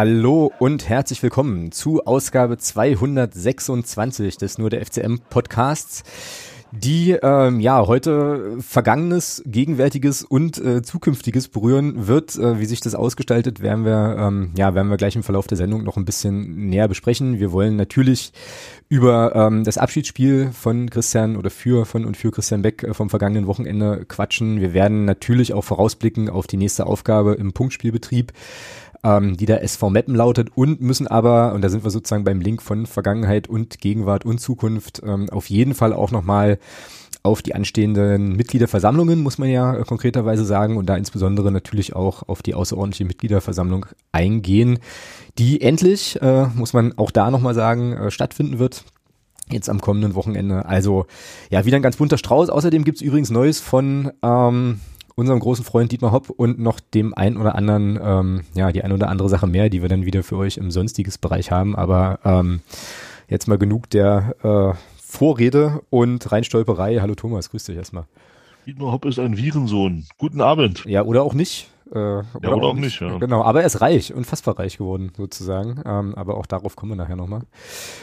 [0.00, 6.04] Hallo und herzlich willkommen zu Ausgabe 226 des Nur der FCM Podcasts
[6.72, 12.36] die ähm, ja heute Vergangenes, Gegenwärtiges und äh, Zukünftiges berühren wird.
[12.38, 15.56] Äh, wie sich das ausgestaltet, werden wir ähm, ja werden wir gleich im Verlauf der
[15.56, 17.40] Sendung noch ein bisschen näher besprechen.
[17.40, 18.32] Wir wollen natürlich
[18.88, 23.10] über ähm, das Abschiedsspiel von Christian oder für von und für Christian Beck äh, vom
[23.10, 24.60] vergangenen Wochenende quatschen.
[24.60, 28.32] Wir werden natürlich auch vorausblicken auf die nächste Aufgabe im Punktspielbetrieb
[29.04, 32.40] ähm, die der SV Meppen lautet und müssen aber, und da sind wir sozusagen beim
[32.40, 36.58] Link von Vergangenheit und Gegenwart und Zukunft, ähm, auf jeden Fall auch nochmal
[37.22, 42.28] auf die anstehenden Mitgliederversammlungen, muss man ja äh, konkreterweise sagen, und da insbesondere natürlich auch
[42.28, 44.78] auf die außerordentliche Mitgliederversammlung eingehen,
[45.38, 48.84] die endlich, äh, muss man auch da nochmal sagen, äh, stattfinden wird
[49.50, 50.64] jetzt am kommenden Wochenende.
[50.66, 51.06] Also
[51.50, 52.50] ja, wieder ein ganz bunter Strauß.
[52.50, 54.80] Außerdem gibt's übrigens Neues von ähm,
[55.20, 58.90] unserem großen Freund Dietmar Hopp und noch dem ein oder anderen, ähm, ja, die ein
[58.90, 61.76] oder andere Sache mehr, die wir dann wieder für euch im sonstiges Bereich haben.
[61.76, 62.60] Aber ähm,
[63.28, 66.98] jetzt mal genug der äh, Vorrede und Reinstolperei.
[67.00, 68.04] Hallo Thomas, grüß dich erstmal.
[68.66, 70.06] Dietmar Hopp ist ein Virensohn.
[70.18, 70.84] Guten Abend.
[70.86, 71.68] Ja, oder auch nicht.
[71.92, 73.18] Äh, oder, ja, oder auch, nicht, ja.
[73.18, 75.82] Genau, aber er ist reich, unfassbar reich geworden, sozusagen.
[75.84, 77.42] Ähm, aber auch darauf kommen wir nachher nochmal.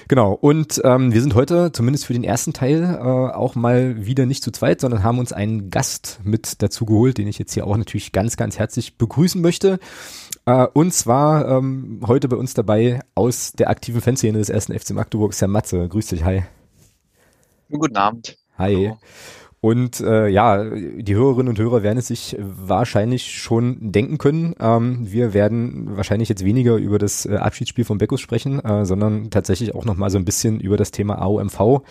[0.10, 4.26] Genau, und ähm, wir sind heute, zumindest für den ersten Teil, äh, auch mal wieder
[4.26, 7.66] nicht zu zweit, sondern haben uns einen Gast mit dazu geholt, den ich jetzt hier
[7.66, 9.80] auch natürlich ganz, ganz herzlich begrüßen möchte.
[10.46, 14.92] Äh, und zwar ähm, heute bei uns dabei aus der aktiven Fanszene des ersten FC
[14.92, 15.88] Magdeburg, Herr Matze.
[15.88, 16.44] Grüß dich, hi.
[17.70, 18.38] Guten Abend.
[18.58, 18.88] Hi.
[18.88, 18.98] Hallo.
[19.60, 24.54] Und äh, ja, die Hörerinnen und Hörer werden es sich wahrscheinlich schon denken können.
[24.60, 29.32] Ähm, wir werden wahrscheinlich jetzt weniger über das äh, Abschiedsspiel von Beckus sprechen, äh, sondern
[29.32, 31.82] tatsächlich auch noch mal so ein bisschen über das Thema AOMV.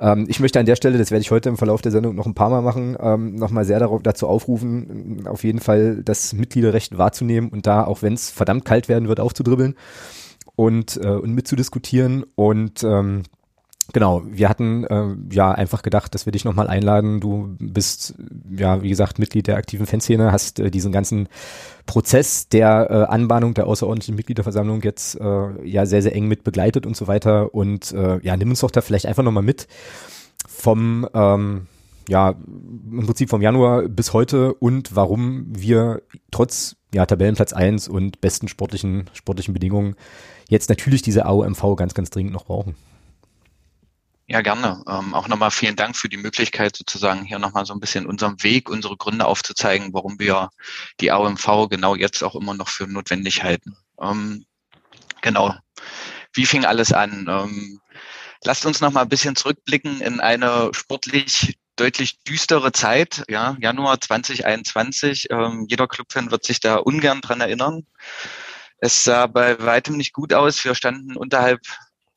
[0.00, 2.26] Ähm, ich möchte an der Stelle, das werde ich heute im Verlauf der Sendung noch
[2.26, 6.32] ein paar Mal machen, ähm, noch mal sehr darauf, dazu aufrufen, auf jeden Fall das
[6.32, 9.76] Mitgliederrecht wahrzunehmen und da, auch wenn es verdammt kalt werden wird, aufzudribbeln
[10.56, 13.22] und, äh, und mitzudiskutieren und ähm,
[13.92, 17.20] Genau, wir hatten äh, ja einfach gedacht, dass wir dich nochmal einladen.
[17.20, 18.14] Du bist
[18.50, 21.28] ja, wie gesagt, Mitglied der aktiven Fanszene, hast äh, diesen ganzen
[21.84, 26.86] Prozess der äh, Anbahnung der außerordentlichen Mitgliederversammlung jetzt äh, ja sehr, sehr eng mit begleitet
[26.86, 27.54] und so weiter.
[27.54, 29.68] Und äh, ja, nimm uns doch da vielleicht einfach nochmal mit
[30.48, 31.66] vom ähm,
[32.08, 38.20] ja, im Prinzip vom Januar bis heute und warum wir trotz ja, Tabellenplatz eins und
[38.20, 39.94] besten sportlichen, sportlichen Bedingungen
[40.48, 42.76] jetzt natürlich diese AOMV ganz, ganz dringend noch brauchen.
[44.26, 44.82] Ja, gerne.
[44.88, 48.42] Ähm, auch nochmal vielen Dank für die Möglichkeit, sozusagen hier nochmal so ein bisschen unserem
[48.42, 50.48] Weg, unsere Gründe aufzuzeigen, warum wir
[51.00, 53.76] die AOMV genau jetzt auch immer noch für notwendig halten.
[54.00, 54.46] Ähm,
[55.20, 55.54] genau.
[56.32, 57.26] Wie fing alles an?
[57.28, 57.80] Ähm,
[58.44, 65.26] lasst uns nochmal ein bisschen zurückblicken in eine sportlich deutlich düstere Zeit, ja, Januar 2021.
[65.30, 67.86] Ähm, jeder Clubfan wird sich da ungern dran erinnern.
[68.78, 70.64] Es sah bei weitem nicht gut aus.
[70.64, 71.60] Wir standen unterhalb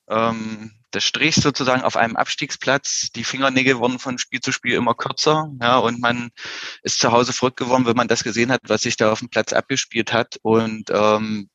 [0.10, 3.10] ähm, des Strichs sozusagen auf einem Abstiegsplatz.
[3.16, 6.30] Die Fingernägel wurden von Spiel zu Spiel immer kürzer, ja, und man
[6.84, 9.30] ist zu Hause verrückt geworden, wenn man das gesehen hat, was sich da auf dem
[9.30, 10.38] Platz abgespielt hat.
[10.42, 11.50] Und ähm,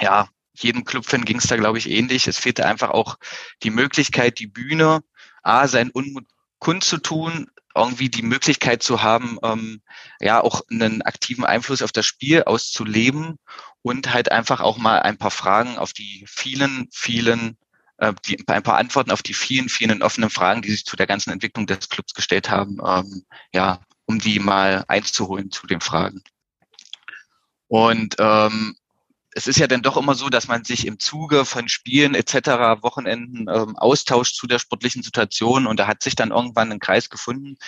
[0.00, 2.26] ja, jedem Clubfan ging es da, glaube ich, ähnlich.
[2.26, 3.16] Es fehlte einfach auch
[3.62, 5.00] die Möglichkeit, die Bühne,
[5.42, 6.24] A, sein Unmut
[6.58, 9.82] kundzutun, irgendwie die Möglichkeit zu haben, ähm,
[10.20, 13.36] ja, auch einen aktiven Einfluss auf das Spiel auszuleben
[13.82, 17.58] und halt einfach auch mal ein paar Fragen auf die vielen, vielen
[17.98, 21.06] äh, die, ein paar Antworten auf die vielen, vielen offenen Fragen, die sich zu der
[21.06, 26.22] ganzen Entwicklung des Clubs gestellt haben, ähm, ja, um die mal einzuholen zu den Fragen.
[27.68, 28.76] Und ähm,
[29.36, 32.36] es ist ja dann doch immer so, dass man sich im Zuge von Spielen etc.,
[32.82, 35.66] Wochenenden ähm, austauscht zu der sportlichen Situation.
[35.66, 37.58] Und da hat sich dann irgendwann ein Kreis gefunden,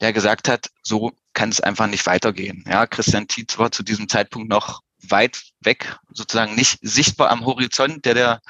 [0.00, 2.64] der gesagt hat, so kann es einfach nicht weitergehen.
[2.68, 8.04] Ja, Christian Tietz war zu diesem Zeitpunkt noch weit weg, sozusagen nicht sichtbar am Horizont,
[8.04, 8.40] der der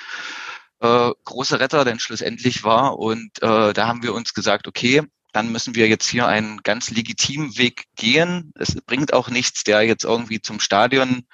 [0.87, 2.99] äh, große Retter denn schlussendlich war.
[2.99, 5.03] Und äh, da haben wir uns gesagt, okay,
[5.33, 8.53] dann müssen wir jetzt hier einen ganz legitimen Weg gehen.
[8.55, 11.27] Es bringt auch nichts, der jetzt irgendwie zum Stadion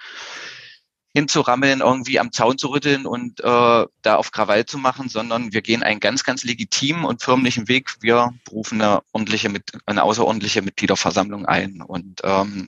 [1.15, 3.45] hinzurammeln, irgendwie am Zaun zu rütteln und äh,
[4.03, 7.95] da auf Krawall zu machen, sondern wir gehen einen ganz, ganz legitimen und förmlichen Weg.
[8.01, 9.53] Wir berufen eine ordentliche,
[9.87, 11.83] eine außerordentliche Mitgliederversammlung ein.
[11.83, 12.67] Und ähm,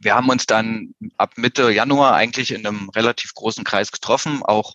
[0.00, 4.74] wir haben uns dann ab Mitte Januar eigentlich in einem relativ großen Kreis getroffen, auch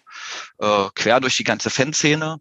[0.59, 2.39] äh, quer durch die ganze Fanszene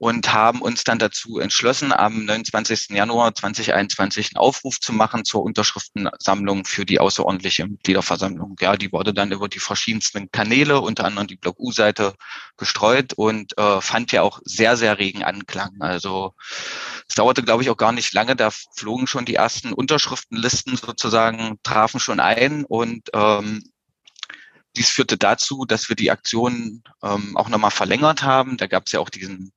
[0.00, 2.88] und haben uns dann dazu entschlossen, am 29.
[2.88, 8.56] Januar 2021 einen Aufruf zu machen zur Unterschriftensammlung für die außerordentliche Mitgliederversammlung.
[8.60, 12.14] Ja, die wurde dann über die verschiedensten Kanäle, unter anderem die Blog U-Seite,
[12.56, 15.76] gestreut und äh, fand ja auch sehr, sehr regen Anklang.
[15.80, 16.32] Also
[17.10, 18.36] es dauerte, glaube ich, auch gar nicht lange.
[18.36, 23.64] Da flogen schon die ersten Unterschriftenlisten sozusagen, trafen schon ein und ähm,
[24.76, 28.56] dies führte dazu, dass wir die Aktion ähm, auch nochmal verlängert haben.
[28.58, 29.50] Da gab es ja auch diesen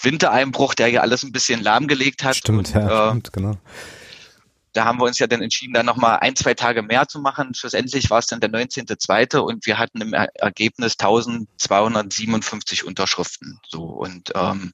[0.00, 2.36] Wintereinbruch, der ja alles ein bisschen lahmgelegt hat.
[2.36, 3.58] Stimmt, und, ja, äh, stimmt, genau.
[4.72, 7.52] Da haben wir uns ja dann entschieden, da nochmal ein, zwei Tage mehr zu machen.
[7.52, 9.36] Schlussendlich war es dann der 19.2.
[9.36, 13.60] und wir hatten im Ergebnis 1257 Unterschriften.
[13.68, 14.72] So und ähm,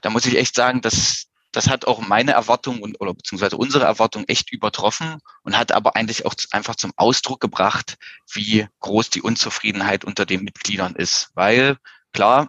[0.00, 3.84] da muss ich echt sagen, dass das hat auch meine Erwartung und, oder beziehungsweise unsere
[3.84, 7.98] Erwartung echt übertroffen und hat aber eigentlich auch einfach zum Ausdruck gebracht,
[8.32, 11.30] wie groß die Unzufriedenheit unter den Mitgliedern ist.
[11.34, 11.76] Weil,
[12.12, 12.48] klar,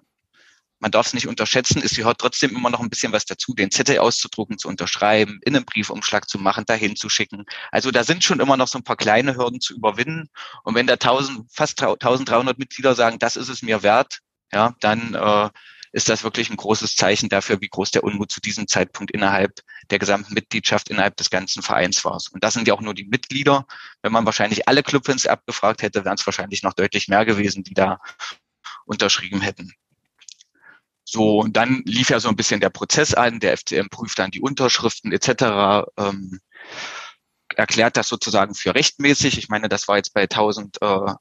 [0.80, 3.72] man darf es nicht unterschätzen, es gehört trotzdem immer noch ein bisschen was dazu, den
[3.72, 7.46] Zettel auszudrucken, zu unterschreiben, in einem Briefumschlag zu machen, dahin zu schicken.
[7.72, 10.30] Also da sind schon immer noch so ein paar kleine Hürden zu überwinden.
[10.64, 14.20] Und wenn da 1000, fast 1300 Mitglieder sagen, das ist es mir wert,
[14.52, 15.50] ja, dann äh,
[15.94, 19.62] ist das wirklich ein großes Zeichen dafür, wie groß der Unmut zu diesem Zeitpunkt innerhalb
[19.92, 22.20] der gesamten Mitgliedschaft, innerhalb des ganzen Vereins war.
[22.32, 23.68] Und das sind ja auch nur die Mitglieder.
[24.02, 27.76] Wenn man wahrscheinlich alle Clubfans abgefragt hätte, wären es wahrscheinlich noch deutlich mehr gewesen, die
[27.76, 28.00] da
[28.86, 29.72] unterschrieben hätten.
[31.06, 33.40] So, und dann lief ja so ein bisschen der Prozess an.
[33.40, 35.86] Der FCM prüft dann die Unterschriften etc.
[35.98, 36.40] Ähm,
[37.56, 39.38] erklärt das sozusagen für rechtmäßig.
[39.38, 41.14] Ich meine, das war jetzt bei 1000, äh,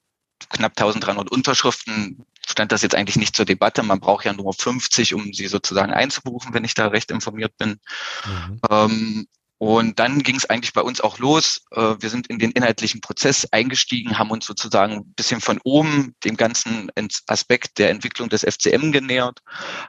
[0.49, 3.83] knapp 1300 Unterschriften stand das jetzt eigentlich nicht zur Debatte.
[3.83, 7.79] Man braucht ja nur 50, um sie sozusagen einzuberufen, wenn ich da recht informiert bin.
[8.25, 8.61] Mhm.
[8.71, 9.27] Ähm,
[9.63, 11.61] und dann ging es eigentlich bei uns auch los.
[11.71, 16.17] Äh, wir sind in den inhaltlichen Prozess eingestiegen, haben uns sozusagen ein bisschen von oben
[16.25, 16.91] dem ganzen
[17.29, 19.39] Aspekt der Entwicklung des FCM genähert,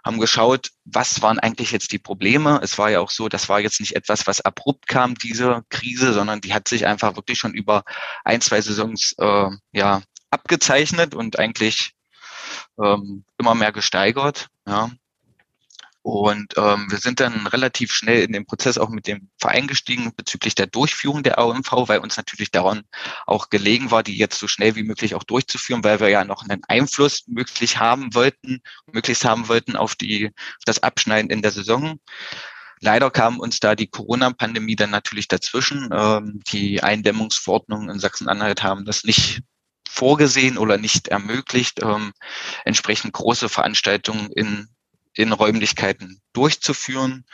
[0.05, 2.59] haben geschaut, was waren eigentlich jetzt die Probleme.
[2.61, 6.13] Es war ja auch so, das war jetzt nicht etwas, was abrupt kam, diese Krise,
[6.13, 7.83] sondern die hat sich einfach wirklich schon über
[8.23, 11.93] ein, zwei Saisons äh, ja, abgezeichnet und eigentlich
[12.81, 14.49] ähm, immer mehr gesteigert.
[14.67, 14.91] Ja.
[16.03, 20.11] Und ähm, wir sind dann relativ schnell in den Prozess auch mit dem Verein gestiegen
[20.13, 22.83] bezüglich der Durchführung der AOMV, weil uns natürlich daran
[23.25, 26.43] auch gelegen war, die jetzt so schnell wie möglich auch durchzuführen, weil wir ja noch
[26.43, 30.31] einen Einfluss möglich haben wollten, möglichst haben wollten auf die
[30.65, 31.97] das Abschneiden in der Saison.
[32.81, 35.89] Leider kam uns da die Corona-Pandemie dann natürlich dazwischen.
[35.93, 39.41] Ähm, die Eindämmungsverordnungen in Sachsen-Anhalt haben das nicht
[39.93, 42.13] vorgesehen oder nicht ermöglicht, ähm,
[42.65, 44.67] entsprechend große Veranstaltungen in
[45.15, 47.25] in Räumlichkeiten durchzuführen,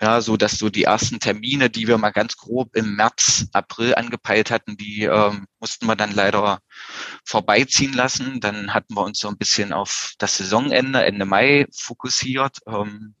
[0.00, 3.96] ja, so dass so die ersten Termine, die wir mal ganz grob im März, April
[3.96, 6.60] angepeilt hatten, die ähm, mussten wir dann leider
[7.24, 8.40] vorbeiziehen lassen.
[8.40, 13.16] Dann hatten wir uns so ein bisschen auf das Saisonende, Ende Mai fokussiert, ähm,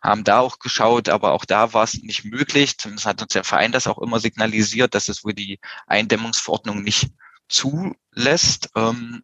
[0.00, 2.78] haben da auch geschaut, aber auch da war es nicht möglich.
[2.78, 5.58] Zumindest hat uns der Verein das auch immer signalisiert, dass es wohl die
[5.88, 7.10] Eindämmungsverordnung nicht
[7.48, 8.70] zulässt.
[8.76, 9.22] Ähm,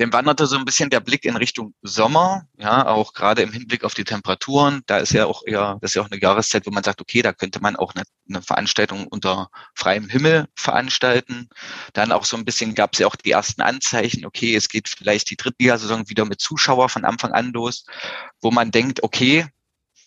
[0.00, 3.82] dem wanderte so ein bisschen der Blick in Richtung Sommer, ja, auch gerade im Hinblick
[3.82, 4.82] auf die Temperaturen.
[4.86, 7.20] Da ist ja auch eher, das ist ja auch eine Jahreszeit, wo man sagt, okay,
[7.20, 11.48] da könnte man auch eine, eine Veranstaltung unter freiem Himmel veranstalten.
[11.94, 14.88] Dann auch so ein bisschen gab es ja auch die ersten Anzeichen, okay, es geht
[14.88, 17.84] vielleicht die Drittligasaison wieder mit Zuschauer von Anfang an los,
[18.40, 19.46] wo man denkt, okay,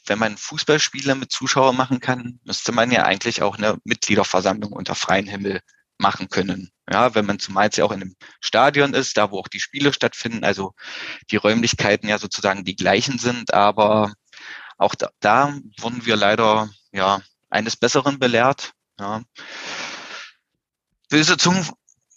[0.05, 4.95] wenn man Fußballspiele mit Zuschauer machen kann, müsste man ja eigentlich auch eine Mitgliederversammlung unter
[4.95, 5.59] freiem Himmel
[6.01, 6.71] machen können.
[6.91, 9.61] Ja, wenn man zumal jetzt ja auch in einem Stadion ist, da wo auch die
[9.61, 10.73] Spiele stattfinden, also
[11.29, 14.13] die Räumlichkeiten ja sozusagen die gleichen sind, aber
[14.77, 18.73] auch da, da wurden wir leider ja eines Besseren belehrt.
[18.99, 19.21] Ja.
[21.09, 21.69] Böse Zungen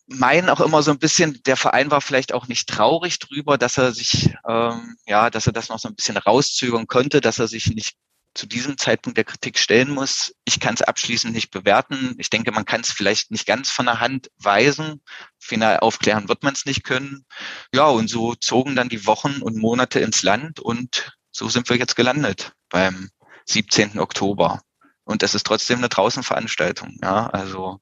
[0.06, 3.78] meinen auch immer so ein bisschen, der Verein war vielleicht auch nicht traurig drüber, dass
[3.78, 7.48] er sich, ähm, ja, dass er das noch so ein bisschen rauszögern konnte, dass er
[7.48, 7.96] sich nicht
[8.34, 10.34] zu diesem Zeitpunkt der Kritik stellen muss.
[10.44, 12.14] Ich kann es abschließend nicht bewerten.
[12.18, 15.02] Ich denke, man kann es vielleicht nicht ganz von der Hand weisen.
[15.38, 17.24] Final aufklären wird man es nicht können.
[17.72, 21.76] Ja, und so zogen dann die Wochen und Monate ins Land und so sind wir
[21.76, 23.10] jetzt gelandet beim
[23.46, 23.98] 17.
[23.98, 24.62] Oktober.
[25.04, 26.98] Und es ist trotzdem eine Draußenveranstaltung.
[27.02, 27.80] Ja, also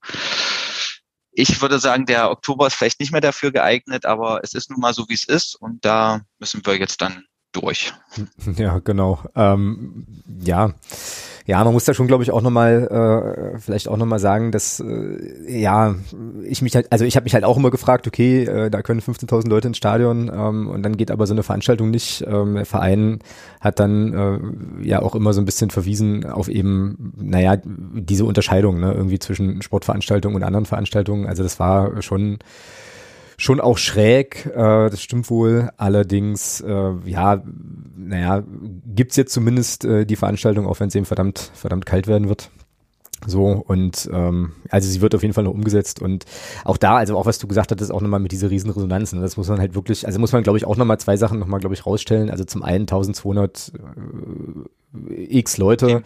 [1.31, 4.81] ich würde sagen, der Oktober ist vielleicht nicht mehr dafür geeignet, aber es ist nun
[4.81, 5.55] mal so, wie es ist.
[5.55, 7.93] Und da müssen wir jetzt dann durch.
[8.57, 9.21] Ja, genau.
[9.35, 10.07] Ähm,
[10.43, 10.75] ja.
[11.45, 14.79] Ja, man muss da schon, glaube ich, auch nochmal, äh, vielleicht auch nochmal sagen, dass,
[14.81, 15.97] äh, ja,
[16.45, 19.01] ich mich halt, also ich habe mich halt auch immer gefragt, okay, äh, da können
[19.01, 22.25] 15.000 Leute ins Stadion ähm, und dann geht aber so eine Veranstaltung nicht.
[22.29, 23.19] Ähm, der Verein
[23.61, 24.13] hat dann
[24.83, 29.19] äh, ja auch immer so ein bisschen verwiesen auf eben, naja, diese Unterscheidung, ne, irgendwie
[29.19, 31.27] zwischen Sportveranstaltungen und anderen Veranstaltungen.
[31.27, 32.39] Also das war schon
[33.43, 35.71] schon auch schräg, äh, das stimmt wohl.
[35.77, 37.43] Allerdings, äh, ja,
[37.97, 38.45] naja,
[38.87, 42.51] gibt's jetzt zumindest äh, die Veranstaltung, auch wenn es eben verdammt, verdammt kalt werden wird.
[43.27, 46.25] So, und ähm, also sie wird auf jeden Fall noch umgesetzt und
[46.65, 49.21] auch da, also auch was du gesagt hattest, auch nochmal mit dieser riesen Resonanz, ne,
[49.21, 51.61] das muss man halt wirklich, also muss man glaube ich auch nochmal zwei Sachen nochmal,
[51.61, 52.31] glaube ich, rausstellen.
[52.31, 53.73] Also zum einen 1200
[55.09, 55.87] äh, x Leute.
[55.87, 56.03] Okay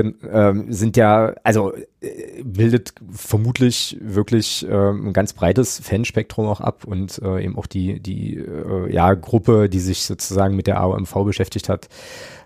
[0.00, 6.84] ähm, sind ja, also äh, bildet vermutlich wirklich äh, ein ganz breites Fanspektrum auch ab
[6.84, 11.12] und äh, eben auch die, die äh, ja, Gruppe, die sich sozusagen mit der AOMV
[11.24, 11.88] beschäftigt hat,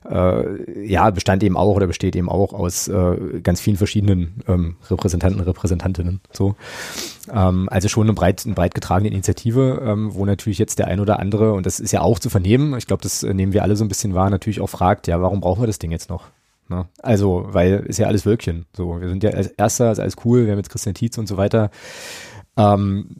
[0.09, 4.77] äh, ja, bestand eben auch oder besteht eben auch aus äh, ganz vielen verschiedenen ähm,
[4.91, 6.21] Repräsentanten, Repräsentantinnen.
[6.33, 6.57] So.
[7.33, 11.01] Ähm, also schon eine breit, eine breit getragene Initiative, ähm, wo natürlich jetzt der ein
[11.01, 13.77] oder andere, und das ist ja auch zu vernehmen, ich glaube, das nehmen wir alle
[13.77, 16.25] so ein bisschen wahr, natürlich auch fragt, ja, warum brauchen wir das Ding jetzt noch?
[16.73, 16.89] Ne?
[16.99, 18.67] Also, weil ist ja alles Wölkchen.
[18.75, 21.29] So, wir sind ja als Erster, ist alles cool, wir haben jetzt Christian Tietz und
[21.29, 21.71] so weiter.
[22.57, 23.15] Ähm,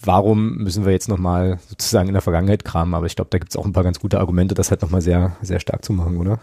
[0.00, 2.94] warum müssen wir jetzt nochmal sozusagen in der Vergangenheit kramen?
[2.94, 5.02] Aber ich glaube, da gibt es auch ein paar ganz gute Argumente, das halt nochmal
[5.02, 6.40] sehr, sehr stark zu machen, oder?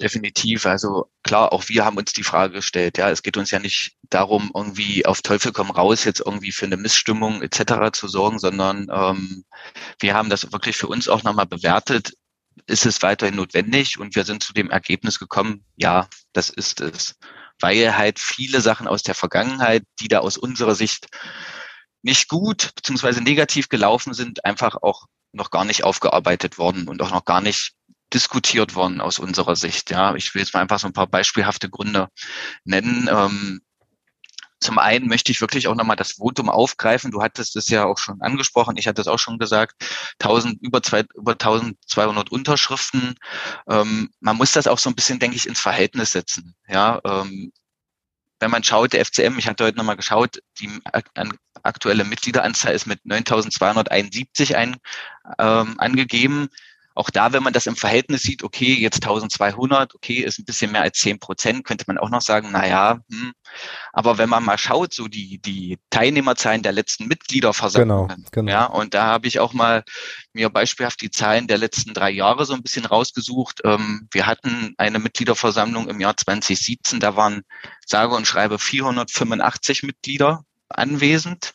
[0.00, 0.66] Definitiv.
[0.66, 2.98] Also klar, auch wir haben uns die Frage gestellt.
[2.98, 6.66] Ja, es geht uns ja nicht darum, irgendwie auf Teufel komm raus jetzt irgendwie für
[6.66, 7.92] eine Missstimmung etc.
[7.92, 9.44] zu sorgen, sondern ähm,
[10.00, 12.14] wir haben das wirklich für uns auch nochmal bewertet.
[12.66, 13.98] Ist es weiterhin notwendig?
[13.98, 17.16] Und wir sind zu dem Ergebnis gekommen, ja, das ist es.
[17.60, 21.06] Weil halt viele Sachen aus der Vergangenheit, die da aus unserer Sicht
[22.02, 27.10] nicht gut beziehungsweise negativ gelaufen sind, einfach auch noch gar nicht aufgearbeitet worden und auch
[27.10, 27.72] noch gar nicht
[28.12, 29.90] diskutiert worden aus unserer Sicht.
[29.90, 32.08] Ja, ich will jetzt mal einfach so ein paar beispielhafte Gründe
[32.64, 33.08] nennen.
[33.10, 33.60] Ähm,
[34.64, 37.10] zum einen möchte ich wirklich auch nochmal das Votum aufgreifen.
[37.10, 38.78] Du hattest es ja auch schon angesprochen.
[38.78, 39.74] Ich hatte es auch schon gesagt.
[40.20, 43.14] 1000, über, zwei, über 1200 Unterschriften.
[43.68, 46.54] Ähm, man muss das auch so ein bisschen, denke ich, ins Verhältnis setzen.
[46.66, 47.52] Ja, ähm,
[48.40, 50.70] wenn man schaut, der FCM, ich hatte heute nochmal geschaut, die
[51.62, 54.76] aktuelle Mitgliederanzahl ist mit 9.271 ein,
[55.38, 56.48] ähm, angegeben.
[56.94, 60.70] Auch da, wenn man das im Verhältnis sieht, okay, jetzt 1200, okay, ist ein bisschen
[60.70, 63.32] mehr als 10 Prozent, könnte man auch noch sagen, na ja, hm.
[63.92, 68.52] aber wenn man mal schaut, so die, die Teilnehmerzahlen der letzten Mitgliederversammlungen, genau, genau.
[68.52, 69.82] ja, und da habe ich auch mal
[70.32, 73.62] mir beispielhaft die Zahlen der letzten drei Jahre so ein bisschen rausgesucht.
[73.64, 77.42] Ähm, wir hatten eine Mitgliederversammlung im Jahr 2017, da waren
[77.84, 81.54] sage und schreibe 485 Mitglieder anwesend.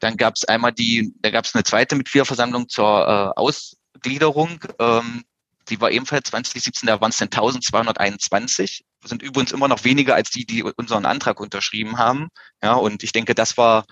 [0.00, 4.64] Dann gab es einmal die, da gab es eine zweite Mitgliederversammlung zur äh, Aus Gliederung,
[4.78, 5.24] ähm,
[5.68, 8.84] die war ebenfalls 2017, da waren es dann 1221.
[9.00, 12.28] Das sind übrigens immer noch weniger als die, die unseren Antrag unterschrieben haben.
[12.62, 13.84] Ja, und ich denke, das war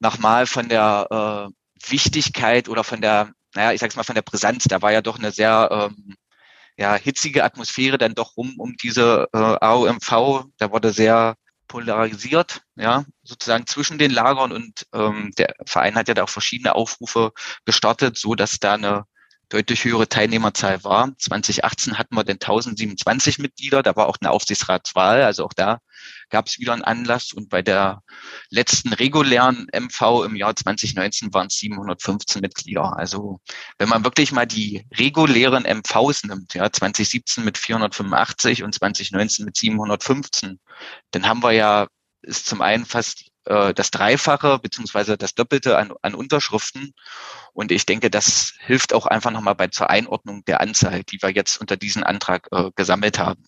[0.00, 4.64] nochmal von der äh, Wichtigkeit oder von der, naja, ich sag's mal von der Brisanz,
[4.64, 6.16] da war ja doch eine sehr ähm,
[6.76, 10.46] ja, hitzige Atmosphäre dann doch rum um diese äh, AOMV.
[10.58, 11.36] Da wurde sehr
[11.68, 16.74] polarisiert, ja, sozusagen zwischen den Lagern und ähm, der Verein hat ja da auch verschiedene
[16.74, 17.32] Aufrufe
[17.64, 19.04] gestartet, so dass da eine
[19.48, 21.16] deutlich höhere Teilnehmerzahl war.
[21.18, 25.78] 2018 hatten wir den 1027 Mitglieder, da war auch eine Aufsichtsratswahl, also auch da
[26.30, 28.02] gab es wieder einen Anlass und bei der
[28.50, 32.96] letzten regulären MV im Jahr 2019 waren es 715 Mitglieder.
[32.96, 33.40] Also
[33.78, 39.56] wenn man wirklich mal die regulären MVs nimmt, ja, 2017 mit 485 und 2019 mit
[39.56, 40.60] 715,
[41.12, 41.86] dann haben wir ja
[42.22, 46.94] ist zum einen fast äh, das Dreifache beziehungsweise das Doppelte an, an Unterschriften.
[47.52, 51.30] Und ich denke, das hilft auch einfach nochmal bei zur Einordnung der Anzahl, die wir
[51.30, 53.44] jetzt unter diesen Antrag äh, gesammelt haben.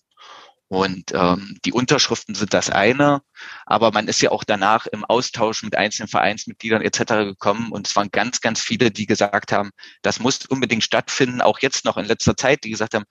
[0.69, 3.23] Und ähm, die Unterschriften sind das eine,
[3.65, 6.99] aber man ist ja auch danach im Austausch mit einzelnen Vereinsmitgliedern etc.
[7.25, 9.71] gekommen und es waren ganz, ganz viele, die gesagt haben,
[10.03, 13.05] das muss unbedingt stattfinden, auch jetzt noch in letzter Zeit, die gesagt haben,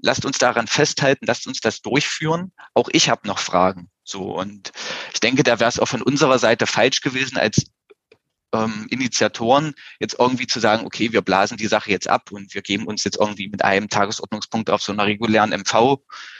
[0.00, 2.52] lasst uns daran festhalten, lasst uns das durchführen.
[2.72, 3.91] Auch ich habe noch Fragen.
[4.04, 4.72] So und
[5.12, 7.64] ich denke, da wäre es auch von unserer Seite falsch gewesen, als
[8.52, 12.62] ähm, Initiatoren jetzt irgendwie zu sagen, okay, wir blasen die Sache jetzt ab und wir
[12.62, 15.98] geben uns jetzt irgendwie mit einem Tagesordnungspunkt auf so einer regulären MV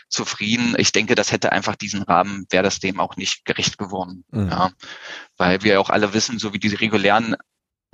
[0.08, 0.74] zufrieden.
[0.78, 4.24] Ich denke, das hätte einfach diesen Rahmen, wäre das dem auch nicht gerecht geworden.
[4.30, 4.48] Mhm.
[4.48, 4.70] Ja,
[5.38, 7.36] weil wir auch alle wissen, so wie diese regulären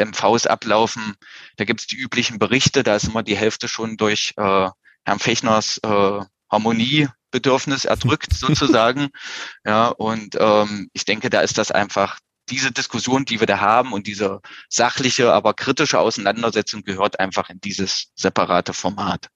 [0.01, 1.15] MVs ablaufen,
[1.57, 4.69] da gibt es die üblichen Berichte, da ist immer die Hälfte schon durch äh,
[5.05, 9.09] Herrn Fechners äh, Harmoniebedürfnis erdrückt sozusagen.
[9.65, 13.93] ja, und ähm, ich denke, da ist das einfach diese Diskussion, die wir da haben
[13.93, 19.29] und diese sachliche, aber kritische Auseinandersetzung gehört einfach in dieses separate Format.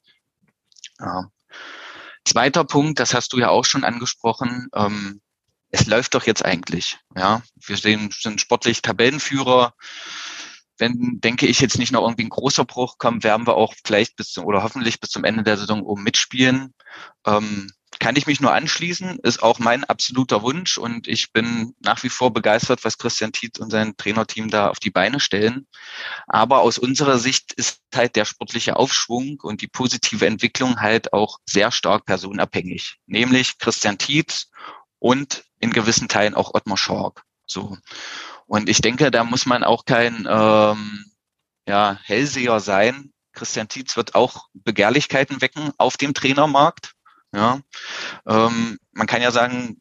[0.99, 1.31] Ja.
[2.25, 4.69] Zweiter Punkt, das hast du ja auch schon angesprochen.
[4.75, 5.21] Ähm,
[5.71, 6.99] es läuft doch jetzt eigentlich.
[7.17, 9.75] Ja, wir sehen, sind sportlich Tabellenführer
[10.83, 14.17] wenn, denke ich, jetzt nicht noch irgendwie ein großer Bruch kommt, werden wir auch vielleicht
[14.17, 16.75] bis zum, oder hoffentlich bis zum Ende der Saison oben mitspielen.
[17.25, 17.71] Ähm,
[18.01, 22.09] kann ich mich nur anschließen, ist auch mein absoluter Wunsch und ich bin nach wie
[22.09, 25.69] vor begeistert, was Christian Tietz und sein Trainerteam da auf die Beine stellen.
[26.27, 31.39] Aber aus unserer Sicht ist halt der sportliche Aufschwung und die positive Entwicklung halt auch
[31.49, 34.51] sehr stark personenabhängig, nämlich Christian Tietz
[34.99, 37.23] und in gewissen Teilen auch Ottmar Schork.
[37.47, 37.77] So.
[38.47, 41.05] Und ich denke, da muss man auch kein ähm,
[41.67, 43.13] ja, Hellseher sein.
[43.33, 46.93] Christian Tietz wird auch Begehrlichkeiten wecken auf dem Trainermarkt.
[47.35, 47.61] Ja,
[48.27, 49.81] ähm, man kann ja sagen,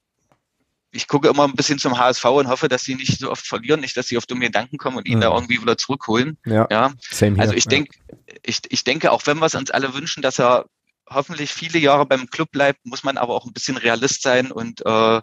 [0.91, 3.80] ich gucke immer ein bisschen zum HSV und hoffe, dass sie nicht so oft verlieren,
[3.80, 5.22] nicht, dass sie auf dumme Gedanken kommen und ihn mhm.
[5.22, 6.38] da irgendwie wieder zurückholen.
[6.46, 6.68] Ja.
[6.70, 6.94] ja.
[7.38, 7.98] Also ich denke,
[8.44, 10.65] ich, ich denke, auch wenn wir es uns alle wünschen, dass er
[11.10, 14.86] hoffentlich viele Jahre beim Club bleibt, muss man aber auch ein bisschen Realist sein und
[14.86, 15.22] äh,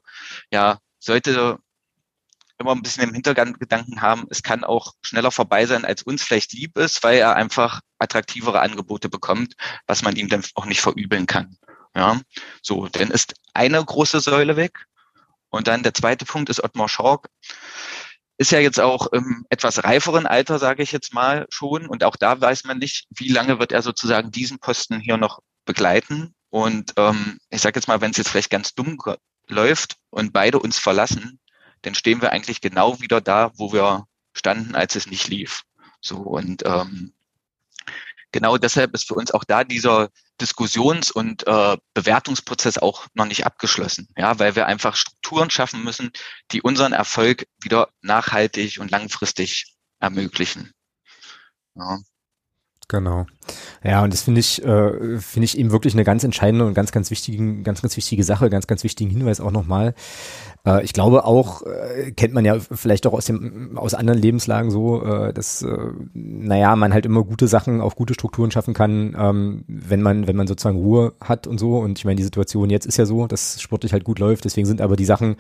[0.51, 1.59] ja, sollte
[2.59, 6.53] immer ein bisschen im Hintergedanken haben, es kann auch schneller vorbei sein, als uns vielleicht
[6.53, 9.55] lieb ist, weil er einfach attraktivere Angebote bekommt,
[9.87, 11.57] was man ihm dann auch nicht verübeln kann.
[11.95, 12.21] Ja,
[12.63, 14.87] so, dann ist eine große Säule weg.
[15.51, 17.29] Und dann der zweite Punkt ist Ottmar Schork.
[18.37, 21.87] Ist ja jetzt auch im etwas reiferen Alter, sage ich jetzt mal schon.
[21.89, 25.41] Und auch da weiß man nicht, wie lange wird er sozusagen diesen Posten hier noch
[25.65, 26.35] begleiten.
[26.51, 28.99] Und ähm, ich sage jetzt mal, wenn es jetzt vielleicht ganz dumm
[29.49, 31.41] läuft und beide uns verlassen,
[31.83, 35.65] dann stehen wir eigentlich genau wieder da, wo wir standen, als es nicht lief.
[36.01, 37.13] So und ähm,
[38.33, 43.45] genau deshalb ist für uns auch da dieser Diskussions- und äh, Bewertungsprozess auch noch nicht
[43.47, 46.13] abgeschlossen, ja, weil wir einfach Strukturen schaffen müssen,
[46.53, 50.73] die unseren Erfolg wieder nachhaltig und langfristig ermöglichen.
[51.75, 51.99] Ja.
[52.89, 53.27] Genau.
[53.85, 56.91] Ja, und das finde ich, äh, finde ich eben wirklich eine ganz entscheidende und ganz,
[56.91, 59.95] ganz wichtige, ganz, ganz wichtige Sache, ganz, ganz wichtigen Hinweis auch nochmal.
[60.65, 64.71] Äh, ich glaube auch, äh, kennt man ja vielleicht auch aus dem, aus anderen Lebenslagen
[64.71, 65.77] so, äh, dass, äh,
[66.15, 70.37] naja, man halt immer gute Sachen auf gute Strukturen schaffen kann, ähm, wenn man, wenn
[70.37, 71.77] man sozusagen Ruhe hat und so.
[71.77, 74.47] Und ich meine, die Situation jetzt ist ja so, dass sportlich halt gut läuft.
[74.47, 75.37] Deswegen sind aber die Sachen,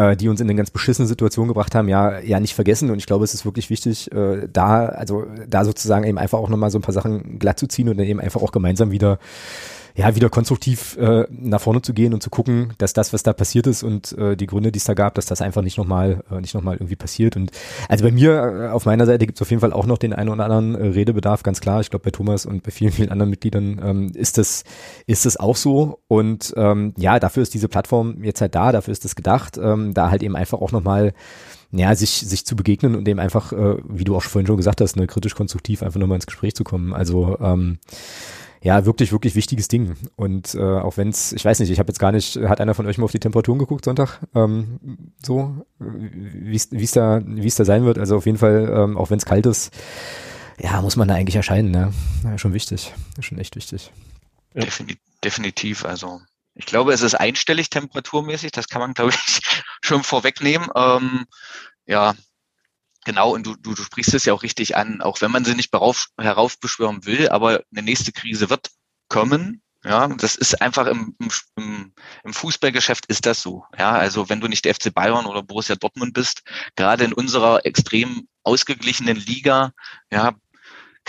[0.00, 2.90] äh, die uns in eine ganz beschissene Situation gebracht haben, ja, ja nicht vergessen.
[2.90, 6.48] Und ich glaube, es ist wirklich wichtig, äh, da, also da sozusagen eben einfach auch
[6.48, 9.18] nochmal so ein paar Sachen glatt zu ziehen und dann eben einfach auch gemeinsam wieder
[10.00, 13.34] ja, wieder konstruktiv äh, nach vorne zu gehen und zu gucken, dass das, was da
[13.34, 16.24] passiert ist und äh, die Gründe, die es da gab, dass das einfach nicht nochmal
[16.30, 17.36] äh, nicht nochmal irgendwie passiert.
[17.36, 17.50] Und
[17.86, 20.14] also bei mir, äh, auf meiner Seite gibt es auf jeden Fall auch noch den
[20.14, 21.82] einen oder anderen äh, Redebedarf, ganz klar.
[21.82, 24.64] Ich glaube, bei Thomas und bei vielen, vielen anderen Mitgliedern ähm, ist das,
[25.06, 25.98] ist das auch so.
[26.08, 29.92] Und ähm, ja, dafür ist diese Plattform jetzt halt da, dafür ist das gedacht, ähm,
[29.92, 31.12] da halt eben einfach auch nochmal
[31.72, 34.80] ja, sich, sich zu begegnen und eben einfach, äh, wie du auch vorhin schon gesagt
[34.80, 36.94] hast, ne, kritisch konstruktiv einfach nochmal ins Gespräch zu kommen.
[36.94, 37.78] Also ähm,
[38.62, 39.96] ja, wirklich, wirklich wichtiges Ding.
[40.16, 42.74] Und äh, auch wenn es, ich weiß nicht, ich habe jetzt gar nicht, hat einer
[42.74, 44.20] von euch mal auf die Temperaturen geguckt Sonntag?
[44.34, 47.98] Ähm, so, wie es da, wie es da sein wird.
[47.98, 49.72] Also auf jeden Fall, ähm, auch wenn es kalt ist,
[50.58, 51.92] ja, muss man da eigentlich erscheinen, ne?
[52.22, 52.92] Ja, schon wichtig.
[53.20, 53.92] Schon echt wichtig.
[54.54, 54.66] Ja.
[55.22, 56.20] Definitiv, also
[56.54, 59.40] ich glaube, es ist einstellig temperaturmäßig, das kann man, glaube ich,
[59.82, 60.68] schon vorwegnehmen.
[60.74, 61.24] Ähm,
[61.86, 62.14] ja,
[63.04, 65.54] Genau, und du, du, du sprichst es ja auch richtig an, auch wenn man sie
[65.54, 68.70] nicht berauf, heraufbeschwören will, aber eine nächste Krise wird
[69.08, 69.62] kommen.
[69.82, 71.16] Ja, das ist einfach im,
[71.56, 73.64] im, im Fußballgeschäft ist das so.
[73.78, 76.42] Ja, also wenn du nicht der FC Bayern oder Borussia Dortmund bist,
[76.76, 79.72] gerade in unserer extrem ausgeglichenen Liga,
[80.12, 80.34] ja,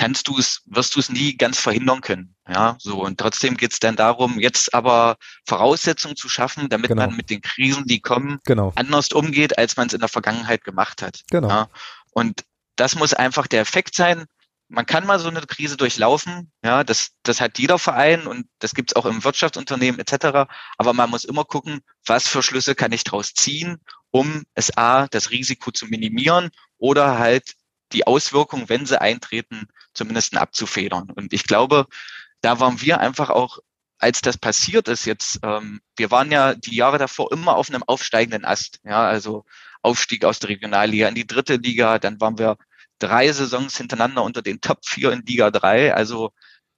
[0.01, 2.35] kannst du es, wirst du es nie ganz verhindern können.
[2.49, 7.05] Ja, so und trotzdem geht es dann darum, jetzt aber Voraussetzungen zu schaffen, damit genau.
[7.05, 8.73] man mit den Krisen, die kommen, genau.
[8.75, 11.21] anders umgeht, als man es in der Vergangenheit gemacht hat.
[11.29, 11.49] Genau.
[11.49, 11.69] Ja,
[12.13, 12.43] und
[12.77, 14.25] das muss einfach der Effekt sein.
[14.69, 18.73] Man kann mal so eine Krise durchlaufen, ja, das, das hat jeder Verein und das
[18.73, 20.49] gibt's auch im Wirtschaftsunternehmen etc.
[20.79, 23.77] Aber man muss immer gucken, was für Schlüsse kann ich daraus ziehen,
[24.09, 27.53] um es A, das Risiko zu minimieren oder halt
[27.93, 31.09] die Auswirkungen, wenn sie eintreten, zumindest abzufedern.
[31.11, 31.87] Und ich glaube,
[32.41, 33.59] da waren wir einfach auch,
[33.99, 37.83] als das passiert ist jetzt, ähm, wir waren ja die Jahre davor immer auf einem
[37.83, 38.79] aufsteigenden Ast.
[38.83, 39.45] Ja, also
[39.81, 42.57] Aufstieg aus der Regionalliga in die dritte Liga, dann waren wir
[42.99, 45.93] drei Saisons hintereinander unter den Top 4 in Liga 3.
[45.93, 46.31] Also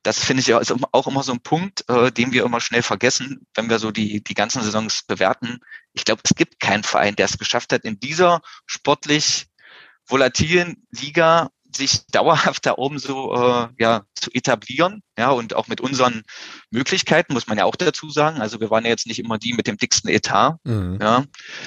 [0.04, 0.60] das finde ich ja
[0.92, 4.22] auch immer so ein Punkt, äh, den wir immer schnell vergessen, wenn wir so die,
[4.22, 5.60] die ganzen Saisons bewerten.
[5.94, 9.48] Ich glaube, es gibt keinen Verein, der es geschafft hat, in dieser sportlich
[10.06, 15.82] volatilen Liga sich dauerhaft da oben so äh, ja zu etablieren, ja und auch mit
[15.82, 16.24] unseren
[16.70, 18.42] Möglichkeiten muss man ja auch dazu sagen.
[18.42, 21.00] Also wir waren ja jetzt nicht immer die mit dem dicksten Etat, mhm.
[21.02, 21.26] ja.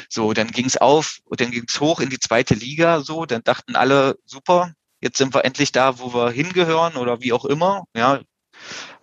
[0.09, 3.27] So dann ging es auf und dann ging es hoch in die zweite Liga, so
[3.27, 7.44] dann dachten alle super, jetzt sind wir endlich da, wo wir hingehören oder wie auch
[7.44, 8.20] immer, ja.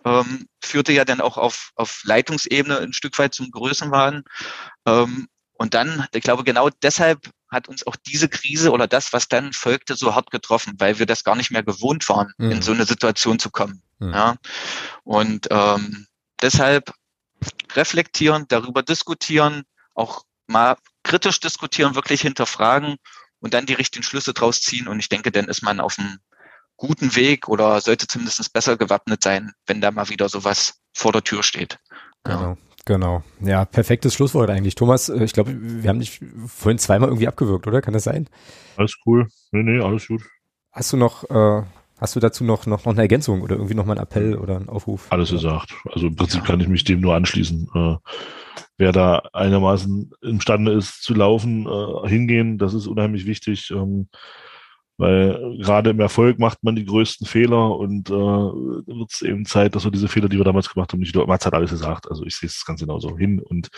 [0.06, 4.24] Ähm, führte ja dann auch auf, auf Leitungsebene ein Stück weit zum Größenwahn.
[4.86, 9.28] Ähm, und dann, ich glaube, genau deshalb hat uns auch diese Krise oder das, was
[9.28, 12.52] dann folgte, so hart getroffen, weil wir das gar nicht mehr gewohnt waren, mhm.
[12.52, 13.82] in so eine Situation zu kommen.
[14.00, 14.14] Mhm.
[14.14, 14.36] Ja.
[15.04, 16.08] Und ähm,
[16.42, 16.92] deshalb
[17.74, 19.64] reflektieren, darüber diskutieren,
[19.94, 22.98] auch mal kritisch diskutieren, wirklich hinterfragen
[23.40, 24.88] und dann die richtigen Schlüsse draus ziehen.
[24.88, 26.20] Und ich denke, dann ist man auf einem
[26.78, 31.24] guten Weg oder sollte zumindest besser gewappnet sein, wenn da mal wieder sowas vor der
[31.24, 31.80] Tür steht.
[32.24, 32.58] Genau.
[32.86, 33.24] Genau.
[33.40, 34.76] Ja, perfektes Schlusswort eigentlich.
[34.76, 37.82] Thomas, äh, ich glaube, wir haben dich vorhin zweimal irgendwie abgewürgt, oder?
[37.82, 38.28] Kann das sein?
[38.78, 39.28] Alles cool.
[39.52, 40.24] Nee, nee, alles gut.
[40.72, 41.64] Hast du noch, äh,
[42.04, 44.58] Hast du dazu noch, noch, noch eine Ergänzung oder irgendwie noch mal einen Appell oder
[44.58, 45.08] einen Aufruf?
[45.10, 45.74] Alles gesagt.
[45.90, 46.48] Also im Prinzip ja.
[46.48, 47.70] kann ich mich dem nur anschließen.
[47.74, 47.96] Äh,
[48.78, 53.72] wer da einigermaßen imstande ist zu laufen, äh, hingehen, das ist unheimlich wichtig.
[53.72, 54.10] Ähm,
[54.98, 59.76] weil gerade im Erfolg macht man die größten Fehler und äh, wird es eben Zeit,
[59.76, 61.26] dass wir diese Fehler, die wir damals gemacht haben, nicht wieder.
[61.26, 63.18] Mats hat alles gesagt, also ich sehe es ganz genauso.
[63.18, 63.70] Hin und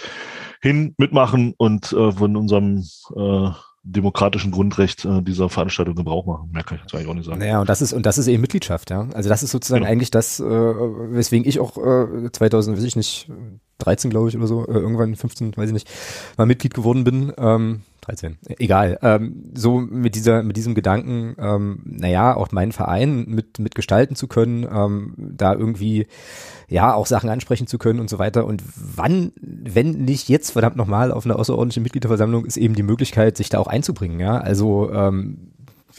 [0.61, 2.83] hin mitmachen und äh, von unserem
[3.15, 3.51] äh,
[3.85, 6.49] demokratischen Grundrecht äh, dieser Veranstaltung Gebrauch machen.
[6.51, 7.39] Mehr kann ich jetzt eigentlich auch nicht sagen.
[7.39, 9.07] Naja, und das ist, und das ist eben Mitgliedschaft, ja.
[9.13, 9.91] Also das ist sozusagen genau.
[9.91, 13.29] eigentlich das, äh, weswegen ich auch äh, 2000, weiß ich nicht,
[13.77, 15.89] 13 glaube ich oder so, äh, irgendwann 15, weiß ich nicht,
[16.35, 17.31] mal Mitglied geworden bin.
[17.37, 18.99] Ähm, 13, egal.
[19.01, 24.15] Ähm, so mit dieser, mit diesem Gedanken, ähm, naja, auch meinen Verein mit, mit gestalten
[24.15, 26.07] zu können, ähm, da irgendwie,
[26.67, 28.45] ja, auch Sachen ansprechen zu können und so weiter.
[28.45, 33.37] Und wann, wenn nicht jetzt, verdammt nochmal, auf einer außerordentlichen Mitgliederversammlung, ist eben die Möglichkeit,
[33.37, 34.37] sich da auch einzubringen, ja.
[34.37, 35.51] Also, ähm,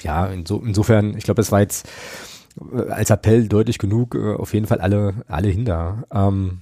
[0.02, 1.88] ja, inso, insofern, ich glaube, das war jetzt
[2.72, 6.04] äh, als Appell deutlich genug, äh, auf jeden Fall alle, alle hinter.
[6.12, 6.60] Ähm,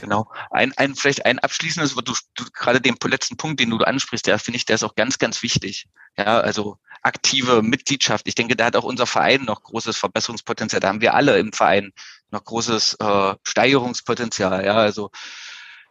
[0.00, 0.30] Genau.
[0.50, 4.38] Ein, ein, vielleicht ein abschließendes, du, du gerade den letzten Punkt, den du ansprichst, der
[4.38, 5.86] finde ich, der ist auch ganz, ganz wichtig.
[6.16, 8.28] Ja, also aktive Mitgliedschaft.
[8.28, 10.80] Ich denke, da hat auch unser Verein noch großes Verbesserungspotenzial.
[10.80, 11.92] Da haben wir alle im Verein
[12.30, 14.64] noch großes äh, Steigerungspotenzial.
[14.64, 15.10] Ja, also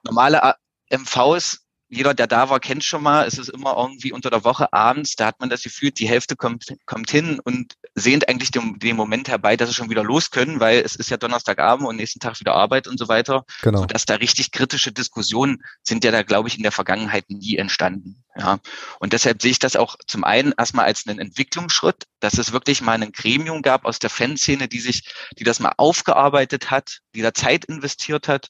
[0.04, 0.56] normale
[0.89, 4.71] MVs jeder, der da war, kennt schon mal, es ist immer irgendwie unter der Woche
[4.71, 8.80] abends, da hat man das Gefühl, die Hälfte kommt, kommt hin und sehnt eigentlich den,
[8.80, 11.97] den Moment herbei, dass sie schon wieder los können, weil es ist ja Donnerstagabend und
[11.97, 13.43] nächsten Tag wieder Arbeit und so weiter.
[13.62, 13.80] Genau.
[13.80, 18.23] Sodass da richtig kritische Diskussionen sind ja da, glaube ich, in der Vergangenheit nie entstanden.
[18.36, 18.60] Ja.
[19.00, 22.82] Und deshalb sehe ich das auch zum einen erstmal als einen Entwicklungsschritt, dass es wirklich
[22.82, 25.04] mal ein Gremium gab aus der Fanszene, die sich,
[25.38, 28.50] die das mal aufgearbeitet hat, die da Zeit investiert hat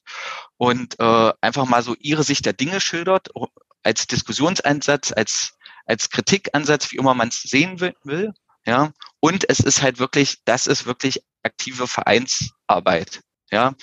[0.56, 3.30] und äh, einfach mal so ihre Sicht der Dinge schildert,
[3.82, 5.54] als Diskussionsansatz, als,
[5.86, 8.32] als Kritikansatz, wie immer man es sehen will.
[8.64, 8.92] Ja.
[9.18, 13.20] Und es ist halt wirklich, das ist wirklich aktive Vereinsarbeit.
[13.52, 13.74] Ja,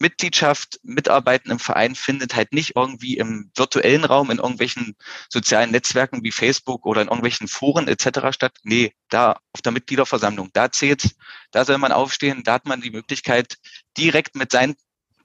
[0.00, 4.96] Mitgliedschaft, Mitarbeiten im Verein findet halt nicht irgendwie im virtuellen Raum, in irgendwelchen
[5.28, 8.34] sozialen Netzwerken wie Facebook oder in irgendwelchen Foren etc.
[8.34, 8.58] statt.
[8.64, 11.14] Nee, da auf der Mitgliederversammlung, da zählt's,
[11.52, 13.58] da soll man aufstehen, da hat man die Möglichkeit,
[13.96, 14.74] direkt mit seinen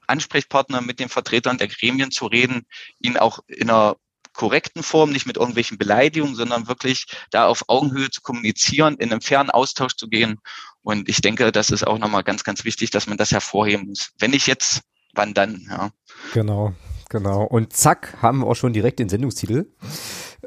[0.06, 2.66] Ansprechpartnern, mit den Vertretern der Gremien zu reden,
[3.00, 3.96] ihn auch in einer
[4.32, 9.20] korrekten Form, nicht mit irgendwelchen Beleidigungen, sondern wirklich da auf Augenhöhe zu kommunizieren, in einem
[9.20, 10.38] fairen Austausch zu gehen.
[10.82, 14.12] Und ich denke, das ist auch nochmal ganz, ganz wichtig, dass man das hervorheben muss.
[14.18, 14.82] Wenn nicht jetzt,
[15.14, 15.66] wann dann?
[15.70, 15.90] Ja.
[16.32, 16.74] Genau,
[17.08, 17.44] genau.
[17.44, 19.66] Und zack, haben wir auch schon direkt den Sendungstitel.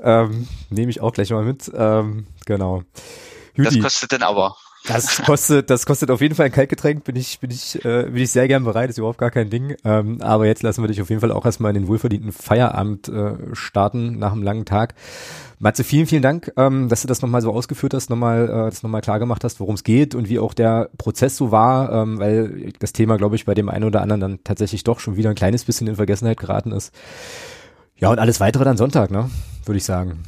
[0.02, 1.71] Ähm, Nehme ich auch gleich mal mit.
[1.74, 2.84] Ähm, genau.
[3.54, 3.69] Judy.
[3.69, 4.58] Das kostet denn aber.
[4.88, 8.17] Das kostet, das kostet auf jeden Fall ein Kaltgetränk, bin ich, bin ich, äh, bin
[8.17, 9.76] ich sehr gern bereit, ist überhaupt gar kein Ding.
[9.84, 13.10] Ähm, aber jetzt lassen wir dich auf jeden Fall auch erstmal in den wohlverdienten Feierabend
[13.10, 14.93] äh, starten nach einem langen Tag.
[15.58, 18.84] Matze, vielen, vielen Dank, ähm, dass du das nochmal so ausgeführt hast, nochmal, äh, das
[18.84, 22.19] nochmal klar gemacht hast, worum es geht und wie auch der Prozess so war, ähm,
[22.19, 25.30] weil das Thema, glaube ich, bei dem einen oder anderen dann tatsächlich doch schon wieder
[25.30, 26.93] ein kleines bisschen in Vergessenheit geraten ist.
[27.98, 29.30] Ja, und alles weitere dann Sonntag, ne?
[29.65, 30.24] Würde ich sagen.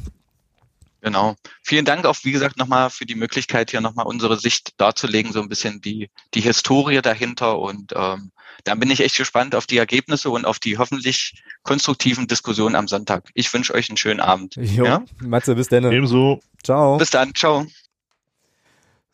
[1.08, 1.36] Genau.
[1.62, 5.40] Vielen Dank auch, wie gesagt, nochmal für die Möglichkeit, hier nochmal unsere Sicht darzulegen, so
[5.40, 7.58] ein bisschen die, die Historie dahinter.
[7.58, 8.30] Und ähm,
[8.64, 12.88] dann bin ich echt gespannt auf die Ergebnisse und auf die hoffentlich konstruktiven Diskussionen am
[12.88, 13.30] Sonntag.
[13.32, 14.56] Ich wünsche euch einen schönen Abend.
[14.56, 15.04] Jo, ja?
[15.22, 15.90] Matze, bis dann.
[15.90, 16.40] Ebenso.
[16.62, 16.98] Ciao.
[16.98, 17.34] Bis dann.
[17.34, 17.64] Ciao.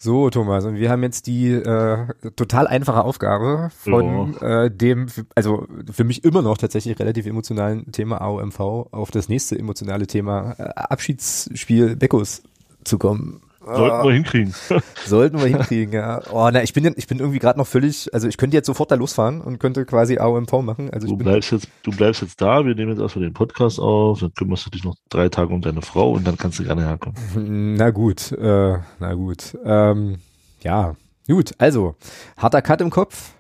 [0.05, 5.67] So, Thomas, und wir haben jetzt die äh, total einfache Aufgabe von äh, dem, also
[5.91, 10.65] für mich immer noch tatsächlich relativ emotionalen Thema AOMV auf das nächste emotionale Thema äh,
[10.75, 12.43] Abschiedsspiel Beckos
[12.85, 13.41] zu kommen.
[13.65, 14.55] Sollten wir hinkriegen.
[15.07, 16.21] Sollten wir hinkriegen, ja.
[16.31, 18.91] Oh, na, ich bin, ich bin irgendwie gerade noch völlig, also ich könnte jetzt sofort
[18.91, 20.91] da losfahren und könnte quasi AOMV machen.
[20.91, 24.21] Also du bleibst jetzt, du bleibst jetzt da, wir nehmen jetzt erstmal den Podcast auf,
[24.21, 26.87] dann kümmerst du dich noch drei Tage um deine Frau und dann kannst du gerne
[26.87, 27.75] herkommen.
[27.77, 29.57] Na gut, äh, na gut.
[29.65, 30.19] Ähm,
[30.63, 30.95] ja,
[31.27, 31.97] gut, also,
[32.37, 33.33] harter Cut im Kopf,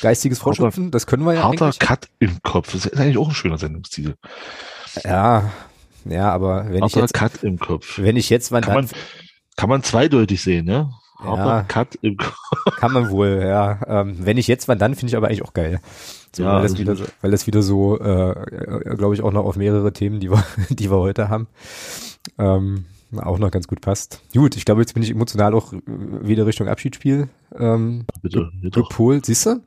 [0.00, 1.78] geistiges Vorschöpfen, das können wir ja Harter eigentlich.
[1.78, 4.14] Cut im Kopf, das ist eigentlich auch ein schöner Sendungstitel.
[5.04, 5.50] Ja,
[6.04, 7.98] ja, aber wenn harter ich jetzt, Cut im Kopf.
[7.98, 8.88] wenn ich jetzt, wann dann, man,
[9.62, 10.90] kann man zweideutig sehen, ne?
[11.24, 12.16] Ja, Cut im
[12.78, 13.78] kann man wohl, ja.
[13.86, 15.80] Ähm, wenn nicht jetzt, wann dann, finde ich aber eigentlich auch geil.
[16.34, 19.44] So, ja, weil, das wieder so, weil das wieder so, äh, glaube ich, auch noch
[19.44, 21.46] auf mehrere Themen, die wir, die wir heute haben,
[22.38, 24.20] ähm, auch noch ganz gut passt.
[24.34, 28.80] Gut, ich glaube, jetzt bin ich emotional auch wieder Richtung Abschiedsspiel ähm, bitte, bitte.
[28.80, 29.26] gepolt.
[29.26, 29.60] Siehst du?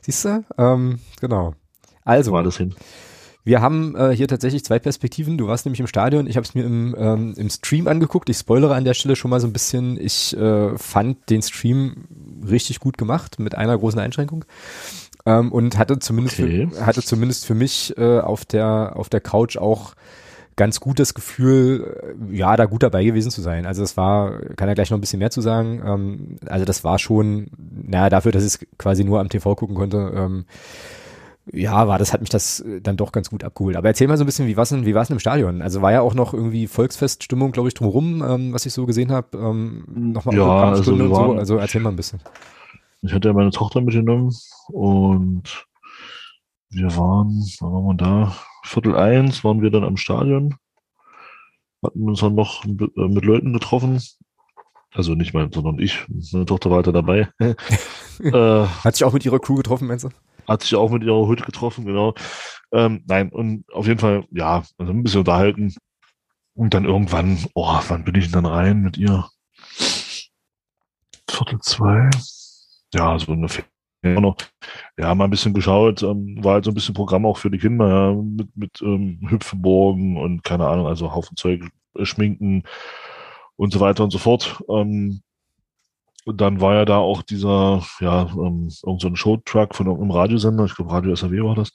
[0.00, 0.44] Siehst du?
[0.58, 1.54] Ähm, genau.
[2.04, 2.32] Also.
[2.32, 2.74] War das hin.
[3.46, 5.38] Wir haben äh, hier tatsächlich zwei Perspektiven.
[5.38, 8.28] Du warst nämlich im Stadion, ich habe es mir im, ähm, im Stream angeguckt.
[8.28, 10.00] Ich spoilere an der Stelle schon mal so ein bisschen.
[10.00, 12.08] Ich äh, fand den Stream
[12.44, 14.44] richtig gut gemacht, mit einer großen Einschränkung.
[15.26, 16.68] Ähm, und hatte zumindest, okay.
[16.72, 19.94] für, hatte zumindest für mich äh, auf der auf der Couch auch
[20.56, 23.64] ganz gutes Gefühl, äh, ja, da gut dabei gewesen zu sein.
[23.64, 25.82] Also das war, kann er gleich noch ein bisschen mehr zu sagen.
[25.86, 29.76] Ähm, also das war schon, naja, dafür, dass ich es quasi nur am TV gucken
[29.76, 30.46] konnte, ähm,
[31.52, 33.76] ja, war das, hat mich das äh, dann doch ganz gut abgeholt.
[33.76, 35.62] Aber erzähl mal so ein bisschen, wie war es denn, wie war's denn im Stadion?
[35.62, 39.12] Also war ja auch noch irgendwie Volksfeststimmung, glaube ich, drumherum, ähm, was ich so gesehen
[39.12, 39.36] habe.
[39.38, 41.32] Ähm, Nochmal ja, also, und so.
[41.34, 42.20] Also erzähl mal ein bisschen.
[43.02, 44.34] Ich hatte ja meine Tochter mitgenommen
[44.68, 45.66] und
[46.70, 48.36] wir waren, wann waren wir da?
[48.64, 50.56] Viertel eins waren wir dann am Stadion.
[51.82, 54.00] Hatten uns dann noch mit, äh, mit Leuten getroffen.
[54.92, 56.04] Also nicht mein, sondern ich.
[56.32, 57.28] Meine Tochter war halt dabei.
[57.38, 60.08] äh, Hat sich auch mit ihrer Crew getroffen, meinst du?
[60.48, 62.14] Hat sich auch mit ihrer Hütte getroffen, genau.
[62.72, 65.74] Ähm, nein, und auf jeden Fall, ja, also ein bisschen unterhalten.
[66.54, 69.28] Und dann irgendwann, oh, wann bin ich denn dann rein mit ihr?
[71.28, 72.10] Viertel zwei.
[72.94, 73.34] Ja, so.
[73.34, 74.36] Noch,
[74.96, 77.58] ja, mal ein bisschen geschaut, ähm, war halt so ein bisschen Programm auch für die
[77.58, 81.64] Kinder, ja, mit, mit ähm, Hüpfenburgen und keine Ahnung, also Haufen Zeug,
[81.96, 82.62] äh, Schminken
[83.56, 84.62] und so weiter und so fort.
[84.68, 85.22] Ähm,
[86.26, 90.64] und dann war ja da auch dieser, ja, ähm, irgend so Showtruck von einem Radiosender,
[90.64, 91.70] ich glaube Radio SAW war das.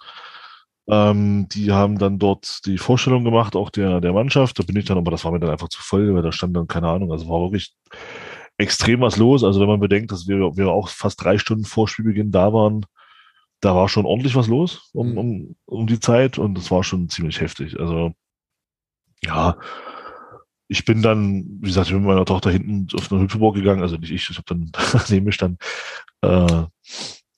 [0.89, 4.59] Ähm, die haben dann dort die Vorstellung gemacht, auch der, der Mannschaft.
[4.59, 6.53] Da bin ich dann, aber das war mir dann einfach zu voll, weil da stand
[6.57, 7.73] dann, keine Ahnung, also war wirklich
[8.57, 9.45] extrem was los.
[9.45, 12.85] Also wenn man bedenkt, dass wir, wir auch fast drei Stunden vor Spielbeginn da waren,
[13.61, 15.17] da war schon ordentlich was los um, mhm.
[15.17, 17.79] um, um die Zeit und das war schon ziemlich heftig.
[17.79, 18.11] Also
[19.23, 19.55] ja,
[20.71, 23.81] ich bin dann, wie gesagt, ich bin mit meiner Tochter hinten auf eine Hüpfeburg gegangen,
[23.81, 24.71] also nicht ich, ich habe dann
[25.09, 25.61] neben mir stand.
[26.21, 26.63] Äh,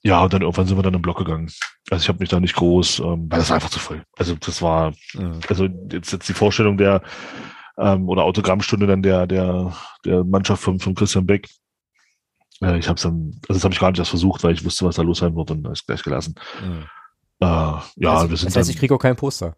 [0.04, 1.50] ja, und dann irgendwann sind wir dann im Block gegangen.
[1.90, 4.04] Also ich habe mich da nicht groß, ähm, weil das war einfach zu voll.
[4.18, 4.94] Also das war,
[5.50, 7.02] also jetzt, jetzt die Vorstellung der
[7.80, 11.50] ähm, oder Autogrammstunde dann der der der Mannschaft von, von Christian Beck.
[12.62, 14.64] Äh, ich habe es dann, also das habe ich gar nicht erst versucht, weil ich
[14.64, 16.36] wusste, was da los sein wird und habe es gleich gelassen.
[16.64, 16.84] Mhm.
[17.40, 19.56] Äh, ja, wir sind das heißt, dann, ich kriege auch kein Poster.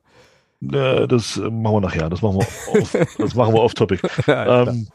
[0.74, 2.10] Äh, das machen wir nachher.
[2.10, 4.02] Das machen wir off, das machen wir off topic.
[4.28, 4.88] ähm,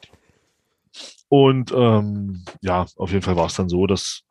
[1.29, 4.23] und ähm, ja, auf jeden Fall war es dann so, dass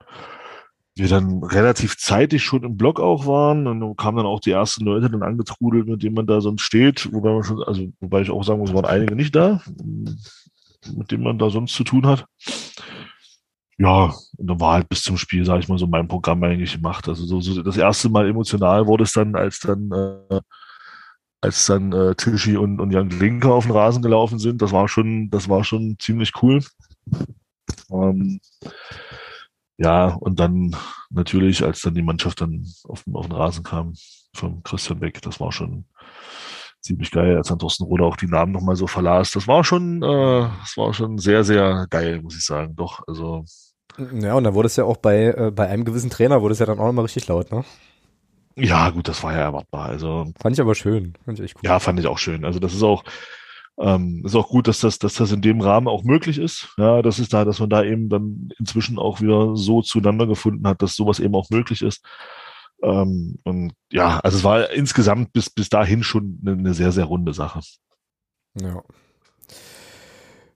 [0.96, 4.52] wir dann relativ zeitig schon im Block auch waren und dann kamen dann auch die
[4.52, 8.22] ersten Leute dann angetrudelt, mit denen man da sonst steht, wobei man schon, also wobei
[8.22, 9.62] ich auch sagen muss, waren einige nicht da,
[10.94, 12.26] mit denen man da sonst zu tun hat.
[13.78, 16.74] Ja, und dann war halt bis zum Spiel, sage ich mal, so mein Programm eigentlich
[16.74, 17.08] gemacht.
[17.08, 19.90] Also so, so das erste Mal emotional wurde es dann, als dann
[20.30, 20.42] äh,
[21.42, 24.62] als dann äh, Tischi und, und Jan Linke auf den Rasen gelaufen sind.
[24.62, 26.64] Das war schon, das war schon ziemlich cool.
[27.92, 28.40] Ähm,
[29.78, 30.76] ja, und dann
[31.10, 33.94] natürlich, als dann die Mannschaft dann auf, auf den Rasen kam
[34.36, 35.86] von Christian Beck, das war schon
[36.82, 39.32] ziemlich geil, als dann Thorsten Roder auch die Namen nochmal so verlas.
[39.32, 42.76] Das war schon, äh, das war schon sehr, sehr geil, muss ich sagen.
[42.76, 43.46] Doch, also.
[44.14, 46.60] Ja, und dann wurde es ja auch bei, äh, bei einem gewissen Trainer wurde es
[46.60, 47.64] ja dann auch nochmal richtig laut, ne?
[48.60, 49.86] Ja, gut, das war ja erwartbar.
[49.86, 51.62] Also fand ich aber schön, fand ich echt cool.
[51.64, 52.46] Ja, fand ich auch schön.
[52.46, 53.04] Also das ist auch
[53.80, 56.74] ähm, ist auch gut, dass das, dass das in dem Rahmen auch möglich ist.
[56.78, 60.68] Ja, das ist da, dass man da eben dann inzwischen auch wieder so zueinander gefunden
[60.68, 62.04] hat, dass sowas eben auch möglich ist.
[62.84, 67.06] Ähm, und ja, also es war insgesamt bis bis dahin schon eine, eine sehr sehr
[67.06, 67.62] runde Sache.
[68.56, 68.84] Ja.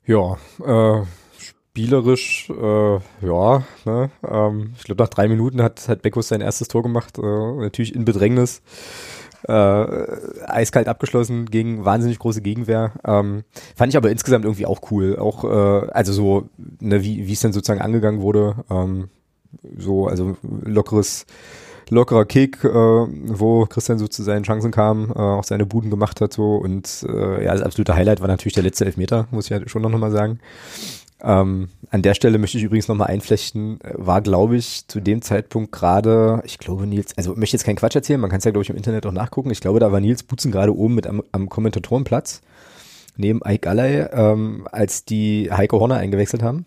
[0.05, 1.05] Ja, äh,
[1.73, 6.67] spielerisch, äh, ja, ne, ähm, ich glaube nach drei Minuten hat, hat Beckus sein erstes
[6.67, 8.62] Tor gemacht, äh, natürlich in Bedrängnis,
[9.47, 9.51] äh,
[10.45, 12.91] eiskalt abgeschlossen gegen wahnsinnig große Gegenwehr.
[13.03, 13.43] Ähm,
[13.75, 17.53] fand ich aber insgesamt irgendwie auch cool, auch äh, also so, ne, wie es dann
[17.53, 19.09] sozusagen angegangen wurde, ähm,
[19.75, 21.25] so also lockeres
[21.89, 26.21] lockerer Kick, äh, wo Christian so zu seinen Chancen kam, äh, auch seine Buden gemacht
[26.21, 29.49] hat so und äh, ja, das absolute Highlight war natürlich der letzte Elfmeter, muss ich
[29.49, 30.39] ja schon noch mal sagen.
[31.23, 35.71] Ähm, an der Stelle möchte ich übrigens nochmal einflechten, war, glaube ich, zu dem Zeitpunkt
[35.71, 38.63] gerade, ich glaube, Nils, also möchte jetzt keinen Quatsch erzählen, man kann es ja, glaube
[38.63, 39.49] ich, im Internet auch nachgucken.
[39.49, 42.41] Ich glaube, da war Nils Butzen gerade oben mit am, am Kommentatorenplatz,
[43.15, 46.65] neben Ike Alley, ähm, als die Heiko Horner eingewechselt haben.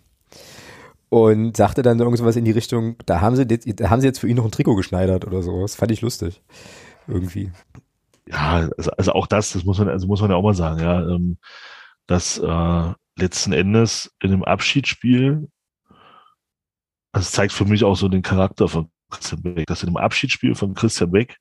[1.08, 4.28] Und sagte dann irgendwas in die Richtung, da haben sie, da haben sie jetzt für
[4.28, 5.62] ihn noch ein Trikot geschneidert oder so.
[5.62, 6.42] Das fand ich lustig.
[7.06, 7.52] Irgendwie.
[8.26, 10.80] Ja, also, also auch das, das muss man, also muss man ja auch mal sagen,
[10.80, 11.36] ja, ähm,
[12.08, 15.48] dass äh, letzten Endes in einem Abschiedsspiel,
[17.12, 20.54] das zeigt für mich auch so den Charakter von Christian Beck, dass in einem Abschiedsspiel
[20.54, 21.38] von Christian Beck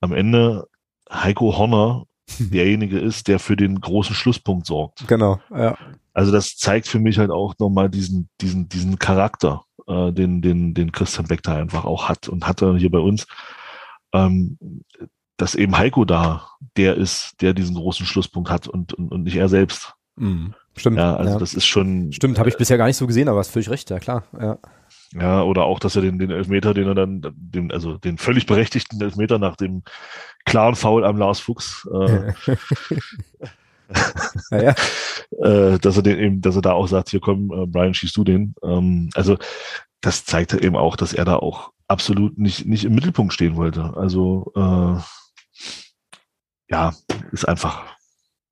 [0.00, 0.68] am Ende
[1.10, 2.04] Heiko Horner
[2.38, 5.06] derjenige ist, der für den großen Schlusspunkt sorgt.
[5.08, 5.76] Genau, ja.
[6.14, 10.74] Also das zeigt für mich halt auch nochmal diesen, diesen, diesen Charakter, äh, den, den,
[10.74, 13.26] den Christian Beck da einfach auch hat und hatte hier bei uns.
[14.12, 14.58] Ähm,
[15.38, 19.36] dass eben Heiko da der ist, der diesen großen Schlusspunkt hat und, und, und nicht
[19.36, 19.94] er selbst.
[20.16, 20.54] Mhm.
[20.76, 20.98] Stimmt.
[20.98, 21.38] Ja, also ja.
[21.38, 22.12] das ist schon.
[22.12, 24.24] Stimmt, habe ich bisher gar nicht so gesehen, aber hast völlig recht, ja klar.
[24.38, 24.58] Ja.
[25.14, 28.46] Ja, oder auch, dass er den, den Elfmeter, den er dann, den, also den völlig
[28.46, 29.82] berechtigten Elfmeter nach dem
[30.46, 32.32] klaren Foul am Lars Fuchs, äh,
[34.50, 34.74] ja.
[35.42, 38.16] äh, dass er den eben, dass er da auch sagt, hier komm, äh, Brian, schießt
[38.16, 38.54] du den.
[38.62, 39.36] Ähm, also
[40.00, 43.92] das zeigt eben auch, dass er da auch absolut nicht, nicht im Mittelpunkt stehen wollte.
[43.96, 45.00] Also äh,
[46.70, 46.94] ja,
[47.32, 47.84] ist einfach,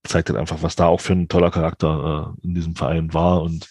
[0.05, 3.43] zeigt halt einfach, was da auch für ein toller Charakter äh, in diesem Verein war
[3.43, 3.69] und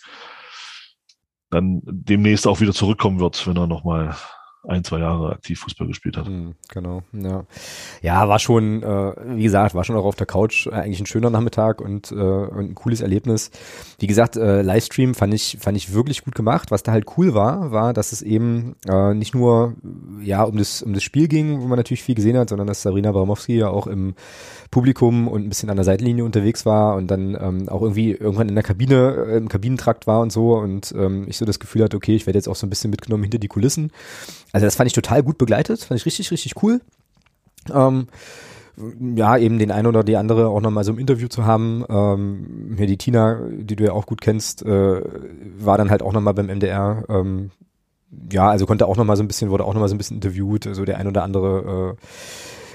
[1.49, 4.15] dann demnächst auch wieder zurückkommen wird, wenn er nochmal
[4.67, 6.27] ein, zwei Jahre aktiv Fußball gespielt hat.
[6.27, 7.45] Mhm, genau, ja.
[8.01, 11.29] Ja, war schon, äh, wie gesagt, war schon auch auf der Couch eigentlich ein schöner
[11.29, 13.51] Nachmittag und, äh, und ein cooles Erlebnis.
[13.99, 16.71] Wie gesagt, äh, Livestream fand ich, fand ich wirklich gut gemacht.
[16.71, 19.75] Was da halt cool war, war, dass es eben äh, nicht nur
[20.21, 22.81] ja um das, um das Spiel ging, wo man natürlich viel gesehen hat, sondern dass
[22.81, 24.15] Sabrina Baumowski ja auch im
[24.71, 28.49] Publikum und ein bisschen an der Seitenlinie unterwegs war und dann ähm, auch irgendwie irgendwann
[28.49, 31.83] in der Kabine, äh, im Kabinentrakt war und so und ähm, ich so das Gefühl
[31.83, 33.91] hatte, okay, ich werde jetzt auch so ein bisschen mitgenommen hinter die Kulissen.
[34.51, 36.81] Also das fand ich total gut begleitet, fand ich richtig, richtig cool.
[37.73, 38.07] Ähm,
[39.15, 41.83] ja, eben den einen oder die andere auch nochmal so im Interview zu haben.
[41.89, 45.01] Ähm, hier die Tina, die du ja auch gut kennst, äh,
[45.57, 47.03] war dann halt auch nochmal beim MDR.
[47.09, 47.51] Ähm,
[48.31, 50.63] ja, also konnte auch nochmal so ein bisschen, wurde auch nochmal so ein bisschen interviewt,
[50.63, 52.05] so also der ein oder andere äh,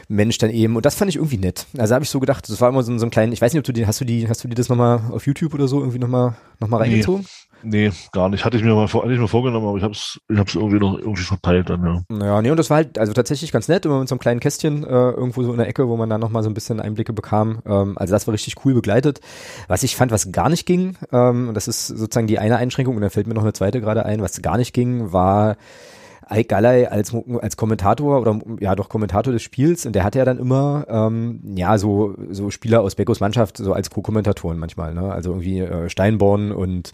[0.08, 0.76] Mensch dann eben.
[0.76, 1.66] Und das fand ich irgendwie nett.
[1.76, 3.60] Also habe ich so gedacht, das war immer so, so ein kleinen, ich weiß nicht,
[3.60, 5.80] ob du die, hast du die, hast du dir das nochmal auf YouTube oder so
[5.80, 7.22] irgendwie nochmal noch mal reingezogen?
[7.22, 7.54] Nee.
[7.66, 8.44] Nee, gar nicht.
[8.44, 10.54] Hatte ich mir mal, vor, hatte ich mir vorgenommen, aber ich habe es ich hab's
[10.54, 12.02] irgendwie noch irgendwie verpeilt dann, ja.
[12.08, 14.40] Naja, nee, und das war halt also tatsächlich ganz nett, immer mit so einem kleinen
[14.40, 17.14] Kästchen äh, irgendwo so in der Ecke, wo man dann nochmal so ein bisschen Einblicke
[17.14, 17.62] bekam.
[17.66, 19.20] Ähm, also das war richtig cool begleitet.
[19.66, 22.96] Was ich fand, was gar nicht ging, ähm, und das ist sozusagen die eine Einschränkung,
[22.96, 25.56] und da fällt mir noch eine zweite gerade ein, was gar nicht ging, war
[26.30, 30.24] Ike Galley als, als Kommentator oder ja doch Kommentator des Spiels und der hatte ja
[30.24, 35.12] dann immer ähm, ja so so Spieler aus Beckos Mannschaft so als Co-Kommentatoren manchmal, ne?
[35.12, 36.92] Also irgendwie äh, Steinborn und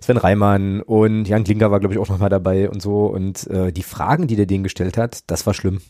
[0.00, 3.72] Sven Reimann und Jan Klinker war glaube ich auch nochmal dabei und so und äh,
[3.72, 5.80] die Fragen, die der denen gestellt hat, das war schlimm.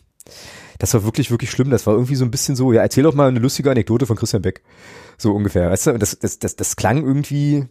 [0.79, 1.69] Das war wirklich, wirklich schlimm.
[1.69, 4.15] Das war irgendwie so ein bisschen so, ja, erzähl doch mal eine lustige Anekdote von
[4.15, 4.61] Christian Beck.
[5.17, 5.97] So ungefähr, weißt du?
[5.97, 7.65] Das, das, das, das klang irgendwie,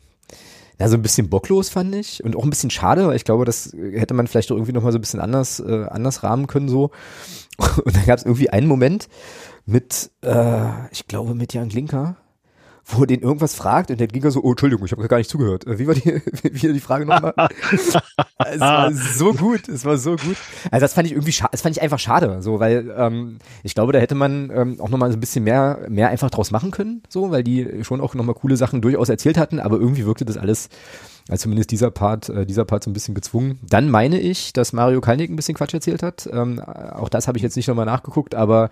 [0.78, 3.44] ja, so ein bisschen bocklos fand ich und auch ein bisschen schade, weil ich glaube,
[3.44, 6.68] das hätte man vielleicht auch irgendwie nochmal so ein bisschen anders, äh, anders rahmen können
[6.68, 6.90] so.
[7.84, 9.08] Und dann gab es irgendwie einen Moment
[9.64, 12.16] mit, äh, ich glaube, mit Jan Glinker,
[12.86, 15.28] wo er den irgendwas fragt und der Giga so, oh, Entschuldigung, ich habe gar nicht
[15.28, 15.66] zugehört.
[15.66, 16.04] Äh, wie war die,
[16.42, 17.34] wie war die Frage nochmal?
[17.72, 20.36] es war so gut, es war so gut.
[20.70, 23.92] Also das fand ich irgendwie, das fand ich einfach schade, so, weil ähm, ich glaube,
[23.92, 27.02] da hätte man ähm, auch nochmal so ein bisschen mehr, mehr einfach draus machen können,
[27.08, 30.36] so, weil die schon auch nochmal coole Sachen durchaus erzählt hatten, aber irgendwie wirkte das
[30.36, 30.68] alles
[31.28, 33.58] also zumindest dieser Part, äh, dieser Part so ein bisschen gezwungen.
[33.68, 36.28] Dann meine ich, dass Mario Kalnick ein bisschen Quatsch erzählt hat.
[36.32, 38.70] Ähm, auch das habe ich jetzt nicht nochmal nachgeguckt, aber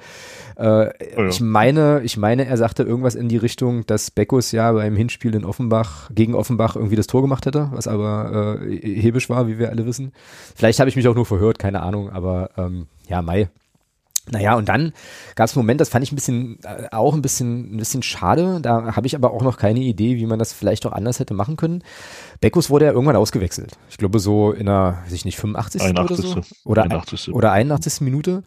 [0.57, 1.29] äh, oh ja.
[1.29, 5.35] ich meine, ich meine, er sagte irgendwas in die Richtung, dass Beckus ja beim Hinspiel
[5.35, 9.59] in Offenbach gegen Offenbach irgendwie das Tor gemacht hätte, was aber äh, hebisch war, wie
[9.59, 10.13] wir alle wissen.
[10.55, 13.49] Vielleicht habe ich mich auch nur verhört, keine Ahnung, aber ähm, ja, Mai.
[14.31, 14.93] Naja, und dann
[15.35, 18.03] gab es einen Moment, das fand ich ein bisschen, äh, auch ein bisschen, ein bisschen
[18.03, 18.59] schade.
[18.63, 21.35] Da habe ich aber auch noch keine Idee, wie man das vielleicht auch anders hätte
[21.35, 21.85] machen können.
[22.41, 23.77] Beckus wurde ja irgendwann ausgewechselt.
[23.91, 25.83] Ich glaube so in der, weiß ich nicht, 85.
[25.83, 26.25] 81.
[26.25, 26.55] oder so.
[26.65, 27.35] Oder 81.
[27.35, 28.01] oder 81.
[28.01, 28.43] Minute.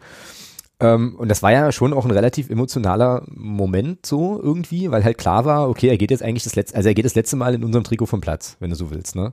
[0.80, 5.18] Ähm, und das war ja schon auch ein relativ emotionaler Moment so irgendwie, weil halt
[5.18, 7.54] klar war, okay, er geht jetzt eigentlich das letzte, also er geht das letzte Mal
[7.54, 9.32] in unserem Trikot vom Platz, wenn du so willst, ne?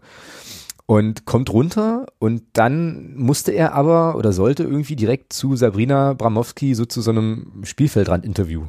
[0.86, 6.76] Und kommt runter und dann musste er aber oder sollte irgendwie direkt zu Sabrina Bramowski
[6.76, 8.65] so zu so einem Spielfeldrand-Interview.